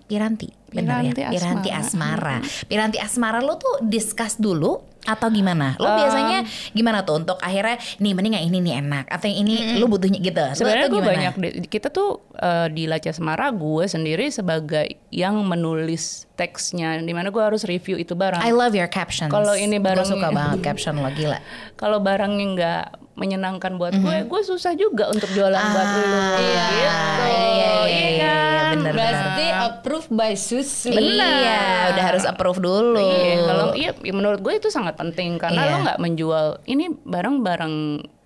piranti 0.08 0.63
benar 0.74 1.00
ya. 1.00 1.12
Piranti 1.14 1.22
piranti 1.32 1.70
asmara. 1.70 2.36
piranti 2.66 2.98
asmara 2.98 3.38
lo 3.38 3.54
tuh 3.54 3.80
discuss 3.80 4.36
dulu 4.36 4.82
atau 5.04 5.28
gimana? 5.28 5.76
Lo 5.76 5.84
Um, 5.84 6.00
biasanya 6.00 6.38
gimana 6.72 7.04
tuh 7.04 7.20
untuk 7.20 7.36
akhirnya 7.38 7.76
nih 8.00 8.12
mending 8.12 8.34
yang 8.34 8.46
ini 8.48 8.58
nih 8.60 8.74
enak 8.80 9.04
atau 9.06 9.28
yang 9.28 9.44
ini 9.44 9.76
lo 9.76 9.86
butuhnya 9.86 10.16
gitu. 10.18 10.40
Sebenarnya 10.56 10.88
gue 10.88 11.02
banyak 11.04 11.32
kita 11.68 11.92
tuh 11.92 12.24
eh, 12.34 12.72
di 12.72 12.88
Laca 12.88 13.12
Semara 13.12 13.52
gue 13.52 13.84
sendiri 13.84 14.32
sebagai 14.32 14.96
yang 15.08 15.36
menulis 15.44 16.24
teksnya 16.34 16.98
di 16.98 17.12
mana 17.12 17.28
gue 17.28 17.42
harus 17.44 17.62
review 17.62 17.94
itu 17.94 18.16
barang. 18.16 18.40
I 18.40 18.50
love 18.50 18.72
your 18.72 18.88
captions. 18.88 19.28
Kalau 19.28 19.52
ini 19.52 19.76
gue 19.76 19.84
barang- 19.84 20.08
suka 20.08 20.32
banget 20.40 20.64
caption 20.64 20.96
lo 20.96 21.12
gila. 21.12 21.36
Kalau 21.76 22.00
barangnya 22.00 22.46
nggak 22.56 22.84
menyenangkan 23.14 23.74
buat 23.74 23.94
gue, 23.94 24.16
gue 24.22 24.40
susah 24.42 24.74
juga 24.74 25.06
untuk 25.06 25.30
jualan 25.30 25.54
buat 25.70 25.88
lu. 25.88 26.02
Mhm. 26.02 26.10
Ah, 26.10 26.34
Iya, 26.34 26.66
iya, 26.74 26.94
iya, 27.38 27.72
iya, 27.86 28.08
iya, 28.10 28.34
kan? 28.60 28.72
bener, 28.74 28.92
Berarti 28.92 29.46
approved 29.54 30.10
by 30.10 30.32
Susu. 30.34 30.90
iya 30.90 31.62
udah 31.88 32.04
harus 32.04 32.24
approve 32.24 32.58
dulu 32.58 32.98
Iya, 32.98 33.38
kalau 33.40 33.66
iya 33.72 33.90
ya 33.94 34.12
menurut 34.12 34.40
gue 34.40 34.54
itu 34.54 34.68
sangat 34.68 34.94
penting 34.94 35.38
karena 35.38 35.56
Iya. 35.58 35.70
lo 35.70 35.76
nggak 35.84 36.00
menjual 36.00 36.46
ini 36.64 36.90
barang-barang 36.98 37.74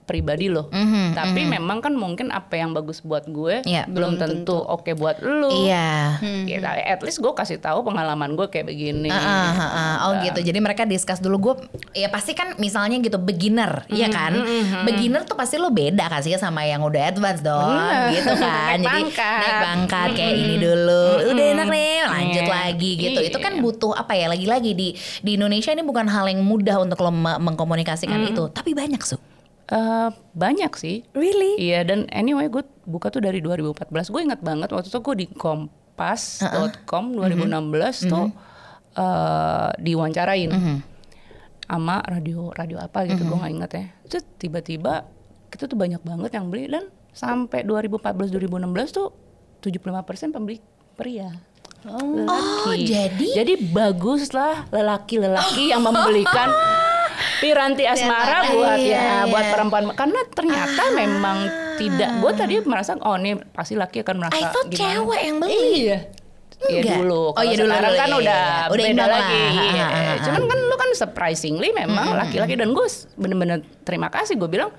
pribadi 0.09 0.49
lo. 0.49 0.67
Mhm, 0.69 1.13
Tapi 1.13 1.45
memang 1.45 1.79
kan 1.79 1.93
mungkin 1.93 2.33
apa 2.33 2.57
yang 2.57 2.73
bagus 2.73 2.99
buat 3.01 3.29
gue 3.29 3.61
Iya. 3.63 3.85
belum 3.85 4.17
tentu 4.17 4.57
oke 4.57 4.89
buat 4.95 5.21
lu. 5.21 5.53
iya 5.61 6.17
Ya, 6.43 6.59
at 6.89 7.01
least 7.01 7.19
gue 7.19 7.29
kasih 7.31 7.59
tahu 7.59 7.85
pengalaman 7.85 8.33
gue 8.33 8.49
kayak 8.49 8.67
begini. 8.67 9.07
Ah, 9.07 9.21
ah, 9.21 9.53
ah, 9.53 9.63
ah. 9.69 9.95
Oh 10.03 10.13
gitu. 10.21 10.41
Jadi 10.41 10.59
mereka 10.59 10.83
discuss 10.83 11.19
dulu 11.19 11.37
gue 11.39 11.55
ya 11.95 12.09
pasti 12.09 12.33
kan 12.33 12.57
misalnya 12.57 12.97
gitu 12.99 13.19
beginner, 13.19 13.85
ya 13.89 14.09
kan? 14.09 14.33
Beginner 14.83 15.23
tuh 15.23 15.35
pasti 15.35 15.57
lo 15.57 15.69
beda 15.69 16.09
kasih 16.09 16.35
sama 16.37 16.65
yang 16.65 16.81
udah 16.81 17.03
advance 17.07 17.41
dong, 17.41 17.69
Bener. 17.69 18.15
gitu 18.15 18.33
kan. 18.35 18.77
Naik 18.79 18.81
Jadi 18.81 18.89
pangkat. 19.13 19.41
naik 19.43 19.57
pangkat 19.61 20.09
kayak 20.15 20.35
ini 20.39 20.55
dulu. 20.57 21.05
Udah 21.29 21.45
enak 21.53 21.67
nih, 21.69 21.93
lanjut 22.07 22.37
Iya. 22.41 22.55
lagi 22.55 22.91
gitu. 22.97 23.21
Itu 23.23 23.39
kan 23.39 23.53
butuh 23.59 23.93
apa 23.93 24.15
ya? 24.15 24.27
Lagi-lagi 24.27 24.73
di 24.73 24.89
di 25.19 25.31
Indonesia 25.35 25.69
ini 25.69 25.83
bukan 25.83 26.07
hal 26.07 26.25
yang 26.27 26.41
mudah 26.41 26.79
untuk 26.79 26.97
lo 26.99 27.11
me- 27.11 27.37
mengkomunikasikan 27.39 28.23
itu, 28.25 28.49
tapi 28.49 28.73
banyak 28.73 29.01
su. 29.01 29.19
Eh, 29.69 30.09
banyak 30.33 30.73
sih. 30.75 31.05
Really? 31.13 31.61
Iya 31.63 31.85
dan 31.85 32.09
anyway 32.09 32.47
gue 32.47 32.61
buka 32.83 33.09
tuh 33.09 33.21
dari 33.21 33.39
2014. 33.39 33.85
Gue 34.09 34.23
ingat 34.23 34.41
banget 34.41 34.69
waktu 34.69 34.87
itu 34.87 34.99
gue 34.99 35.17
di 35.19 35.27
kompas.com 35.29 37.05
2016 37.13 37.53
tuh 38.07 38.27
eh, 38.95 39.69
diwawancarain 39.79 40.51
sama 41.63 42.01
radio 42.01 42.49
radio 42.51 42.79
apa 42.79 43.05
gitu 43.05 43.23
gue 43.23 43.37
nggak 43.37 43.53
inget 43.53 43.71
ya 43.71 43.85
terus 44.07 44.25
tiba-tiba 44.35 45.05
kita 45.47 45.65
tuh 45.65 45.77
banyak 45.77 46.01
banget 46.01 46.33
yang 46.33 46.49
beli 46.49 46.65
dan 46.67 46.89
sampai 47.11 47.61
2014 47.63 48.33
2016 48.33 48.73
tuh 48.91 49.13
75% 49.61 49.85
pembeli 50.31 50.65
pria 50.95 51.29
Oh, 51.85 51.95
lelaki. 52.03 52.89
jadi- 52.89 53.35
jadi 53.37 53.55
baguslah 53.69 54.67
lelaki-lelaki 54.69 55.71
yang 55.71 55.79
membelikan 55.81 56.51
piranti 57.39 57.85
asmara 57.85 58.51
buat 58.53 58.79
Iya, 58.79 58.95
ya 58.95 59.03
iya. 59.03 59.17
buat 59.27 59.47
perempuan 59.51 59.85
karena 59.95 60.21
ternyata 60.31 60.83
memang 60.95 61.39
tidak 61.77 62.11
gue 62.19 62.33
tadi 62.35 62.55
merasa 62.63 62.99
oh 62.99 63.15
ini 63.15 63.39
pasti 63.55 63.75
laki 63.75 64.03
akan 64.03 64.17
merasa 64.23 64.39
I 64.39 64.45
thought 64.51 64.69
gimana 64.71 64.83
cewek 64.99 65.21
yang 65.23 65.37
beli. 65.39 65.55
Iya. 65.55 65.99
Iya 66.59 66.81
Enggak. 66.83 66.97
dulu. 66.99 67.23
Oh, 67.23 67.33
Kalau 67.39 67.47
iya 67.47 67.55
dulu, 67.55 67.71
sekarang 67.71 67.93
dulu, 67.95 68.01
kan 68.03 68.09
iya, 68.09 68.19
udah, 68.19 68.43
iya. 68.43 68.67
Udah 68.67 68.75
beda 68.75 68.91
imbang 68.91 69.07
lah. 69.07 69.19
lagi. 69.23 69.43
Iya. 69.63 69.87
Cuman 70.27 70.43
kan 70.43 70.59
lu 70.59 70.75
kan 70.75 70.91
surprisingly 70.99 71.69
memang 71.71 72.07
laki-laki 72.19 72.55
dan 72.59 72.69
gue 72.75 72.87
bener-bener 73.15 73.59
terima 73.87 74.09
kasih 74.11 74.35
gue 74.35 74.51
bilang 74.51 74.75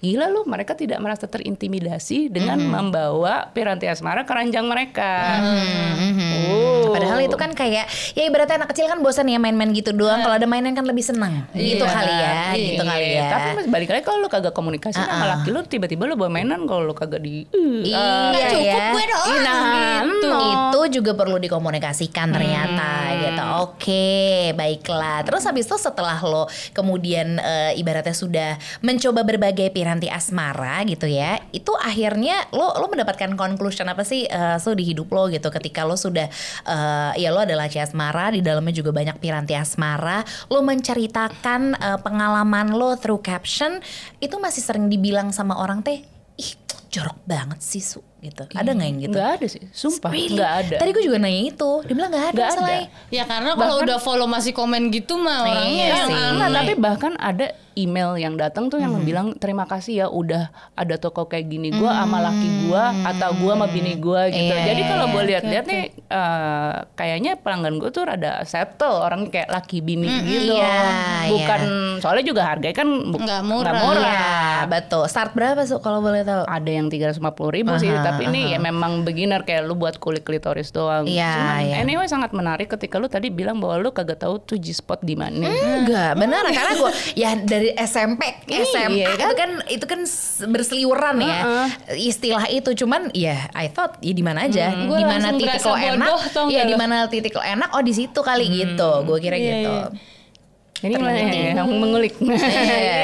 gila 0.00 0.26
lu 0.26 0.42
mereka 0.44 0.72
tidak 0.72 0.96
merasa 0.96 1.24
terintimidasi 1.24 2.28
dengan 2.28 2.56
membawa 2.58 3.52
piranti 3.52 3.84
asmara 3.84 4.24
ke 4.24 4.32
ranjang 4.32 4.64
mereka. 4.64 5.36
Oh. 6.48 6.90
Padahal 6.90 7.20
itu 7.20 7.36
kan 7.36 7.52
kayak 7.52 7.84
ya 8.16 8.22
ibaratnya 8.24 8.64
anak 8.64 8.72
kecil 8.72 8.88
kan 8.88 8.98
bosan 8.98 9.28
ya 9.28 9.36
main-main 9.36 9.68
gitu 9.70 9.92
doang. 9.92 10.20
Kalau 10.20 10.34
ada 10.34 10.48
mainan 10.48 10.72
kan 10.72 10.82
lebih 10.82 11.04
senang. 11.04 11.44
Gitu 11.52 11.78
Iya. 11.78 11.92
kali 11.92 12.12
ya, 12.12 12.32
Iya. 12.50 12.66
gitu 12.66 12.82
kali 12.82 13.06
ya. 13.12 13.22
Tapi 13.28 13.48
mas 13.54 13.66
balik 13.68 13.88
lagi 13.90 14.02
kalau 14.02 14.18
lu 14.18 14.28
kagak 14.28 14.50
komunikasi 14.50 14.96
sama 14.96 15.26
laki 15.28 15.48
lu 15.50 15.60
tiba-tiba 15.62 16.02
lu 16.04 16.16
bawa 16.16 16.32
mainan 16.32 16.64
kalau 16.64 16.82
lu 16.82 16.94
kagak 16.94 17.20
di 17.20 17.44
Iya, 17.52 18.32
Nggak 18.32 18.42
cukup 18.50 18.64
ya. 18.80 18.90
gue 18.90 19.04
doang 19.06 19.38
Nah, 19.40 19.60
gitu. 20.02 20.26
no. 20.26 20.38
Itu 20.40 20.80
juga 20.96 21.12
perlu 21.12 21.36
dikomunikasikan 21.36 22.26
ternyata 22.30 22.88
gitu. 23.20 23.44
Oke, 23.62 24.08
baiklah. 24.54 25.22
Terus 25.22 25.44
habis 25.44 25.64
itu 25.64 25.76
setelah 25.76 26.16
lo 26.24 26.44
kemudian 26.72 27.36
eh, 27.36 27.76
ibaratnya 27.76 28.16
sudah 28.16 28.50
mencoba 28.80 29.20
berbagai 29.22 29.68
piranti 29.68 29.88
asmara 29.98 30.86
gitu 30.86 31.10
ya, 31.10 31.42
itu 31.50 31.74
akhirnya 31.74 32.46
lo 32.52 32.78
lo 32.78 32.86
mendapatkan 32.86 33.34
conclusion 33.34 33.88
apa 33.88 34.06
sih 34.06 34.24
eh, 34.24 34.60
so 34.60 34.70
di 34.70 34.86
hidup 34.86 35.10
lo 35.10 35.26
gitu 35.26 35.50
ketika 35.50 35.82
lo 35.82 35.98
sudah 35.98 36.30
eh, 36.64 37.10
ya 37.18 37.34
lo 37.34 37.42
adalah 37.42 37.66
Ci 37.66 37.82
asmara 37.82 38.30
di 38.30 38.38
dalamnya 38.38 38.70
juga 38.70 38.92
banyak 38.92 39.18
piranti 39.18 39.56
asmara, 39.56 40.22
lo 40.46 40.60
menceritakan 40.62 41.74
eh, 41.74 41.98
pengalaman 41.98 42.70
lo 42.70 42.94
through 42.94 43.24
caption 43.24 43.80
itu 44.18 44.36
masih 44.36 44.62
sering 44.62 44.86
dibilang 44.86 45.32
sama 45.32 45.56
orang 45.56 45.80
teh, 45.80 46.04
ih 46.36 46.52
jorok 46.90 47.22
banget 47.22 47.62
sih 47.62 47.78
su 47.80 48.02
gitu. 48.20 48.44
Ada 48.52 48.76
nggak 48.76 48.88
yang 48.90 48.98
gitu? 49.00 49.14
Nggak 49.16 49.30
ada 49.40 49.46
sih, 49.48 49.62
sumpah 49.72 50.10
Really? 50.12 50.36
nggak 50.36 50.52
ada. 50.66 50.76
Tadi 50.76 50.90
gue 50.92 51.04
juga 51.06 51.16
nanya 51.16 51.42
itu. 51.48 51.70
Dia 51.88 51.94
bilang 51.96 52.10
gak 52.12 52.20
ada 52.20 52.34
Nggak 52.36 52.48
masalahnya. 52.52 52.82
ada. 52.84 53.14
Ya 53.14 53.22
karena 53.24 53.50
kalau 53.56 53.76
udah 53.80 53.98
follow 54.02 54.28
masih 54.28 54.52
komen 54.52 54.82
gitu 54.92 55.14
mah 55.16 55.48
orangnya 55.48 55.84
Iya 55.88 55.96
sih. 56.04 56.52
tapi 56.52 56.72
bahkan 56.76 57.12
ada 57.16 57.46
email 57.80 58.16
yang 58.16 58.36
datang 58.36 58.68
tuh 58.68 58.76
yang 58.76 58.92
bilang 59.00 59.32
terima 59.34 59.64
kasih 59.64 59.92
ya 59.96 60.06
udah 60.06 60.48
ada 60.74 60.94
toko 60.96 61.24
kayak 61.24 61.48
gini 61.48 61.72
gua 61.72 61.96
sama 61.96 62.20
laki 62.20 62.48
gua 62.64 62.92
atau 63.04 63.30
gua 63.36 63.52
sama 63.54 63.66
bini 63.66 63.96
gua 63.96 64.28
gitu. 64.28 64.52
Iya, 64.52 64.64
Jadi 64.68 64.82
kalau 64.84 65.06
iya, 65.06 65.12
gue 65.12 65.22
lihat-lihat 65.30 65.64
nih 65.64 65.82
eh, 66.06 66.74
kayaknya 66.92 67.32
pelanggan 67.36 67.76
gue 67.76 67.88
tuh 67.88 68.04
rada 68.04 68.42
settle 68.44 69.00
orang 69.00 69.28
kayak 69.28 69.48
laki 69.48 69.80
bini 69.80 70.06
gitu. 70.26 70.54
iya, 70.54 70.76
Bukan 71.28 71.60
soalnya 71.98 72.24
juga 72.24 72.42
harganya 72.46 72.76
kan 72.76 72.88
Nggak 72.88 73.40
murah. 73.42 73.62
nggak 73.64 73.76
murah. 73.80 74.02
Iya, 74.04 74.38
betul. 74.68 75.04
Start 75.06 75.32
berapa 75.32 75.62
su 75.64 75.78
kalau 75.80 76.00
boleh 76.00 76.22
tahu? 76.22 76.42
Ada 76.44 76.70
yang 76.70 76.86
350 76.88 77.56
ribu 77.56 77.72
sih, 77.78 77.88
Aha, 77.88 78.04
tapi 78.04 78.28
ini 78.28 78.52
ya 78.52 78.58
memang 78.58 79.02
beginner 79.02 79.42
kayak 79.42 79.64
lu 79.64 79.74
buat 79.74 79.96
kulit 79.96 80.22
klitoris 80.22 80.70
doang. 80.70 81.06
Iya, 81.06 81.30
Cuman 81.30 81.60
iya. 81.64 81.74
anyway 81.80 82.06
sangat 82.06 82.30
menarik 82.32 82.68
ketika 82.68 82.98
lu 82.98 83.06
tadi 83.06 83.30
bilang 83.30 83.58
bahwa 83.58 83.80
lu 83.80 83.90
kagak 83.90 84.20
tahu 84.20 84.38
tuh 84.42 84.58
G-spot 84.58 85.00
di 85.00 85.14
mana. 85.16 85.46
Enggak, 85.48 86.12
benar 86.18 86.42
karena 86.50 86.72
gue 86.76 86.90
ya 87.14 87.30
dari 87.38 87.69
SMP, 87.74 88.22
Iya, 88.46 88.64
SMA 88.64 89.04
kan? 89.04 89.18
itu 89.20 89.34
kan 89.34 89.50
itu 89.66 89.84
kan 89.84 90.00
berseliweran 90.46 91.16
ya 91.18 91.36
istilah 91.92 92.44
itu. 92.46 92.70
Cuman 92.76 93.10
ya 93.12 93.50
I 93.52 93.68
thought 93.68 93.98
ya 93.98 94.10
di 94.10 94.22
mana 94.22 94.46
aja, 94.46 94.72
Gua 94.84 94.96
di 94.96 95.04
mana 95.04 95.26
titik 95.32 95.60
lo 95.60 95.74
enak, 95.74 96.08
ya 96.48 96.62
di 96.62 96.74
mana 96.74 96.96
titik 97.06 97.32
lo 97.32 97.42
enak, 97.42 97.68
oh 97.72 97.82
di 97.82 97.92
situ 97.92 98.20
kali 98.20 98.46
gitu. 98.48 98.90
Gue 99.02 99.18
kira 99.18 99.36
Iya, 99.36 99.52
gitu. 99.54 99.72
iya. 99.72 99.84
Ini 100.80 100.96
gimana 100.96 101.12
ya, 101.12 101.60
yang 101.60 101.68
mengulik. 101.68 102.16
Iya, 102.16 102.40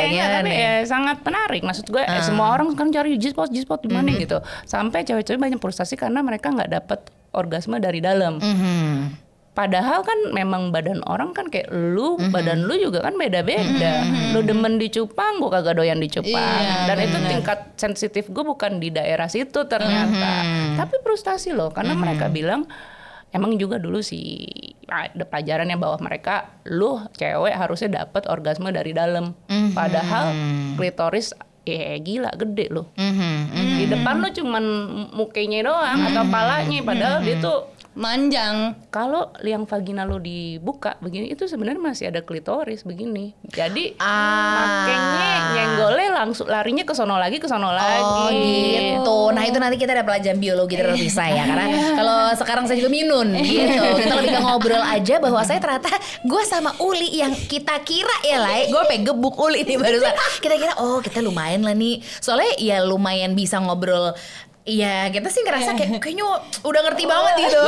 Ya, 0.16 0.24
tapi 0.40 0.48
gimana? 0.48 0.48
ya 0.48 0.72
sangat 0.88 1.20
menarik. 1.20 1.60
Maksud 1.60 1.84
gue 1.86 2.00
eh, 2.00 2.22
semua 2.24 2.48
orang 2.48 2.72
kan 2.72 2.88
cari 2.88 3.20
G-spot, 3.20 3.52
G-spot 3.52 3.84
di 3.84 3.92
mana 3.92 4.16
gitu. 4.16 4.40
Sampai 4.64 5.04
cewek-cewek 5.04 5.36
banyak 5.36 5.60
frustasi 5.60 5.92
karena 5.92 6.24
mereka 6.24 6.48
nggak 6.48 6.72
dapat 6.72 7.04
orgasme 7.30 7.76
dari 7.76 8.00
dalam. 8.00 8.40
Mhm. 8.40 9.25
Padahal 9.56 10.04
kan 10.04 10.36
memang 10.36 10.68
badan 10.68 11.00
orang 11.08 11.32
kan 11.32 11.48
kayak 11.48 11.72
lu, 11.72 12.20
badan 12.28 12.68
lu 12.68 12.76
juga 12.76 13.00
kan 13.00 13.16
beda-beda. 13.16 14.04
Lu 14.36 14.44
demen 14.44 14.76
dicupang, 14.76 15.40
gua 15.40 15.48
kagak 15.56 15.80
doyan 15.80 15.96
dicupang. 15.96 16.28
Iya, 16.28 16.92
Dan 16.92 17.00
itu 17.00 17.16
tingkat 17.24 17.72
sensitif 17.80 18.28
gue 18.28 18.44
bukan 18.44 18.76
di 18.76 18.92
daerah 18.92 19.32
situ 19.32 19.64
ternyata. 19.64 20.44
Tapi 20.76 21.00
frustasi 21.00 21.56
loh, 21.56 21.72
karena 21.72 21.96
mereka 21.96 22.28
bilang 22.28 22.68
emang 23.32 23.56
juga 23.56 23.80
dulu 23.80 24.04
sih 24.04 24.44
ada 24.92 25.24
pelajarannya 25.24 25.80
bahwa 25.80 26.04
mereka 26.04 26.60
lu 26.68 27.00
cewek 27.16 27.56
harusnya 27.56 28.04
dapat 28.04 28.28
orgasme 28.28 28.68
dari 28.68 28.92
dalam. 28.92 29.32
Padahal 29.72 30.36
klitoris 30.76 31.32
ya 31.66 31.98
gila 31.98 32.30
gede 32.38 32.70
loh. 32.70 32.94
Mhm. 32.94 33.82
Di 33.82 33.84
depan 33.90 34.22
lu 34.22 34.30
cuman 34.30 34.64
mukanya 35.10 35.66
doang 35.66 36.00
atau 36.12 36.22
palanya 36.30 36.78
padahal 36.86 37.18
dia 37.26 37.42
tuh 37.42 37.66
manjang. 37.96 38.76
kalau 38.92 39.28
liang 39.40 39.64
vagina 39.64 40.04
lo 40.04 40.16
dibuka 40.16 40.96
begini 41.00 41.28
itu 41.28 41.44
sebenarnya 41.44 41.80
masih 41.80 42.04
ada 42.08 42.20
klitoris 42.20 42.84
begini. 42.84 43.32
Jadi 43.44 43.96
Ah. 43.96 44.84
makanya 44.84 45.32
nyenggolnya 45.52 46.08
langsung 46.12 46.48
larinya 46.48 46.84
ke 46.84 46.92
sono 46.92 47.16
lagi 47.16 47.36
ke 47.36 47.44
sono 47.44 47.72
lagi. 47.72 48.24
Oh 48.24 48.30
gitu. 48.32 49.18
Nah 49.32 49.44
itu 49.44 49.56
nanti 49.56 49.76
kita 49.76 49.92
ada 49.92 50.04
pelajaran 50.04 50.36
biologi 50.36 50.76
terpisah 50.76 51.28
ya. 51.28 51.44
Karena 51.44 51.66
kalau 51.92 52.18
sekarang 52.36 52.64
saya 52.64 52.80
juga 52.80 52.88
minun 52.88 53.32
gitu. 53.36 53.84
Kita 54.00 54.12
lebih 54.16 54.32
ke 54.32 54.40
ngobrol 54.40 54.80
aja 54.80 55.16
bahwa 55.16 55.40
saya 55.44 55.60
ternyata 55.60 55.92
gue 56.24 56.42
sama 56.44 56.72
Uli 56.80 57.20
yang 57.20 57.32
kita 57.32 57.80
kira 57.80 58.16
ya 58.24 58.40
lah. 58.40 58.64
Gue 58.68 58.82
pengen 58.88 59.12
gebuk 59.12 59.36
Uli 59.36 59.64
nih 59.64 59.76
barusan. 59.76 60.12
Kita 60.40 60.54
kira 60.56 60.72
oh 60.80 61.00
kita 61.00 61.20
lumayan 61.20 61.64
lah 61.64 61.72
nih. 61.72 62.00
Soalnya 62.20 62.52
ya 62.56 62.80
lumayan 62.80 63.32
bisa 63.32 63.56
ngobrol 63.56 64.12
Iya, 64.66 65.14
kita 65.14 65.30
sih 65.30 65.46
ngerasa 65.46 65.78
kayak 65.78 65.98
kayaknya 66.02 66.26
udah 66.60 66.80
ngerti 66.82 67.06
banget 67.06 67.34
gitu. 67.40 67.62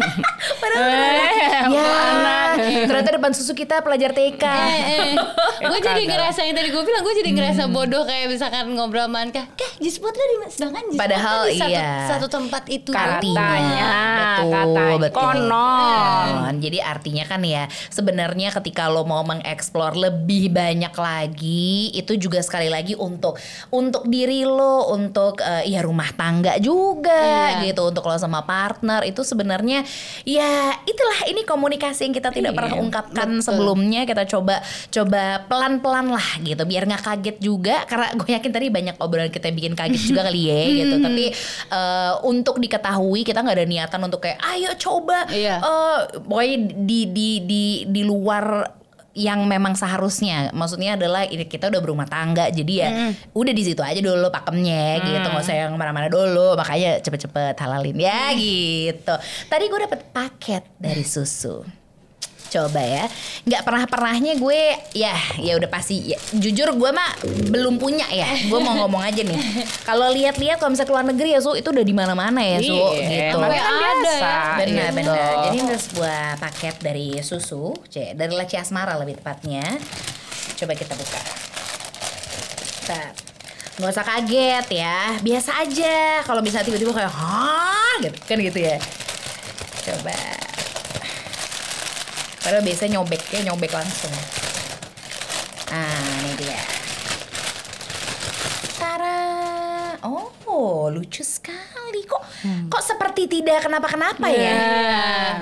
Padahal 0.60 0.82
Eh, 0.84 1.72
ya, 1.72 1.88
anak. 2.12 2.48
ternyata 2.84 3.10
depan 3.16 3.32
susu 3.32 3.56
kita 3.56 3.80
pelajar 3.80 4.12
TK. 4.12 4.44
Eh, 4.44 4.76
eh. 4.76 5.12
gue 5.64 5.78
jadi 5.80 6.04
ngerasa 6.04 6.44
yang 6.44 6.52
tadi 6.52 6.68
gue 6.68 6.84
bilang 6.84 7.00
gue 7.00 7.14
jadi 7.16 7.30
ngerasa 7.32 7.62
bodoh 7.66 8.04
kayak 8.04 8.28
misalkan 8.28 8.76
ngobrol 8.76 9.08
sama 9.08 9.24
Anka 9.24 9.48
Kah 9.48 9.70
G-spot 9.80 10.12
lo 10.12 10.20
di 10.22 10.36
mana? 10.36 10.50
Sedangkan 10.52 10.84
G-spot 10.86 11.00
Padahal 11.00 11.38
di 11.48 11.56
satu, 11.56 11.70
iya. 11.72 11.88
satu 12.06 12.26
tempat 12.28 12.62
itu 12.68 12.90
Katanya. 12.92 13.16
Katanya, 13.24 13.88
Betul, 14.36 14.52
katanya. 14.52 14.96
betul. 15.00 15.16
Konon. 15.16 16.24
Konon. 16.28 16.54
Jadi 16.60 16.78
artinya 16.78 17.24
kan 17.24 17.40
ya 17.40 17.64
sebenarnya 17.88 18.48
ketika 18.52 18.92
lo 18.92 19.08
mau 19.08 19.24
mengeksplor 19.24 19.96
lebih 19.96 20.52
banyak 20.52 20.92
lagi 20.92 21.88
itu 21.96 22.20
juga 22.20 22.44
sekali 22.44 22.68
lagi 22.68 22.92
untuk 22.92 23.40
untuk 23.72 24.04
diri 24.04 24.44
lo, 24.44 24.92
untuk 24.92 25.40
eh, 25.40 25.64
ya 25.64 25.80
rumah 25.80 26.12
tangga 26.12 26.33
juga 26.58 27.14
Iya. 27.60 27.70
gitu, 27.70 27.84
untuk 27.84 28.02
lo 28.02 28.16
sama 28.16 28.42
partner. 28.42 29.04
Itu 29.04 29.22
sebenarnya 29.22 29.84
ya 30.22 30.50
itulah 30.82 31.18
ini 31.26 31.44
komunikasi 31.44 32.08
yang 32.08 32.14
kita 32.14 32.30
tidak 32.30 32.50
Iya, 32.50 32.58
pernah 32.58 32.74
ungkapkan 32.78 33.28
sebelumnya. 33.38 34.02
Kita 34.02 34.24
coba 34.26 34.58
coba 34.88 35.22
pelan-pelan 35.44 36.08
lah 36.08 36.28
gitu 36.40 36.62
biar 36.64 36.84
nggak 36.84 37.04
kaget 37.04 37.36
juga. 37.38 37.84
Karena 37.84 38.10
gue 38.12 38.30
yakin 38.30 38.50
tadi 38.50 38.66
banyak 38.68 38.96
obrolan 38.96 39.28
kita 39.28 39.46
yang 39.46 39.56
bikin 39.56 39.74
kaget 39.74 40.02
juga 40.04 40.20
kali 40.24 40.42
ya 40.44 40.60
gitu. 40.80 40.94
Tapi 40.98 41.24
eh, 41.68 42.12
untuk 42.24 42.56
diketahui 42.56 43.22
kita 43.22 43.38
nggak 43.38 43.56
ada 43.56 43.66
niatan 43.66 44.00
untuk 44.00 44.22
kayak 44.22 44.40
ayo 44.50 44.72
coba 44.74 45.28
Iya. 45.28 45.60
eh, 45.60 45.98
pokoknya 46.18 46.56
di 46.80 47.00
di 47.06 47.30
di 47.40 47.62
di 47.84 48.02
luar 48.02 48.72
yang 49.14 49.46
memang 49.46 49.78
seharusnya. 49.78 50.50
Maksudnya 50.50 50.98
adalah 50.98 51.24
ini 51.24 51.46
kita 51.46 51.70
udah 51.70 51.80
berumah 51.80 52.06
tangga 52.10 52.50
jadi 52.50 52.74
ya 52.74 52.88
udah 53.30 53.52
di 53.54 53.62
situ 53.62 53.80
aja 53.80 54.02
dulu 54.02 54.28
pakemnya 54.28 55.00
gitu. 55.00 55.26
Nggak 55.30 55.44
usah 55.46 55.56
yang 55.56 55.72
mana-mana 55.78 56.10
dulu 56.10 56.58
makanya 56.58 56.98
cepet-cepet 56.98 57.54
halalin. 57.56 57.94
Ya 57.94 58.34
gitu. 58.34 59.14
Tadi 59.48 59.64
gue 59.70 59.80
dapet 59.86 60.00
paket 60.10 60.62
dari 60.76 61.06
susu 61.06 61.83
coba 62.54 62.78
ya. 62.78 63.04
Nggak 63.42 63.62
pernah 63.66 63.84
pernahnya 63.84 64.32
gue 64.38 64.62
ya 64.94 65.14
ya 65.42 65.58
udah 65.58 65.66
pasti 65.66 66.14
ya, 66.14 66.18
jujur 66.30 66.70
gue 66.72 66.90
mah 66.94 67.10
belum 67.50 67.76
punya 67.76 68.06
ya. 68.08 68.30
Gue 68.46 68.62
mau 68.62 68.78
ngomong 68.78 69.02
aja 69.02 69.20
nih. 69.20 69.38
Kalau 69.82 70.08
lihat-lihat 70.14 70.62
kalau 70.62 70.70
misalnya 70.70 70.90
keluar 70.90 71.04
negeri 71.04 71.34
ya 71.34 71.40
su 71.42 71.52
itu 71.52 71.68
udah 71.68 71.82
di 71.82 71.94
mana-mana 71.94 72.40
ya 72.40 72.58
su 72.62 72.70
Iya, 72.70 73.34
gitu. 73.34 73.36
kan 73.42 73.50
biasa. 73.50 74.14
ya. 74.14 74.38
benar 74.62 74.88
gitu. 74.88 74.98
benar. 75.02 75.18
Jadi 75.18 75.46
ini 75.50 75.60
ada 75.66 75.78
sebuah 75.78 76.20
paket 76.38 76.74
dari 76.78 77.08
susu 77.20 77.74
c 77.90 78.14
dari 78.14 78.32
Laci 78.32 78.54
Asmara 78.54 78.94
lebih 78.96 79.18
tepatnya. 79.18 79.64
Coba 80.54 80.72
kita 80.72 80.94
buka. 80.94 81.20
Bentar. 82.84 83.10
nggak 83.74 83.90
usah 83.90 84.06
kaget 84.06 84.66
ya. 84.70 84.98
Biasa 85.18 85.50
aja. 85.66 86.22
Kalau 86.22 86.38
bisa 86.38 86.62
tiba-tiba 86.62 86.94
kayak 86.94 87.10
hah? 87.10 87.98
Gitu 87.98 88.18
kan 88.22 88.38
gitu 88.38 88.58
ya. 88.62 88.78
Coba 89.84 90.43
Padahal 92.44 92.60
biasanya 92.60 93.00
nyobek 93.00 93.22
ya 93.32 93.40
nyobek 93.42 93.72
langsung. 93.72 94.12
Nah, 95.72 95.88
ini 96.20 96.32
dia. 96.36 96.60
Tara. 98.76 99.16
Oh, 100.04 100.86
lucu 100.86 101.24
sekali 101.24 102.04
kok. 102.04 102.20
Kok 102.68 102.82
seperti 102.84 103.26
tidak 103.26 103.64
kenapa-kenapa 103.64 104.28
ya? 104.28 104.52
Iya. 104.54 104.62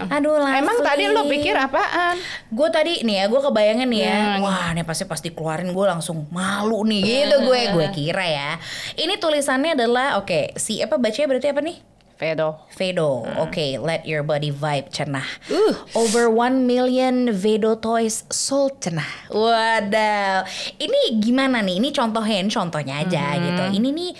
Aduh, 0.08 0.38
Emang 0.40 0.78
tadi 0.80 1.10
lo 1.10 1.26
pikir 1.26 1.52
apaan? 1.52 2.16
Gue 2.48 2.68
tadi 2.70 3.02
nih 3.02 3.20
ya, 3.20 3.24
gue 3.26 3.40
kebayangin 3.42 3.88
nih 3.90 4.02
ya, 4.06 4.16
Hmm. 4.16 4.46
wah 4.46 4.70
nih 4.72 4.86
pasti 4.86 5.04
pas 5.04 5.18
dikeluarin 5.18 5.74
gue 5.74 5.84
langsung 5.84 6.24
malu 6.30 6.86
nih 6.86 7.02
gitu 7.26 7.44
gue, 7.44 7.60
gue 7.74 7.86
kira 7.90 8.24
ya. 8.24 8.50
Ini 8.94 9.18
tulisannya 9.18 9.74
adalah, 9.74 10.16
oke, 10.16 10.54
si 10.56 10.78
apa 10.80 10.96
bacanya 10.96 11.26
berarti 11.28 11.48
apa 11.50 11.60
nih? 11.60 11.76
Vedo. 12.22 12.54
Vedo, 12.70 13.26
oke, 13.36 13.82
let 13.82 14.06
your 14.06 14.22
body 14.22 14.54
vibe 14.54 14.94
cenah. 14.94 15.26
Over 15.90 16.30
1 16.30 16.62
million 16.62 17.34
Vedo 17.34 17.74
toys 17.74 18.22
sold 18.30 18.78
cenah. 18.78 19.26
Wadaw, 19.26 20.46
ini 20.78 21.18
gimana 21.18 21.58
nih? 21.58 21.82
Ini 21.82 21.90
contohin, 21.90 22.46
contohnya 22.46 23.02
aja 23.02 23.34
gitu. 23.34 23.62
Ini 23.74 23.88
nih 23.90 24.10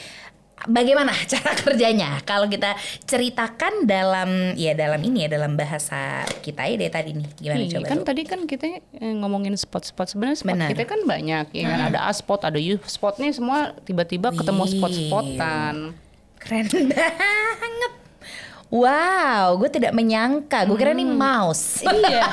bagaimana 0.66 1.14
cara 1.30 1.54
kerjanya? 1.54 2.18
Kalau 2.22 2.50
kita 2.50 2.74
ceritakan 3.06 3.86
dalam 3.86 4.58
ya 4.58 4.74
dalam 4.74 4.98
ini 4.98 5.30
ya 5.30 5.38
dalam 5.38 5.54
bahasa 5.54 6.26
kita 6.42 6.66
ya 6.66 6.74
dari 6.76 6.90
tadi 6.90 7.10
nih. 7.14 7.28
Gimana 7.38 7.60
Iya, 7.60 7.70
coba? 7.78 7.86
kan 7.86 7.98
Lu? 7.98 8.04
tadi 8.04 8.22
kan 8.26 8.40
kita 8.46 8.66
eh, 8.98 9.14
ngomongin 9.14 9.54
spot-spot 9.54 10.10
sebenarnya 10.10 10.42
spot 10.42 10.58
Benar. 10.58 10.68
kita 10.74 10.90
kan 10.90 11.00
banyak 11.06 11.54
ya 11.54 11.62
kan 11.68 11.80
ada 11.86 12.02
A 12.02 12.10
spot 12.10 12.42
ada 12.42 12.58
U 12.58 12.82
spot 12.82 13.18
nih 13.18 13.30
semua 13.30 13.78
tiba-tiba 13.80 14.34
ketemu 14.34 14.66
spot-spotan 14.68 15.94
Keren 16.42 16.66
banget. 16.90 17.92
Wow, 18.68 19.60
gue 19.60 19.68
tidak 19.68 19.92
menyangka. 19.92 20.64
Gue 20.64 20.74
kira 20.74 20.90
ini 20.90 21.04
mouse. 21.04 21.84
Iya. 21.92 22.24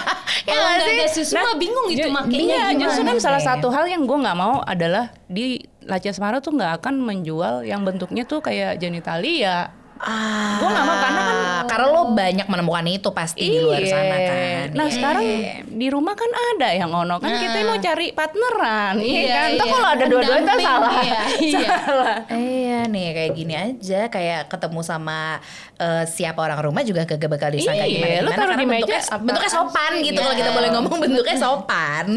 Ya 0.47 0.55
Kalau 0.55 0.63
nggak 0.63 0.71
nggak 0.71 0.87
sih? 0.87 0.95
ada 0.95 1.07
susu 1.11 1.33
mah 1.35 1.55
bingung 1.55 1.85
gitu 1.89 2.07
Ju- 2.07 2.15
makanya 2.15 2.39
iya, 2.39 2.63
gimana. 2.69 2.79
justru 2.79 3.01
kan 3.03 3.17
salah 3.19 3.37
Oke. 3.37 3.47
satu 3.51 3.67
hal 3.69 3.85
yang 3.85 4.03
gue 4.03 4.17
nggak 4.17 4.37
mau 4.39 4.63
adalah 4.63 5.11
di 5.27 5.59
Lacia 5.83 6.09
Semara 6.09 6.39
tuh 6.39 6.53
nggak 6.53 6.79
akan 6.79 6.95
menjual 6.97 7.61
yang 7.63 7.83
bentuknya 7.83 8.23
tuh 8.23 8.39
kayak 8.39 8.79
genitalia. 8.79 9.75
Ah, 9.99 10.55
Gua 10.57 10.69
nggak 10.69 10.85
mau, 10.85 10.97
karena 10.97 11.21
kan- 11.21 11.37
karena 11.67 11.85
lo 11.89 12.01
banyak 12.09 12.47
menemukan 12.47 12.85
itu 12.87 13.09
pasti 13.11 13.43
di 13.43 13.59
luar 13.59 13.83
sana 13.83 14.15
kan. 14.17 14.67
Nah 14.71 14.85
Iya. 14.85 14.93
sekarang 14.95 15.25
di 15.69 15.87
rumah 15.87 16.15
kan 16.15 16.31
ada 16.31 16.71
yang 16.71 16.87
ono 16.89 17.19
kan 17.19 17.29
kita 17.29 17.57
mau 17.63 17.75
cari 17.77 18.07
partneran, 18.09 18.95
iya, 18.97 19.19
Iya, 19.19 19.27
kan? 19.29 19.49
Iya. 19.51 19.63
kalau 19.65 19.87
ada 19.89 20.05
dua-duanya 20.05 20.39
Pendamping, 20.47 20.65
salah, 20.65 20.91
iya, 20.99 21.21
iya. 21.37 21.67
salah. 21.83 22.15
Iya 22.29 22.79
nih 22.85 23.05
kayak 23.11 23.31
gini 23.33 23.53
aja 23.53 23.99
kayak 24.07 24.41
ketemu 24.47 24.79
sama 24.81 25.43
eh, 25.79 26.03
siapa 26.05 26.37
orang 26.37 26.59
rumah 26.61 26.83
juga 26.83 27.03
kagak 27.03 27.27
bakal 27.29 27.49
disangka 27.49 27.81
Iya, 27.81 27.95
gimana 27.95 28.11
lu 28.19 28.29
gimana 28.29 28.35
karena 28.37 28.53
di 28.53 28.65
meja 28.65 28.75
bentuknya, 28.77 28.99
apaan 29.01 29.25
bentuknya 29.25 29.49
sopan 29.49 29.91
sih? 29.91 30.03
gitu 30.03 30.19
kalau 30.19 30.29
Iya. 30.29 30.39
kita 30.39 30.51
boleh 30.51 30.69
ngomong 30.71 30.97
bentuknya 30.99 31.37
sopan. 31.41 32.07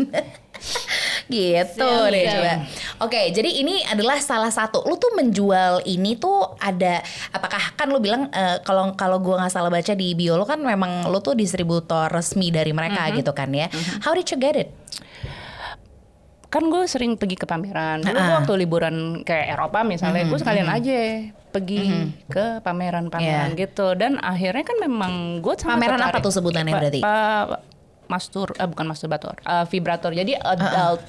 gitu 1.28 1.88
deh 2.06 2.24
coba. 2.28 2.52
Oke, 3.00 3.20
jadi 3.30 3.50
ini 3.56 3.82
adalah 3.84 4.18
salah 4.20 4.46
satu. 4.48 4.84
Lu 4.84 4.94
tuh 4.94 5.10
menjual 5.12 5.82
ini 5.84 6.14
tuh 6.14 6.54
ada 6.56 7.02
apakah 7.30 7.74
kan 7.74 7.88
lu 7.88 7.98
bilang 7.98 8.30
eh, 8.30 8.60
kalau 8.60 8.94
kalau 8.94 9.18
gua 9.18 9.40
nggak 9.40 9.52
salah 9.52 9.66
baca 9.68 9.92
di 9.92 10.12
bio 10.12 10.34
lu 10.34 10.44
kan 10.44 10.58
memang 10.58 11.08
lu 11.08 11.18
tuh 11.18 11.34
distributor 11.34 12.06
resmi 12.08 12.50
dari 12.50 12.70
mereka 12.70 12.94
Mm-hmm. 13.02 13.18
gitu 13.18 13.32
kan 13.32 13.50
ya. 13.50 13.66
How 14.00 14.12
did 14.12 14.26
you 14.26 14.36
get 14.36 14.54
it? 14.54 14.70
Kan 16.52 16.68
gue 16.68 16.84
sering 16.84 17.16
pergi 17.16 17.34
ke 17.34 17.48
pameran. 17.48 18.04
Dulu 18.04 18.12
gue 18.12 18.34
waktu 18.36 18.52
liburan 18.60 18.96
ke 19.24 19.32
Eropa 19.32 19.80
misalnya, 19.82 20.28
gue 20.28 20.36
sekalian 20.36 20.68
aja 20.68 20.98
pergi 21.48 21.80
ke 22.28 22.60
pameran-pameran 22.60 23.56
gitu. 23.56 23.96
Dan 23.96 24.20
akhirnya 24.20 24.60
kan 24.60 24.76
memang 24.76 25.12
gue 25.40 25.54
sangat 25.56 25.80
Pameran 25.80 25.96
apa 25.96 26.04
tertarik. 26.12 26.24
tuh 26.28 26.32
sebutannya 26.34 26.72
Pa- 26.72 26.78
berarti? 26.78 27.00
pa- 27.00 27.48
mastur, 28.04 28.52
eh, 28.52 28.68
bukan 28.68 28.84
masturbator, 28.84 29.40
eh, 29.40 29.64
vibrator. 29.66 30.12
Jadi 30.12 30.36
adult 30.36 31.00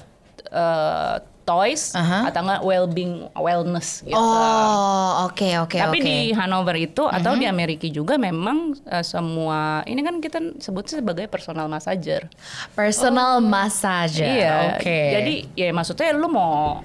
eh, 0.48 1.16
toys 1.44 1.92
Aha. 1.92 2.32
atau 2.32 2.40
enggak 2.40 2.62
well-being, 2.64 3.28
wellness 3.36 4.00
gitu. 4.02 4.16
Oh, 4.16 5.28
oke 5.28 5.48
oke 5.68 5.76
Tapi 5.76 5.98
oke. 6.00 6.06
di 6.08 6.16
Hanover 6.32 6.76
itu 6.80 7.04
atau 7.04 7.36
di 7.36 7.44
Amerika 7.44 7.84
juga 7.86 8.16
memang 8.16 8.72
eh, 8.88 9.04
semua 9.04 9.84
ini 9.84 10.00
kan 10.00 10.18
kita 10.18 10.58
sebutnya 10.58 11.04
sebagai 11.04 11.28
personal 11.28 11.68
massager. 11.68 12.26
personal 12.72 13.44
massager. 13.44 14.24
Iya. 14.24 14.80
Oke. 14.80 14.98
Jadi 15.14 15.34
ya 15.54 15.68
maksudnya 15.70 16.16
lu 16.16 16.32
mau 16.32 16.80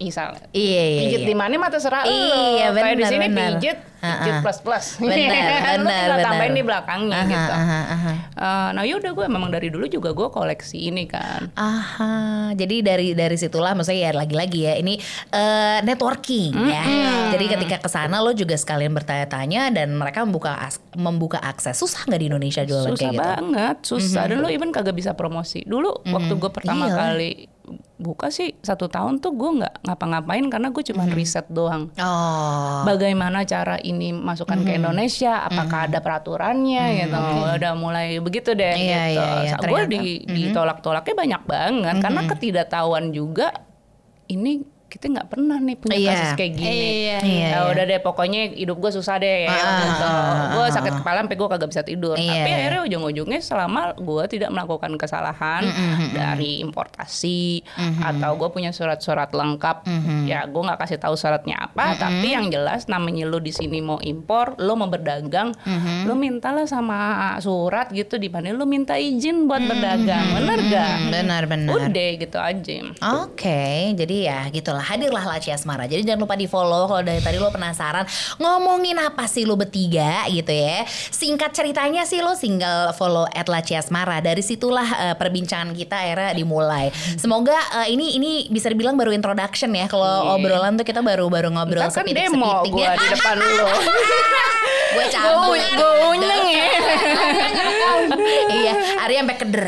misal 0.00 0.32
Iya 0.50 0.82
iya. 0.82 1.00
pijit 1.04 1.20
iya. 1.20 1.28
di 1.28 1.34
mana 1.34 1.52
mah 1.54 1.68
terserah. 1.68 2.02
Iya, 2.02 2.66
Kayak 2.66 2.72
di 2.72 2.80
benar, 2.96 3.06
sini 3.06 3.26
benar. 3.26 3.50
pijit, 3.54 3.78
pijit 4.00 4.34
plus 4.40 4.58
plus. 4.58 4.86
Benar, 4.98 5.12
benar, 5.78 5.84
benar. 6.10 6.18
tambahin 6.24 6.52
di 6.52 6.62
belakangnya 6.62 7.18
Aha, 7.18 7.28
gitu. 7.28 7.52
aha, 7.52 7.80
aha. 7.86 8.12
Eh, 8.32 8.68
nah 8.72 8.82
yaudah 8.82 9.10
gue 9.10 9.26
memang 9.26 9.48
dari 9.48 9.68
dulu 9.68 9.84
juga 9.86 10.10
gue 10.10 10.28
koleksi 10.28 10.78
ini 10.82 11.04
kan. 11.04 11.52
Aha, 11.54 12.12
jadi 12.54 12.76
dari 12.80 13.12
dari 13.12 13.36
situlah 13.36 13.72
maksudnya 13.72 14.08
ya 14.08 14.12
lagi-lagi 14.14 14.60
ya 14.62 14.74
ini 14.74 14.96
eh, 15.28 15.78
networking 15.80 16.56
ya. 16.56 16.82
Jadi 17.30 17.44
ketika 17.46 17.76
ke 17.78 17.88
sana 17.88 18.18
lo 18.18 18.32
juga 18.32 18.56
sekalian 18.56 18.90
bertanya-tanya 18.90 19.70
dan 19.70 19.92
mereka 19.92 20.24
membuka 20.24 20.56
as- 20.58 20.82
membuka 20.92 21.38
akses. 21.38 21.76
Susah 21.76 22.02
nggak 22.04 22.18
di 22.18 22.26
Indonesia 22.26 22.62
jualan 22.62 22.90
susah 22.90 22.98
kayak 22.98 23.12
gitu? 23.12 23.22
banget, 23.22 23.76
susah. 23.82 24.22
Dan 24.24 24.40
lu 24.40 24.48
even 24.48 24.70
kagak 24.70 24.92
bisa 24.92 25.12
promosi. 25.12 25.60
Dulu 25.62 26.08
waktu 26.08 26.32
gue 26.34 26.50
pertama 26.50 26.88
Iya 26.88 26.90
lah. 26.90 26.98
kali 27.12 27.30
buka 28.00 28.32
sih 28.32 28.56
satu 28.64 28.88
tahun 28.88 29.20
tuh 29.20 29.32
gue 29.36 29.50
nggak 29.62 29.74
ngapa-ngapain 29.86 30.46
karena 30.48 30.68
gue 30.72 30.82
cuma 30.86 31.04
riset 31.10 31.46
doang. 31.52 31.92
Oh. 32.00 32.82
bagaimana 32.88 33.44
cara 33.44 33.76
ini 33.80 34.10
masukkan 34.10 34.60
ke 34.64 34.76
Indonesia, 34.80 35.44
apakah 35.44 35.86
ada 35.86 36.00
peraturannya? 36.00 37.06
Gitu. 37.06 37.18
Udah 37.60 37.72
mulai 37.76 38.18
begitu 38.18 38.56
deh 38.56 38.74
Iya, 38.74 39.02
gitu. 39.10 39.20
iya, 39.20 39.28
iya, 39.44 39.54
Gue 39.60 39.82
di 39.86 40.24
ditolak-tolaknya 40.24 41.14
banyak 41.14 41.42
banget 41.44 41.96
karena 42.02 42.20
ketidaktahuan 42.26 43.12
juga 43.14 43.52
ini 44.30 44.79
kita 44.90 45.06
nggak 45.06 45.28
pernah 45.30 45.56
nih 45.56 45.76
punya 45.78 45.96
Iya. 45.96 46.10
kasus 46.10 46.30
kayak 46.34 46.52
gini. 46.58 46.66
Iya, 46.74 46.82
iya, 46.82 47.18
Ya 47.22 47.46
iya. 47.54 47.58
udah 47.70 47.84
deh 47.86 48.00
pokoknya 48.02 48.40
hidup 48.58 48.76
gue 48.76 48.90
susah 48.90 49.16
deh 49.16 49.46
ya. 49.46 49.54
Ah, 49.54 49.78
gitu. 49.80 50.04
ah, 50.04 50.18
ah, 50.18 50.44
gue 50.50 50.64
ah, 50.66 50.70
sakit 50.74 50.92
ah. 50.92 50.98
kepala 50.98 51.18
sampai 51.22 51.36
gue 51.38 51.48
kagak 51.48 51.68
bisa 51.70 51.82
tidur. 51.86 52.14
Iya, 52.18 52.32
Tapi 52.34 52.50
akhirnya 52.50 52.80
ujung-ujungnya 52.90 53.40
selama 53.40 53.80
gue 53.94 54.24
tidak 54.26 54.50
melakukan 54.50 54.92
kesalahan 54.98 55.62
dari 56.10 56.58
importasi 56.60 57.62
atau 58.02 58.34
gue 58.34 58.48
punya 58.50 58.74
surat-surat 58.74 59.30
lengkap, 59.30 59.86
ya 60.26 60.44
gue 60.44 60.62
nggak 60.62 60.80
kasih 60.82 60.98
tahu 60.98 61.14
syaratnya 61.14 61.70
apa. 61.70 61.94
Tapi 61.94 62.34
yang 62.34 62.50
jelas 62.50 62.90
namanya 62.90 63.24
lu 63.30 63.38
di 63.38 63.54
sini 63.54 63.78
mau 63.78 64.02
impor, 64.02 64.58
lu 64.58 64.74
mau 64.74 64.90
berdagang, 64.90 65.54
lu 66.04 66.18
mintalah 66.18 66.66
sama 66.66 66.98
surat 67.38 67.92
gitu 67.94 68.18
di 68.18 68.26
mana 68.26 68.50
lu 68.50 68.66
minta 68.66 68.98
izin 68.98 69.46
buat 69.46 69.62
berdagang, 69.62 70.34
bener 70.34 70.58
gak? 70.66 70.90
Hmm, 70.98 71.10
benar 71.12 71.42
benar. 71.46 71.72
Udah 71.76 72.08
gitu 72.16 72.38
aja. 72.40 72.76
Oke, 73.22 73.94
jadi 73.94 74.16
ya 74.26 74.38
gitulah 74.50 74.79
hadirlah 74.82 75.24
Laci 75.26 75.48
Asmara. 75.48 75.84
Jadi 75.84 76.02
jangan 76.02 76.24
lupa 76.24 76.34
di 76.34 76.44
follow 76.44 76.84
kalau 76.84 77.02
dari 77.02 77.20
tadi 77.20 77.36
lo 77.36 77.48
penasaran 77.48 78.04
ngomongin 78.36 78.96
apa 78.96 79.24
sih 79.24 79.44
lo 79.44 79.54
bertiga 79.54 80.26
gitu 80.26 80.50
ya. 80.50 80.82
Singkat 81.10 81.52
ceritanya 81.52 82.02
sih 82.02 82.18
lo 82.18 82.32
tinggal 82.32 82.92
follow 82.92 83.24
at 83.26 83.46
Laci 83.46 83.72
Asmara. 83.72 84.18
Dari 84.18 84.40
situlah 84.40 84.88
eh, 85.02 85.14
perbincangan 85.14 85.72
kita 85.72 85.96
akhirnya 85.96 86.32
dimulai. 86.32 86.88
Semoga 87.14 87.54
eh, 87.82 87.92
ini 87.92 88.16
ini 88.16 88.30
bisa 88.46 88.68
dibilang 88.68 88.94
baru 88.94 89.10
introduction 89.10 89.70
ya. 89.72 89.86
Kalau 89.86 90.08
Iya. 90.10 90.32
obrolan 90.34 90.74
tuh 90.74 90.84
kita 90.84 91.00
baru 91.00 91.28
baru 91.28 91.48
ngobrol 91.50 91.80
Ntar 91.80 91.92
kan 91.92 92.02
sepitik 92.02 92.28
demo 92.28 92.62
gue 92.64 92.82
di 92.82 93.06
depan 93.10 93.36
lu. 93.36 93.68
gue 94.90 95.04
cabut. 95.08 95.54
Gue 95.54 95.92
unyeng 96.10 96.46
ya. 96.50 96.66
iya, 98.50 98.72
Ari 99.00 99.14
sampai 99.16 99.36
keder. 99.38 99.66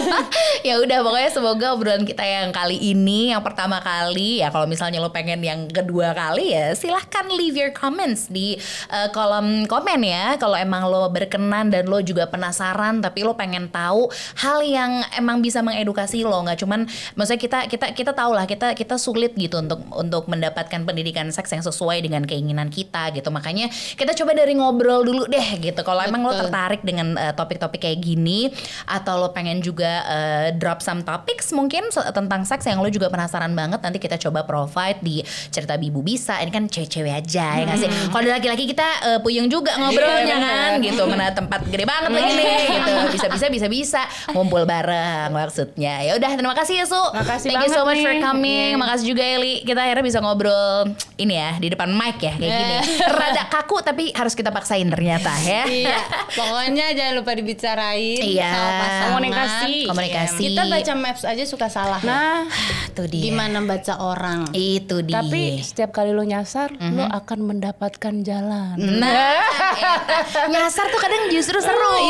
ya 0.68 0.74
udah 0.80 0.98
pokoknya 1.02 1.30
semoga 1.30 1.66
obrolan 1.72 2.02
kita 2.02 2.24
yang 2.24 2.50
kali 2.50 2.76
ini 2.76 3.30
yang 3.30 3.42
pertama 3.42 3.78
kali 3.78 4.35
ya 4.44 4.52
kalau 4.52 4.68
misalnya 4.68 5.00
lo 5.00 5.08
pengen 5.14 5.40
yang 5.40 5.70
kedua 5.70 6.12
kali 6.12 6.52
ya 6.52 6.76
silahkan 6.76 7.24
leave 7.32 7.56
your 7.56 7.72
comments 7.72 8.28
di 8.28 8.58
uh, 8.90 9.08
kolom 9.14 9.64
komen 9.64 10.00
ya. 10.02 10.36
Kalau 10.36 10.58
emang 10.58 10.86
lo 10.88 11.08
berkenan 11.08 11.72
dan 11.72 11.88
lo 11.88 12.02
juga 12.04 12.28
penasaran 12.28 13.00
tapi 13.00 13.24
lo 13.24 13.32
pengen 13.32 13.70
tahu 13.72 14.10
hal 14.42 14.60
yang 14.66 15.00
emang 15.16 15.40
bisa 15.40 15.64
mengedukasi 15.64 16.26
lo. 16.26 16.44
Nggak 16.44 16.58
cuman 16.66 16.80
maksudnya 17.16 17.40
kita 17.40 17.58
kita 17.70 17.86
kita 17.96 18.12
tahu 18.12 18.32
lah 18.36 18.44
kita 18.44 18.76
kita 18.76 19.00
sulit 19.00 19.32
gitu 19.38 19.62
untuk 19.62 19.80
untuk 19.94 20.28
mendapatkan 20.28 20.82
pendidikan 20.84 21.30
seks 21.32 21.54
yang 21.54 21.64
sesuai 21.64 22.02
dengan 22.02 22.26
keinginan 22.26 22.68
kita 22.68 23.14
gitu. 23.14 23.32
Makanya 23.32 23.70
kita 23.96 24.12
coba 24.12 24.36
dari 24.36 24.52
ngobrol 24.58 25.06
dulu 25.06 25.24
deh 25.30 25.48
gitu. 25.62 25.80
Kalau 25.80 26.02
emang 26.02 26.26
lo 26.26 26.34
tertarik 26.34 26.82
dengan 26.82 27.14
uh, 27.16 27.32
topik-topik 27.32 27.80
kayak 27.80 28.02
gini 28.02 28.50
atau 28.90 29.16
lo 29.22 29.30
pengen 29.30 29.62
juga 29.62 30.02
uh, 30.04 30.46
drop 30.56 30.82
some 30.82 31.06
topics 31.06 31.54
mungkin 31.54 31.88
tentang 31.92 32.42
seks 32.42 32.66
yang 32.66 32.82
lo 32.82 32.90
juga 32.90 33.06
penasaran 33.08 33.54
banget 33.54 33.80
nanti 33.80 33.98
kita 34.02 34.18
coba 34.18 34.25
provide 34.32 34.98
di 35.00 35.20
cerita 35.48 35.74
bibu 35.74 36.00
bisa. 36.00 36.38
Ini 36.38 36.50
kan 36.50 36.64
cewek-cewek 36.66 37.12
aja 37.12 37.46
ya 37.54 37.64
nggak 37.64 37.78
sih. 37.78 37.88
Kalau 38.08 38.22
ada 38.22 38.32
laki-laki 38.36 38.64
kita 38.66 38.88
eh, 39.06 39.18
puyeng 39.20 39.46
juga 39.46 39.76
ngobrolnya 39.76 40.36
kan 40.36 40.70
gitu. 40.80 41.02
Mana 41.04 41.30
tempat 41.30 41.66
gede 41.66 41.84
banget 41.84 42.10
lagi 42.10 42.32
nih 42.32 42.46
gitu. 42.72 42.92
Bisa-bisa 43.12 43.46
bisa-bisa 43.46 44.02
ngumpul 44.30 44.64
bareng 44.64 45.30
maksudnya. 45.30 46.00
Ya 46.00 46.14
udah 46.14 46.30
terima 46.32 46.54
kasih 46.54 46.80
ya 46.80 46.86
Su. 46.86 46.98
Makasih 47.12 47.48
Thank 47.48 47.64
you 47.64 47.72
so 47.72 47.82
much 47.82 48.00
for 48.00 48.10
nih. 48.10 48.22
coming. 48.22 48.72
Iya. 48.72 48.78
Makasih 48.78 49.06
juga 49.06 49.22
Eli. 49.22 49.54
Kita 49.62 49.80
akhirnya 49.82 50.04
bisa 50.04 50.18
ngobrol 50.18 50.90
ini 51.16 51.34
ya 51.34 51.50
di 51.56 51.68
depan 51.68 51.90
mic 51.90 52.16
ya 52.18 52.34
kayak 52.34 52.52
gini. 52.52 52.76
Rada 53.06 53.44
kaku 53.46 53.76
tapi 53.80 54.10
harus 54.12 54.32
kita 54.32 54.50
paksain 54.50 54.86
ternyata 54.86 55.30
ya. 55.42 55.64
iya. 55.66 55.98
Pokoknya 56.30 56.92
jangan 56.92 57.14
lupa 57.14 57.32
dibicarain 57.32 58.18
Iya. 58.18 58.48
sama 58.48 58.70
pasangan. 58.76 59.10
Komunikasi. 59.12 59.74
Komunikasi. 59.86 60.42
Kita 60.42 60.62
baca 60.66 60.92
maps 60.94 61.22
aja 61.22 61.44
suka 61.44 61.66
salah. 61.66 62.00
Nah, 62.02 62.44
Itu 62.88 63.04
dia. 63.06 63.22
Gimana 63.26 63.58
baca 63.60 63.94
orang? 63.96 64.15
Itu 64.50 65.04
dia. 65.04 65.20
tapi 65.20 65.60
setiap 65.60 65.92
kali 65.92 66.16
lo 66.16 66.24
nyasar, 66.24 66.72
lo 66.76 67.04
akan 67.04 67.38
mendapatkan 67.44 68.14
jalan. 68.24 68.76
Nah, 68.76 69.44
eta. 69.76 70.48
nyasar 70.52 70.88
tuh 70.88 71.00
kadang 71.00 71.28
justru 71.28 71.60
seru. 71.60 71.94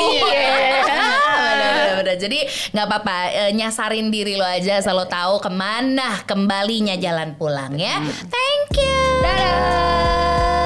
Bener, 1.37 2.03
bener. 2.03 2.17
Jadi 2.17 2.39
nggak 2.73 2.87
apa-apa, 2.87 3.17
eh, 3.31 3.51
nyasarin 3.53 4.09
diri 4.09 4.37
lo 4.37 4.45
aja, 4.45 4.81
selalu 4.81 5.07
tahu 5.09 5.35
ke 5.41 5.51
mana 5.51 6.23
kembalinya 6.25 6.97
jalan 6.97 7.37
pulang 7.37 7.77
ya. 7.77 8.01
Thank 8.29 8.81
you. 8.81 8.99
Dadah. 9.23 10.66